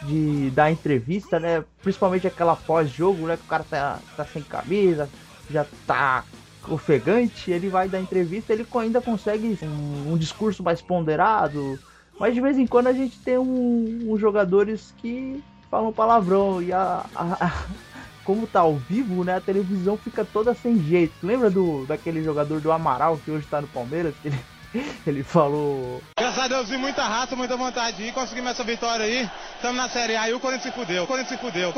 de 0.00 0.50
dar 0.50 0.70
entrevista, 0.72 1.38
né? 1.40 1.64
Principalmente 1.82 2.26
aquela 2.26 2.56
pós-jogo, 2.56 3.26
né? 3.26 3.36
Que 3.36 3.44
o 3.44 3.46
cara 3.46 3.64
tá, 3.64 4.04
tá 4.16 4.26
sem 4.26 4.42
camisa, 4.44 5.12
já 5.48 5.64
tá 5.86 6.26
ofegante, 6.66 7.50
ele 7.50 7.68
vai 7.70 7.88
dar 7.88 8.00
entrevista, 8.00 8.52
ele 8.52 8.66
ainda 8.76 9.02
consegue 9.02 9.58
um, 9.62 10.12
um 10.12 10.18
discurso 10.18 10.62
mais 10.62 10.82
ponderado. 10.82 11.82
Mas 12.18 12.34
de 12.34 12.40
vez 12.40 12.58
em 12.58 12.66
quando 12.66 12.88
a 12.88 12.92
gente 12.92 13.22
tem 13.22 13.38
um, 13.38 14.12
uns 14.12 14.20
jogadores 14.20 14.92
que 14.92 15.44
falam 15.70 15.92
palavrão 15.92 16.62
e 16.62 16.72
a, 16.72 17.08
a, 17.14 17.46
a- 17.46 17.76
como 18.24 18.46
tá 18.46 18.60
ao 18.60 18.76
vivo, 18.76 19.24
né? 19.24 19.36
A 19.36 19.40
televisão 19.40 19.96
fica 19.96 20.24
toda 20.24 20.54
sem 20.54 20.78
jeito. 20.82 21.14
Lembra 21.22 21.50
do 21.50 21.84
daquele 21.86 22.22
jogador 22.22 22.60
do 22.60 22.72
Amaral 22.72 23.18
que 23.18 23.30
hoje 23.30 23.46
tá 23.46 23.60
no 23.60 23.68
Palmeiras? 23.68 24.14
Que 24.22 24.28
ele, 24.28 24.38
ele 25.06 25.22
falou 25.22 26.02
Graças 26.18 26.38
a 26.38 26.48
Deus, 26.48 26.68
vi 26.68 26.76
muita 26.76 27.04
raça, 27.04 27.36
muita 27.36 27.56
vontade 27.56 28.02
e 28.02 28.12
conseguimos 28.12 28.52
essa 28.52 28.64
vitória 28.64 29.04
aí. 29.04 29.28
Estamos 29.56 29.76
na 29.76 29.88
Série 29.88 30.16
A 30.16 30.30
e 30.30 30.34
o 30.34 30.40
Corinthians 30.40 30.74
se 30.74 30.80
fudeu. 30.80 31.04
O 31.04 31.06
Corinthians 31.06 31.40
se 31.40 31.46
fudeu. 31.46 31.74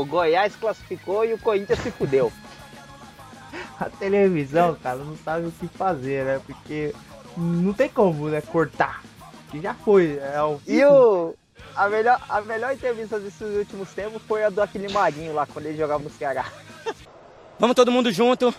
O 0.00 0.04
Goiás 0.04 0.56
classificou 0.56 1.24
e 1.24 1.34
o 1.34 1.38
Corinthians 1.38 1.78
se 1.80 1.90
fudeu. 1.90 2.32
a 3.78 3.90
televisão, 3.90 4.76
cara, 4.82 4.98
não 4.98 5.16
sabe 5.16 5.46
o 5.46 5.52
que 5.52 5.66
fazer, 5.68 6.24
né? 6.24 6.40
Porque 6.46 6.94
não 7.36 7.72
tem 7.72 7.88
como, 7.88 8.28
né? 8.28 8.40
Cortar. 8.40 9.02
Que 9.50 9.60
já 9.60 9.74
foi. 9.74 10.18
É 10.18 10.36
ao 10.36 10.60
E 10.66 10.84
o. 10.84 11.34
A 11.74 11.88
melhor, 11.88 12.20
a 12.28 12.40
melhor 12.42 12.72
entrevista 12.74 13.18
desses 13.18 13.40
últimos 13.56 13.90
tempos 13.92 14.20
foi 14.28 14.44
a 14.44 14.50
do 14.50 14.60
aquele 14.60 14.92
Marinho 14.92 15.32
lá, 15.34 15.46
quando 15.46 15.66
ele 15.66 15.78
jogava 15.78 16.02
no 16.02 16.10
Ceará. 16.10 16.44
Vamos 17.58 17.74
todo 17.74 17.90
mundo 17.90 18.10
junto. 18.12 18.54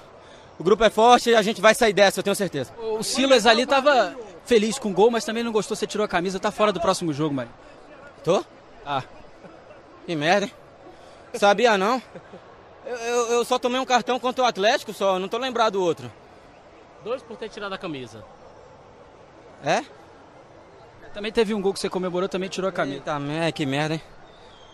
O 0.58 0.64
grupo 0.64 0.84
é 0.84 0.90
forte 0.90 1.30
e 1.32 1.36
a 1.36 1.42
gente 1.42 1.60
vai 1.62 1.74
sair 1.76 1.94
dessa, 1.94 2.20
eu 2.20 2.24
tenho 2.24 2.36
certeza. 2.36 2.72
O 2.78 3.04
Silas 3.04 3.46
ali 3.46 3.66
tava 3.66 4.16
feliz 4.46 4.78
com 4.80 4.90
o 4.90 4.94
gol, 4.94 5.10
mas 5.12 5.26
também 5.26 5.44
não 5.44 5.52
gostou, 5.52 5.76
você 5.76 5.86
tirou 5.88 6.06
a 6.06 6.08
camisa, 6.08 6.40
tá 6.40 6.52
fora 6.52 6.72
do 6.72 6.80
próximo 6.80 7.12
jogo, 7.14 7.34
Mário. 7.36 7.52
Tô? 8.24 8.44
Ah, 8.86 9.04
Que 10.06 10.16
merda, 10.16 10.46
hein? 10.48 10.54
Sabia 11.36 11.78
não? 11.78 12.02
Eu, 12.86 12.96
eu- 12.98 13.28
eu 13.34 13.46
só 13.46 13.58
tomei 13.58 13.80
um 13.80 13.86
cartão 13.86 14.20
contra 14.20 14.44
o 14.44 14.48
Atlético 14.48 14.94
só, 14.94 15.18
não 15.18 15.28
tô 15.28 15.38
lembrado 15.38 15.74
do 15.74 15.82
outro. 15.84 16.12
Dois 17.04 17.22
por 17.24 17.36
ter 17.38 17.50
tirado 17.50 17.74
a 17.74 17.78
camisa. 17.78 18.24
É? 19.64 19.84
Também 21.14 21.32
teve 21.32 21.54
um 21.54 21.62
gol 21.62 21.74
que 21.74 21.80
você 21.80 21.90
comemorou, 21.90 22.28
também 22.28 22.50
tirou 22.50 22.70
a 22.70 22.72
camisa. 22.72 22.98
Eita, 22.98 23.20
merda, 23.20 23.52
que 23.52 23.66
merda, 23.66 23.96
hein? 23.96 24.02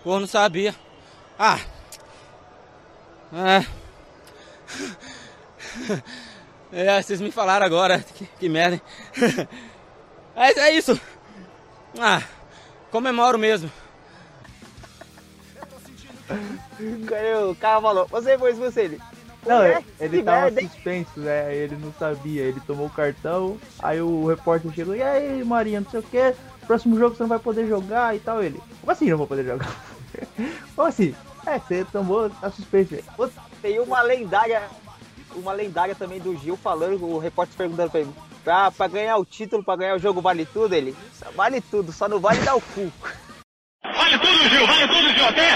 Pô, 0.03 0.19
não 0.19 0.27
sabia. 0.27 0.73
Ah! 1.37 1.59
É. 3.33 3.65
É, 6.71 7.01
vocês 7.01 7.19
me 7.19 7.31
falaram 7.31 7.65
agora. 7.65 7.97
Que, 7.97 8.25
que 8.39 8.47
merda, 8.47 8.75
hein? 8.75 8.81
É, 10.35 10.59
é 10.59 10.73
isso. 10.73 11.01
Ah, 11.99 12.21
comemoro 12.91 13.39
mesmo. 13.39 13.71
O 17.49 17.55
cara 17.55 17.81
falou, 17.81 18.07
você 18.07 18.37
foi 18.37 18.53
você 18.53 18.81
ele. 18.81 19.01
Não, 19.45 19.59
Ué, 19.59 19.83
ele 19.99 20.21
tava 20.21 20.41
merda, 20.41 20.61
suspenso, 20.61 21.19
né? 21.19 21.55
Ele 21.55 21.75
não 21.77 21.93
sabia. 21.93 22.43
Ele 22.43 22.59
tomou 22.67 22.87
o 22.87 22.89
cartão, 22.89 23.57
aí 23.81 24.01
o 24.01 24.27
repórter 24.27 24.71
chegou, 24.73 24.95
e 24.95 25.01
aí, 25.01 25.43
Marinha, 25.43 25.81
não 25.81 25.89
sei 25.89 25.99
o 26.01 26.03
que, 26.03 26.33
próximo 26.67 26.97
jogo 26.99 27.15
você 27.15 27.23
não 27.23 27.29
vai 27.29 27.39
poder 27.39 27.67
jogar 27.67 28.15
e 28.15 28.19
tal. 28.19 28.43
Ele, 28.43 28.61
como 28.81 28.91
assim 28.91 29.09
não 29.09 29.17
vou 29.17 29.27
poder 29.27 29.45
jogar? 29.45 29.69
como 30.75 30.87
assim? 30.87 31.15
É, 31.47 31.57
você 31.57 31.85
tomou, 31.85 32.29
tá 32.29 32.51
suspenso. 32.51 32.93
Ele, 32.95 33.03
"Putz, 33.15 33.33
Tem 33.61 33.79
uma 33.79 34.01
lendária, 34.01 34.61
uma 35.35 35.53
lendária 35.53 35.95
também 35.95 36.19
do 36.19 36.35
Gil 36.37 36.55
falando, 36.57 37.03
o 37.05 37.17
repórter 37.17 37.55
perguntando 37.57 37.89
pra 37.89 37.99
ele, 38.01 38.13
pra, 38.43 38.71
pra 38.71 38.87
ganhar 38.87 39.17
o 39.17 39.25
título, 39.25 39.63
pra 39.63 39.75
ganhar 39.77 39.95
o 39.95 39.99
jogo 39.99 40.21
vale 40.21 40.45
tudo, 40.45 40.73
ele, 40.75 40.95
"Só 41.13 41.25
vale 41.31 41.61
tudo, 41.61 41.91
só 41.91 42.07
não 42.07 42.19
vale 42.19 42.39
dar 42.41 42.55
o 42.55 42.61
cu. 42.61 42.91
Vale 43.83 44.19
tudo, 44.19 44.49
Gil, 44.49 44.67
vale 44.67 44.87
tudo, 44.87 45.09
Gil. 45.13 45.25
Até 45.25 45.55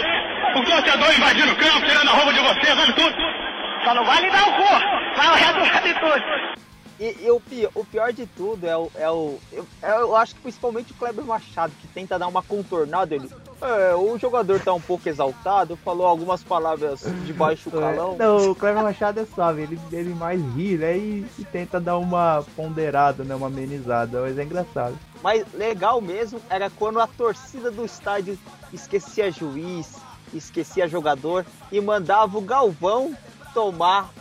o 0.59 0.65
torcedor 0.65 1.13
invadindo 1.17 1.51
o 1.51 1.55
campo, 1.57 1.85
tirando 1.85 2.09
a 2.09 2.13
roupa 2.13 2.33
de 2.33 2.39
você, 2.39 2.75
vale 2.75 2.93
tudo. 2.93 3.42
Só 3.83 3.93
não 3.93 4.05
vale 4.05 4.31
dar 4.31 4.47
o 4.47 4.53
cu, 4.55 5.17
mas 5.17 5.29
o 5.29 5.33
resto 5.33 5.73
vale 5.73 5.93
tudo. 5.99 6.63
E, 6.99 7.25
e 7.25 7.31
o, 7.31 7.39
pior, 7.39 7.71
o 7.75 7.83
pior 7.83 8.13
de 8.13 8.25
tudo 8.25 8.65
é 8.65 8.77
o. 8.77 8.91
É 8.95 9.09
o 9.09 9.37
eu, 9.51 9.65
eu 9.81 10.15
acho 10.15 10.35
que 10.35 10.41
principalmente 10.41 10.93
o 10.93 10.95
Kleber 10.95 11.25
Machado, 11.25 11.73
que 11.81 11.87
tenta 11.87 12.17
dar 12.17 12.27
uma 12.27 12.41
contornada. 12.41 13.13
Ele, 13.13 13.29
é, 13.61 13.93
o 13.95 14.17
jogador 14.17 14.61
tá 14.61 14.73
um 14.73 14.79
pouco 14.79 15.09
exaltado, 15.09 15.75
falou 15.75 16.05
algumas 16.05 16.43
palavras 16.43 17.01
de 17.25 17.33
baixo 17.33 17.69
calão. 17.71 18.15
Não, 18.17 18.51
o 18.51 18.55
Cleber 18.55 18.83
Machado 18.83 19.19
é 19.19 19.25
suave, 19.25 19.63
ele, 19.63 19.79
ele 19.91 20.13
mais 20.13 20.39
ri, 20.55 20.77
né? 20.77 20.97
E, 20.97 21.25
e 21.39 21.43
tenta 21.43 21.79
dar 21.79 21.97
uma 21.97 22.41
ponderada, 22.55 23.23
né? 23.23 23.35
Uma 23.35 23.47
amenizada, 23.47 24.21
mas 24.21 24.37
é 24.37 24.43
engraçado. 24.43 24.97
Mas 25.21 25.45
legal 25.53 25.99
mesmo 25.99 26.39
era 26.49 26.69
quando 26.69 27.01
a 27.01 27.07
torcida 27.07 27.69
do 27.71 27.83
estádio 27.83 28.37
esquecia 28.71 29.29
juiz, 29.31 29.95
esquecia 30.33 30.87
jogador 30.87 31.45
e 31.71 31.81
mandava 31.81 32.37
o 32.37 32.41
Galvão 32.41 33.15
tomar. 33.53 34.11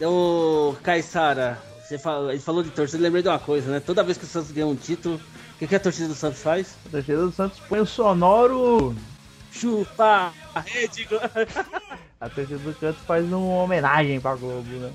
Ô, 0.00 0.74
Caissara, 0.82 1.58
você 1.82 1.98
falou, 1.98 2.30
ele 2.30 2.40
falou 2.40 2.62
de 2.62 2.70
torcida, 2.70 2.98
eu 2.98 3.02
lembrei 3.02 3.22
de 3.22 3.28
uma 3.28 3.38
coisa, 3.38 3.70
né? 3.70 3.80
Toda 3.80 4.02
vez 4.02 4.18
que 4.18 4.24
o 4.24 4.26
Santos 4.26 4.50
ganha 4.50 4.66
um 4.66 4.76
título, 4.76 5.16
o 5.16 5.58
que, 5.58 5.66
que 5.66 5.74
a 5.76 5.80
torcida 5.80 6.08
do 6.08 6.14
Santos 6.14 6.42
faz? 6.42 6.76
A 6.86 6.90
torcida 6.90 7.22
do 7.22 7.32
Santos 7.32 7.60
põe 7.60 7.80
o 7.80 7.86
sonoro. 7.86 8.94
Chupa 9.52 10.32
a 10.54 10.60
rede 10.60 11.08
A 12.20 12.28
torcida 12.28 12.58
do 12.58 12.74
Santos 12.78 13.02
faz 13.06 13.24
uma 13.24 13.62
homenagem 13.62 14.20
pra 14.20 14.34
Globo, 14.34 14.68
né? 14.68 14.92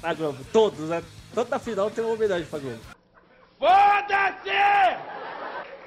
pra 0.00 0.12
Globo. 0.12 0.44
Todos, 0.52 0.90
né? 0.90 1.02
Toda 1.34 1.58
final 1.58 1.90
tem 1.90 2.04
uma 2.04 2.12
homenagem 2.12 2.46
pra 2.46 2.58
Globo. 2.58 2.80
Foda-se! 3.58 4.50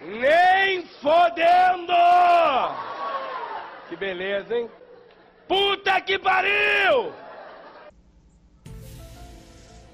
Nem 0.05 0.87
fodendo! 1.01 1.93
Que 3.87 3.95
beleza, 3.95 4.55
hein? 4.55 4.69
Puta 5.47 6.01
que 6.01 6.19
pariu! 6.19 7.11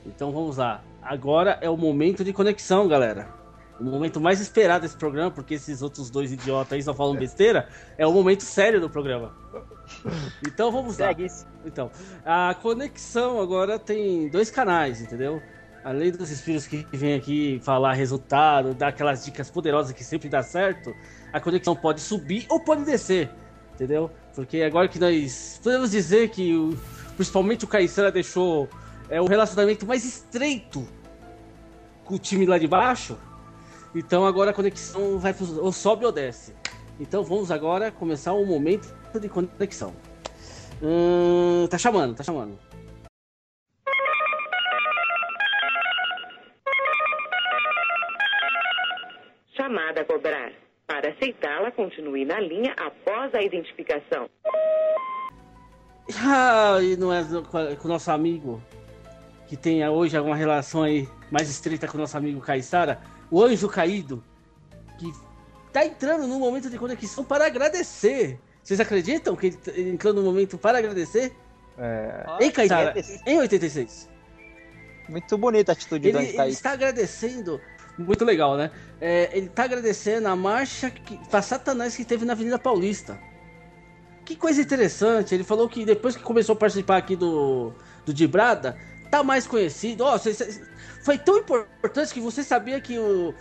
Então 0.05 0.31
vamos 0.31 0.57
lá. 0.57 0.83
Agora 1.01 1.57
é 1.61 1.69
o 1.69 1.77
momento 1.77 2.23
de 2.23 2.33
conexão, 2.33 2.87
galera. 2.87 3.27
O 3.79 3.83
momento 3.83 4.21
mais 4.21 4.39
esperado 4.39 4.83
desse 4.83 4.95
programa, 4.95 5.31
porque 5.31 5.55
esses 5.55 5.81
outros 5.81 6.09
dois 6.09 6.31
idiotas 6.31 6.73
aí 6.73 6.83
só 6.83 6.93
falam 6.93 7.15
besteira, 7.15 7.67
é 7.97 8.05
o 8.05 8.13
momento 8.13 8.43
sério 8.43 8.79
do 8.79 8.89
programa. 8.89 9.35
Então 10.47 10.71
vamos 10.71 10.97
lá. 10.97 11.07
Segue 11.07 11.25
isso. 11.25 11.45
Então, 11.65 11.91
a 12.25 12.55
conexão 12.61 13.41
agora 13.41 13.77
tem 13.77 14.29
dois 14.29 14.49
canais, 14.49 15.01
entendeu? 15.01 15.41
Além 15.83 16.11
dos 16.11 16.29
espíritos 16.29 16.65
que 16.67 16.85
vêm 16.93 17.15
aqui 17.15 17.59
falar 17.63 17.93
resultado, 17.93 18.73
dar 18.73 18.89
aquelas 18.89 19.25
dicas 19.25 19.49
poderosas 19.49 19.91
que 19.91 20.03
sempre 20.03 20.29
dá 20.29 20.41
certo, 20.41 20.95
a 21.33 21.39
conexão 21.39 21.75
pode 21.75 21.99
subir 21.99 22.45
ou 22.49 22.59
pode 22.61 22.85
descer, 22.85 23.29
entendeu? 23.73 24.09
Porque 24.35 24.61
agora 24.61 24.87
que 24.87 24.99
nós 24.99 25.59
podemos 25.63 25.91
dizer 25.91 26.29
que 26.29 26.55
o- 26.55 26.77
principalmente 27.15 27.65
o 27.65 27.67
Caissara 27.67 28.11
deixou 28.11 28.67
é, 29.09 29.21
o 29.21 29.25
relacionamento 29.25 29.85
mais 29.85 30.03
estreito 30.03 30.87
com 32.03 32.15
o 32.15 32.19
time 32.19 32.45
lá 32.45 32.57
de 32.57 32.67
baixo, 32.67 33.17
então 33.93 34.25
agora 34.25 34.51
a 34.51 34.53
conexão 34.53 35.19
vai 35.19 35.35
ou 35.61 35.71
sobe 35.71 36.05
ou 36.05 36.11
desce. 36.11 36.55
Então 36.99 37.23
vamos 37.23 37.51
agora 37.51 37.91
começar 37.91 38.33
o 38.33 38.45
momento 38.45 38.93
de 39.19 39.29
conexão. 39.29 39.93
Hum, 40.81 41.67
tá 41.69 41.77
chamando, 41.77 42.15
tá 42.15 42.23
chamando. 42.23 42.57
Chamada 49.55 50.01
a 50.01 50.05
cobrar. 50.05 50.51
Para 50.87 51.09
aceitá-la, 51.11 51.71
continue 51.71 52.25
na 52.25 52.39
linha 52.39 52.73
após 52.77 53.33
a 53.33 53.41
identificação. 53.41 54.29
Ah, 56.21 56.77
e 56.81 56.97
não 56.97 57.13
é 57.13 57.23
com 57.77 57.87
o 57.87 57.91
nosso 57.91 58.11
amigo 58.11 58.61
que 59.47 59.55
tem 59.55 59.87
hoje 59.87 60.17
uma 60.19 60.35
relação 60.35 60.83
aí 60.83 61.07
mais 61.31 61.49
estreita 61.49 61.87
com 61.87 61.97
o 61.97 62.01
nosso 62.01 62.17
amigo 62.17 62.41
Caissara, 62.41 62.99
o 63.31 63.41
anjo 63.41 63.69
caído, 63.69 64.23
que 64.97 65.11
tá 65.71 65.85
entrando 65.85 66.27
no 66.27 66.39
momento 66.39 66.69
de 66.69 66.77
conexão 66.77 67.23
para 67.23 67.45
agradecer. 67.45 68.39
Vocês 68.61 68.79
acreditam 68.79 69.35
que 69.35 69.47
ele 69.47 69.57
t- 69.57 69.71
ele 69.71 69.89
entrou 69.91 70.13
no 70.13 70.21
momento 70.21 70.57
para 70.57 70.77
agradecer? 70.79 71.33
É, 71.77 72.25
Hein, 72.41 72.51
Caissara? 72.51 72.93
Em 73.25 73.39
86. 73.39 74.09
Muito 75.09 75.37
bonita 75.37 75.71
a 75.71 75.73
atitude 75.73 76.07
Ele, 76.07 76.13
do 76.13 76.17
Anjo 76.19 76.27
ele 76.29 76.37
Caído. 76.37 76.53
está 76.53 76.71
agradecendo. 76.71 77.59
Muito 77.97 78.25
legal, 78.25 78.57
né? 78.57 78.71
É, 78.99 79.29
ele 79.37 79.47
está 79.47 79.63
agradecendo 79.65 80.27
a 80.27 80.35
marcha 80.35 80.89
que, 80.89 81.17
pra 81.29 81.41
Satanás 81.41 81.95
que 81.95 82.03
teve 82.03 82.25
na 82.25 82.33
Avenida 82.33 82.57
Paulista. 82.57 83.19
Que 84.25 84.35
coisa 84.35 84.61
interessante. 84.61 85.35
Ele 85.35 85.43
falou 85.43 85.67
que 85.69 85.85
depois 85.85 86.15
que 86.15 86.23
começou 86.23 86.53
a 86.53 86.55
participar 86.55 86.97
aqui 86.97 87.15
do, 87.15 87.73
do 88.05 88.13
Dibrada, 88.13 88.77
tá 89.11 89.23
mais 89.23 89.45
conhecido. 89.45 90.03
Ó, 90.05 90.17
cê- 90.17 90.33
foi 91.03 91.17
tão 91.17 91.37
importante 91.39 92.13
que 92.13 92.19
você 92.21 92.43
sabia 92.43 92.79
que 92.81 92.97
o, 92.97 93.33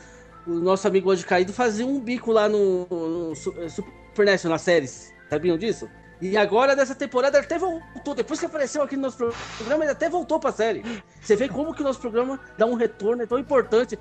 o 0.46 0.50
nosso 0.54 0.86
amigo 0.86 1.10
Anjo 1.10 1.24
Caído 1.26 1.52
fazia 1.52 1.86
um 1.86 2.00
bico 2.00 2.32
lá 2.32 2.48
no, 2.48 2.86
no 2.90 3.32
eh, 3.32 3.68
Super 3.68 4.26
NES, 4.26 4.44
nas 4.44 4.62
séries. 4.62 5.12
Sabiam 5.30 5.56
disso? 5.56 5.88
E 6.22 6.36
agora, 6.36 6.76
nessa 6.76 6.94
temporada, 6.94 7.36
ele 7.36 7.46
até 7.46 7.58
voltou. 7.58 8.14
Depois 8.14 8.38
que 8.38 8.46
apareceu 8.46 8.80
aqui 8.80 8.94
no 8.94 9.02
nosso 9.02 9.16
programa, 9.56 9.82
ele 9.82 9.90
até 9.90 10.08
voltou 10.08 10.38
pra 10.38 10.52
série. 10.52 11.02
Você 11.20 11.34
vê 11.34 11.48
como 11.48 11.74
que 11.74 11.80
o 11.80 11.84
nosso 11.84 11.98
programa 11.98 12.38
dá 12.56 12.64
um 12.64 12.74
retorno, 12.74 13.24
é 13.24 13.26
tão 13.26 13.40
importante. 13.40 13.98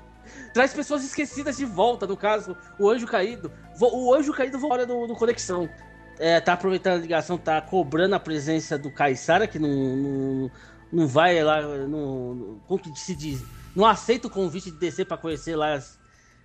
Traz 0.54 0.72
pessoas 0.72 1.02
esquecidas 1.02 1.56
de 1.56 1.64
volta, 1.64 2.06
no 2.06 2.16
caso, 2.16 2.56
o 2.78 2.88
Anjo 2.88 3.08
Caído. 3.08 3.50
O 3.80 4.14
Anjo 4.14 4.32
Caído 4.32 4.56
volta 4.56 4.86
do, 4.86 5.08
do 5.08 5.16
Conexão. 5.16 5.68
É, 6.16 6.40
tá 6.40 6.52
aproveitando 6.52 6.98
a 6.98 7.02
ligação, 7.02 7.36
tá 7.36 7.60
cobrando 7.60 8.14
a 8.14 8.20
presença 8.20 8.78
do 8.78 8.88
Caissara, 8.88 9.48
que 9.48 9.58
não, 9.58 9.68
não, 9.68 10.50
não 10.92 11.08
vai 11.08 11.42
lá, 11.42 11.60
não, 11.60 12.60
como 12.68 12.80
que 12.80 12.96
se 13.00 13.16
diz? 13.16 13.42
Não 13.74 13.84
aceita 13.84 14.28
o 14.28 14.30
convite 14.30 14.70
de 14.70 14.78
descer 14.78 15.06
para 15.06 15.16
conhecer 15.16 15.56
lá 15.56 15.72
as, 15.72 15.98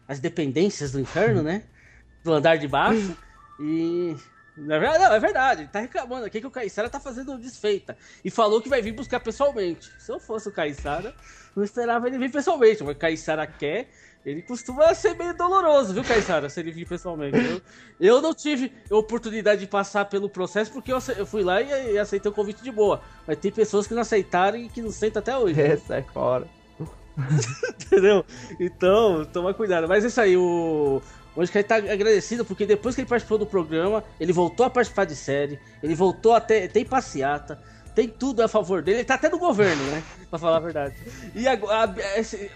as 0.07 0.19
dependências 0.19 0.91
do 0.91 0.99
inferno, 0.99 1.43
né? 1.43 1.65
Do 2.23 2.33
andar 2.33 2.57
de 2.57 2.67
baixo. 2.67 3.15
E 3.59 4.15
verdade, 4.57 5.03
não, 5.03 5.13
é 5.13 5.19
verdade. 5.19 5.61
Ele 5.61 5.69
tá 5.69 5.79
reclamando 5.79 6.25
aqui 6.25 6.41
que 6.41 6.47
o 6.47 6.51
Caissara 6.51 6.89
tá 6.89 6.99
fazendo 6.99 7.37
desfeita. 7.37 7.95
E 8.25 8.31
falou 8.31 8.61
que 8.61 8.69
vai 8.69 8.81
vir 8.81 8.91
buscar 8.91 9.19
pessoalmente. 9.19 9.91
Se 9.99 10.11
eu 10.11 10.19
fosse 10.19 10.49
o 10.49 10.51
Caissara, 10.51 11.13
não 11.55 11.63
esperava 11.63 12.07
ele 12.07 12.17
vir 12.17 12.31
pessoalmente. 12.31 12.83
Mas 12.83 12.95
o 12.95 12.99
Caissara 12.99 13.45
quer. 13.45 13.87
Ele 14.25 14.41
costuma 14.41 14.93
ser 14.93 15.15
meio 15.15 15.33
doloroso, 15.33 15.93
viu, 15.93 16.03
Caissara? 16.03 16.49
Se 16.49 16.59
ele 16.59 16.71
vir 16.71 16.87
pessoalmente. 16.87 17.37
Eu, 17.37 17.61
eu 17.99 18.21
não 18.21 18.33
tive 18.33 18.73
oportunidade 18.89 19.61
de 19.61 19.67
passar 19.67 20.05
pelo 20.05 20.29
processo 20.29 20.71
porque 20.71 20.91
eu, 20.91 20.97
eu 21.15 21.25
fui 21.25 21.43
lá 21.43 21.61
e, 21.61 21.93
e, 21.93 21.97
aceitei 21.97 22.29
o 22.29 22.33
convite 22.33 22.61
de 22.61 22.71
boa. 22.71 23.01
Mas 23.25 23.37
tem 23.37 23.51
pessoas 23.51 23.87
que 23.87 23.93
não 23.93 24.01
aceitaram 24.01 24.57
e 24.57 24.67
que 24.67 24.81
não 24.81 24.91
sentam 24.91 25.21
até 25.21 25.37
hoje. 25.37 25.61
É, 25.61 25.77
sai 25.77 26.03
fora. 26.03 26.47
Entendeu? 27.85 28.25
Então, 28.59 29.25
toma 29.25 29.53
cuidado. 29.53 29.87
Mas 29.87 30.03
é 30.03 30.07
isso 30.07 30.21
aí, 30.21 30.35
o. 30.35 31.01
Que 31.45 31.57
ele 31.59 31.63
tá 31.63 31.75
agradecido 31.75 32.43
porque 32.43 32.65
depois 32.65 32.95
que 32.95 33.01
ele 33.01 33.07
participou 33.07 33.37
do 33.37 33.45
programa, 33.45 34.03
ele 34.19 34.33
voltou 34.33 34.65
a 34.65 34.69
participar 34.69 35.05
de 35.05 35.15
série, 35.15 35.59
ele 35.83 35.93
voltou 35.93 36.33
a 36.33 36.41
ter, 36.41 36.71
tem 36.71 36.83
passeata, 36.83 37.61
tem 37.93 38.07
tudo 38.07 38.41
a 38.41 38.47
favor 38.47 38.81
dele, 38.81 38.99
ele 38.99 39.05
tá 39.05 39.13
até 39.13 39.29
no 39.29 39.37
governo, 39.37 39.83
né? 39.91 40.03
Pra 40.29 40.39
falar 40.39 40.57
a 40.57 40.59
verdade. 40.59 40.95
E 41.35 41.45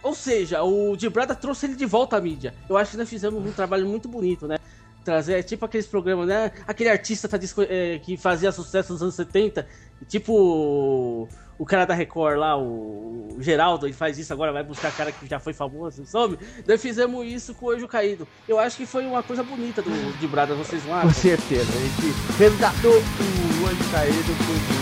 ou 0.02 0.16
seja, 0.16 0.64
o 0.64 0.96
Dibrada 0.98 1.36
trouxe 1.36 1.68
ele 1.68 1.76
de 1.76 1.86
volta 1.86 2.18
à 2.18 2.22
mídia. 2.22 2.54
Eu 2.68 2.76
acho 2.76 2.92
que 2.92 2.98
nós 2.98 3.10
fizemos 3.10 3.46
um 3.46 3.52
trabalho 3.52 3.88
muito 3.88 4.10
bonito, 4.10 4.48
né? 4.48 4.58
Trazer, 5.04 5.40
é 5.40 5.44
tipo 5.44 5.66
aqueles 5.66 5.88
programas, 5.88 6.28
né? 6.28 6.52
Aquele 6.68 6.90
artista 6.90 7.28
tá, 7.28 7.40
é, 7.70 8.00
que 8.00 8.18
fazia 8.18 8.52
sucesso 8.52 8.94
nos 8.94 9.02
anos 9.02 9.16
70, 9.16 9.68
tipo 10.08 11.28
o 11.58 11.66
cara 11.66 11.86
da 11.86 11.93
Record 11.93 12.39
lá, 12.39 12.58
o, 12.58 13.36
Geraldo, 13.39 13.86
ele 13.86 13.93
faz 13.93 14.18
isso 14.18 14.34
agora, 14.34 14.52
vai 14.52 14.64
buscar 14.64 14.91
cara 14.91 15.12
que 15.12 15.28
já 15.28 15.39
foi 15.39 15.54
famoso, 15.54 16.04
sabe? 16.08 16.39
Nós 16.68 16.82
fizemos 16.82 17.26
isso 17.26 17.54
com 17.54 17.68
o 17.68 17.70
Anjo 17.70 17.88
Caído. 17.88 18.28
Eu 18.47 18.58
acho 18.58 18.78
que 18.78 18.86
foi 18.86 19.06
uma 19.06 19.22
coisa 19.22 19.43
bonita 19.43 19.82
do, 19.82 20.20
de 20.20 20.28
Brada, 20.28 20.56
vocês 20.56 20.84
não 20.86 20.95
acham? 20.95 21.10
Com 21.10 21.14
certeza, 21.14 21.72
a 21.72 21.80
gente 21.80 22.16
resgatou 22.39 22.93
o 22.93 23.68
Anjo 23.68 23.91
Caído 23.91 24.34
pro 24.43 24.82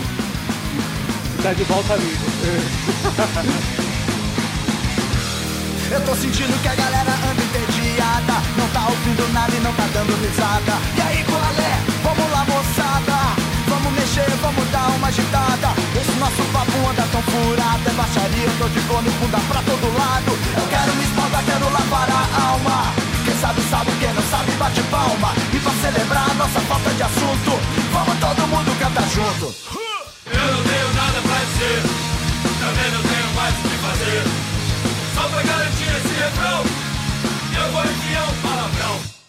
Tá 1.42 1.52
de 1.54 1.64
volta 1.64 1.94
amigo. 1.94 2.24
Eu 5.90 6.00
tô 6.06 6.14
sentindo 6.14 6.62
que 6.62 6.68
a 6.68 6.74
galera 6.76 7.10
anda 7.10 7.42
entediada 7.42 8.34
Não 8.56 8.68
tá 8.68 8.88
ouvindo 8.88 9.32
nada 9.32 9.52
e 9.56 9.60
não 9.60 9.74
tá 9.74 9.88
dando 9.92 10.14
risada 10.22 10.72
E 10.96 11.00
aí, 11.00 11.24
qual 11.24 11.59
vamos 14.40 14.68
dar 14.70 14.88
uma 14.96 15.08
agitada. 15.08 15.68
Esse 15.94 16.12
nosso 16.18 16.42
papo 16.52 16.76
anda 16.88 17.06
tão 17.12 17.22
furado, 17.22 17.84
é 17.86 17.92
baixaria, 17.92 18.44
eu 18.44 18.58
tô 18.58 18.68
de 18.68 18.80
gome, 18.80 19.10
bunda 19.20 19.38
pra 19.48 19.62
todo 19.62 19.98
lado. 19.98 20.32
Eu 20.56 20.66
quero 20.68 20.92
me 20.96 21.04
espaldar, 21.04 21.44
quero 21.44 21.70
lavar 21.70 22.08
a 22.10 22.42
alma. 22.50 22.92
Quem 23.24 23.36
sabe 23.38 23.60
sabe, 23.70 23.90
quem 24.00 24.12
não 24.12 24.22
sabe 24.30 24.52
bate 24.52 24.82
palma. 24.90 25.32
E 25.52 25.58
pra 25.58 25.72
celebrar 25.72 26.34
nossa 26.34 26.60
falta 26.60 26.90
de 26.90 27.02
assunto, 27.02 27.52
vamos 27.92 28.18
todo 28.18 28.48
mundo 28.48 28.78
cantar 28.78 29.08
junto. 29.08 29.54
Eu 30.26 30.46
não 30.52 30.62
tenho 30.64 30.94
nada 30.94 31.20
pra 31.22 31.38
dizer, 31.44 31.82
também 32.60 32.90
não 32.92 33.02
tenho 33.02 33.34
mais 33.34 33.54
o 33.54 33.62
que 33.68 33.76
fazer. 33.78 34.22
Só 35.14 35.22
pra 35.28 35.42
garantir 35.42 35.90
esse 35.96 36.14
refrão, 36.14 36.64
eu 37.56 37.72
vou 37.72 37.84
enviar 37.84 38.24
um 38.28 38.34
palavrão. 38.42 39.19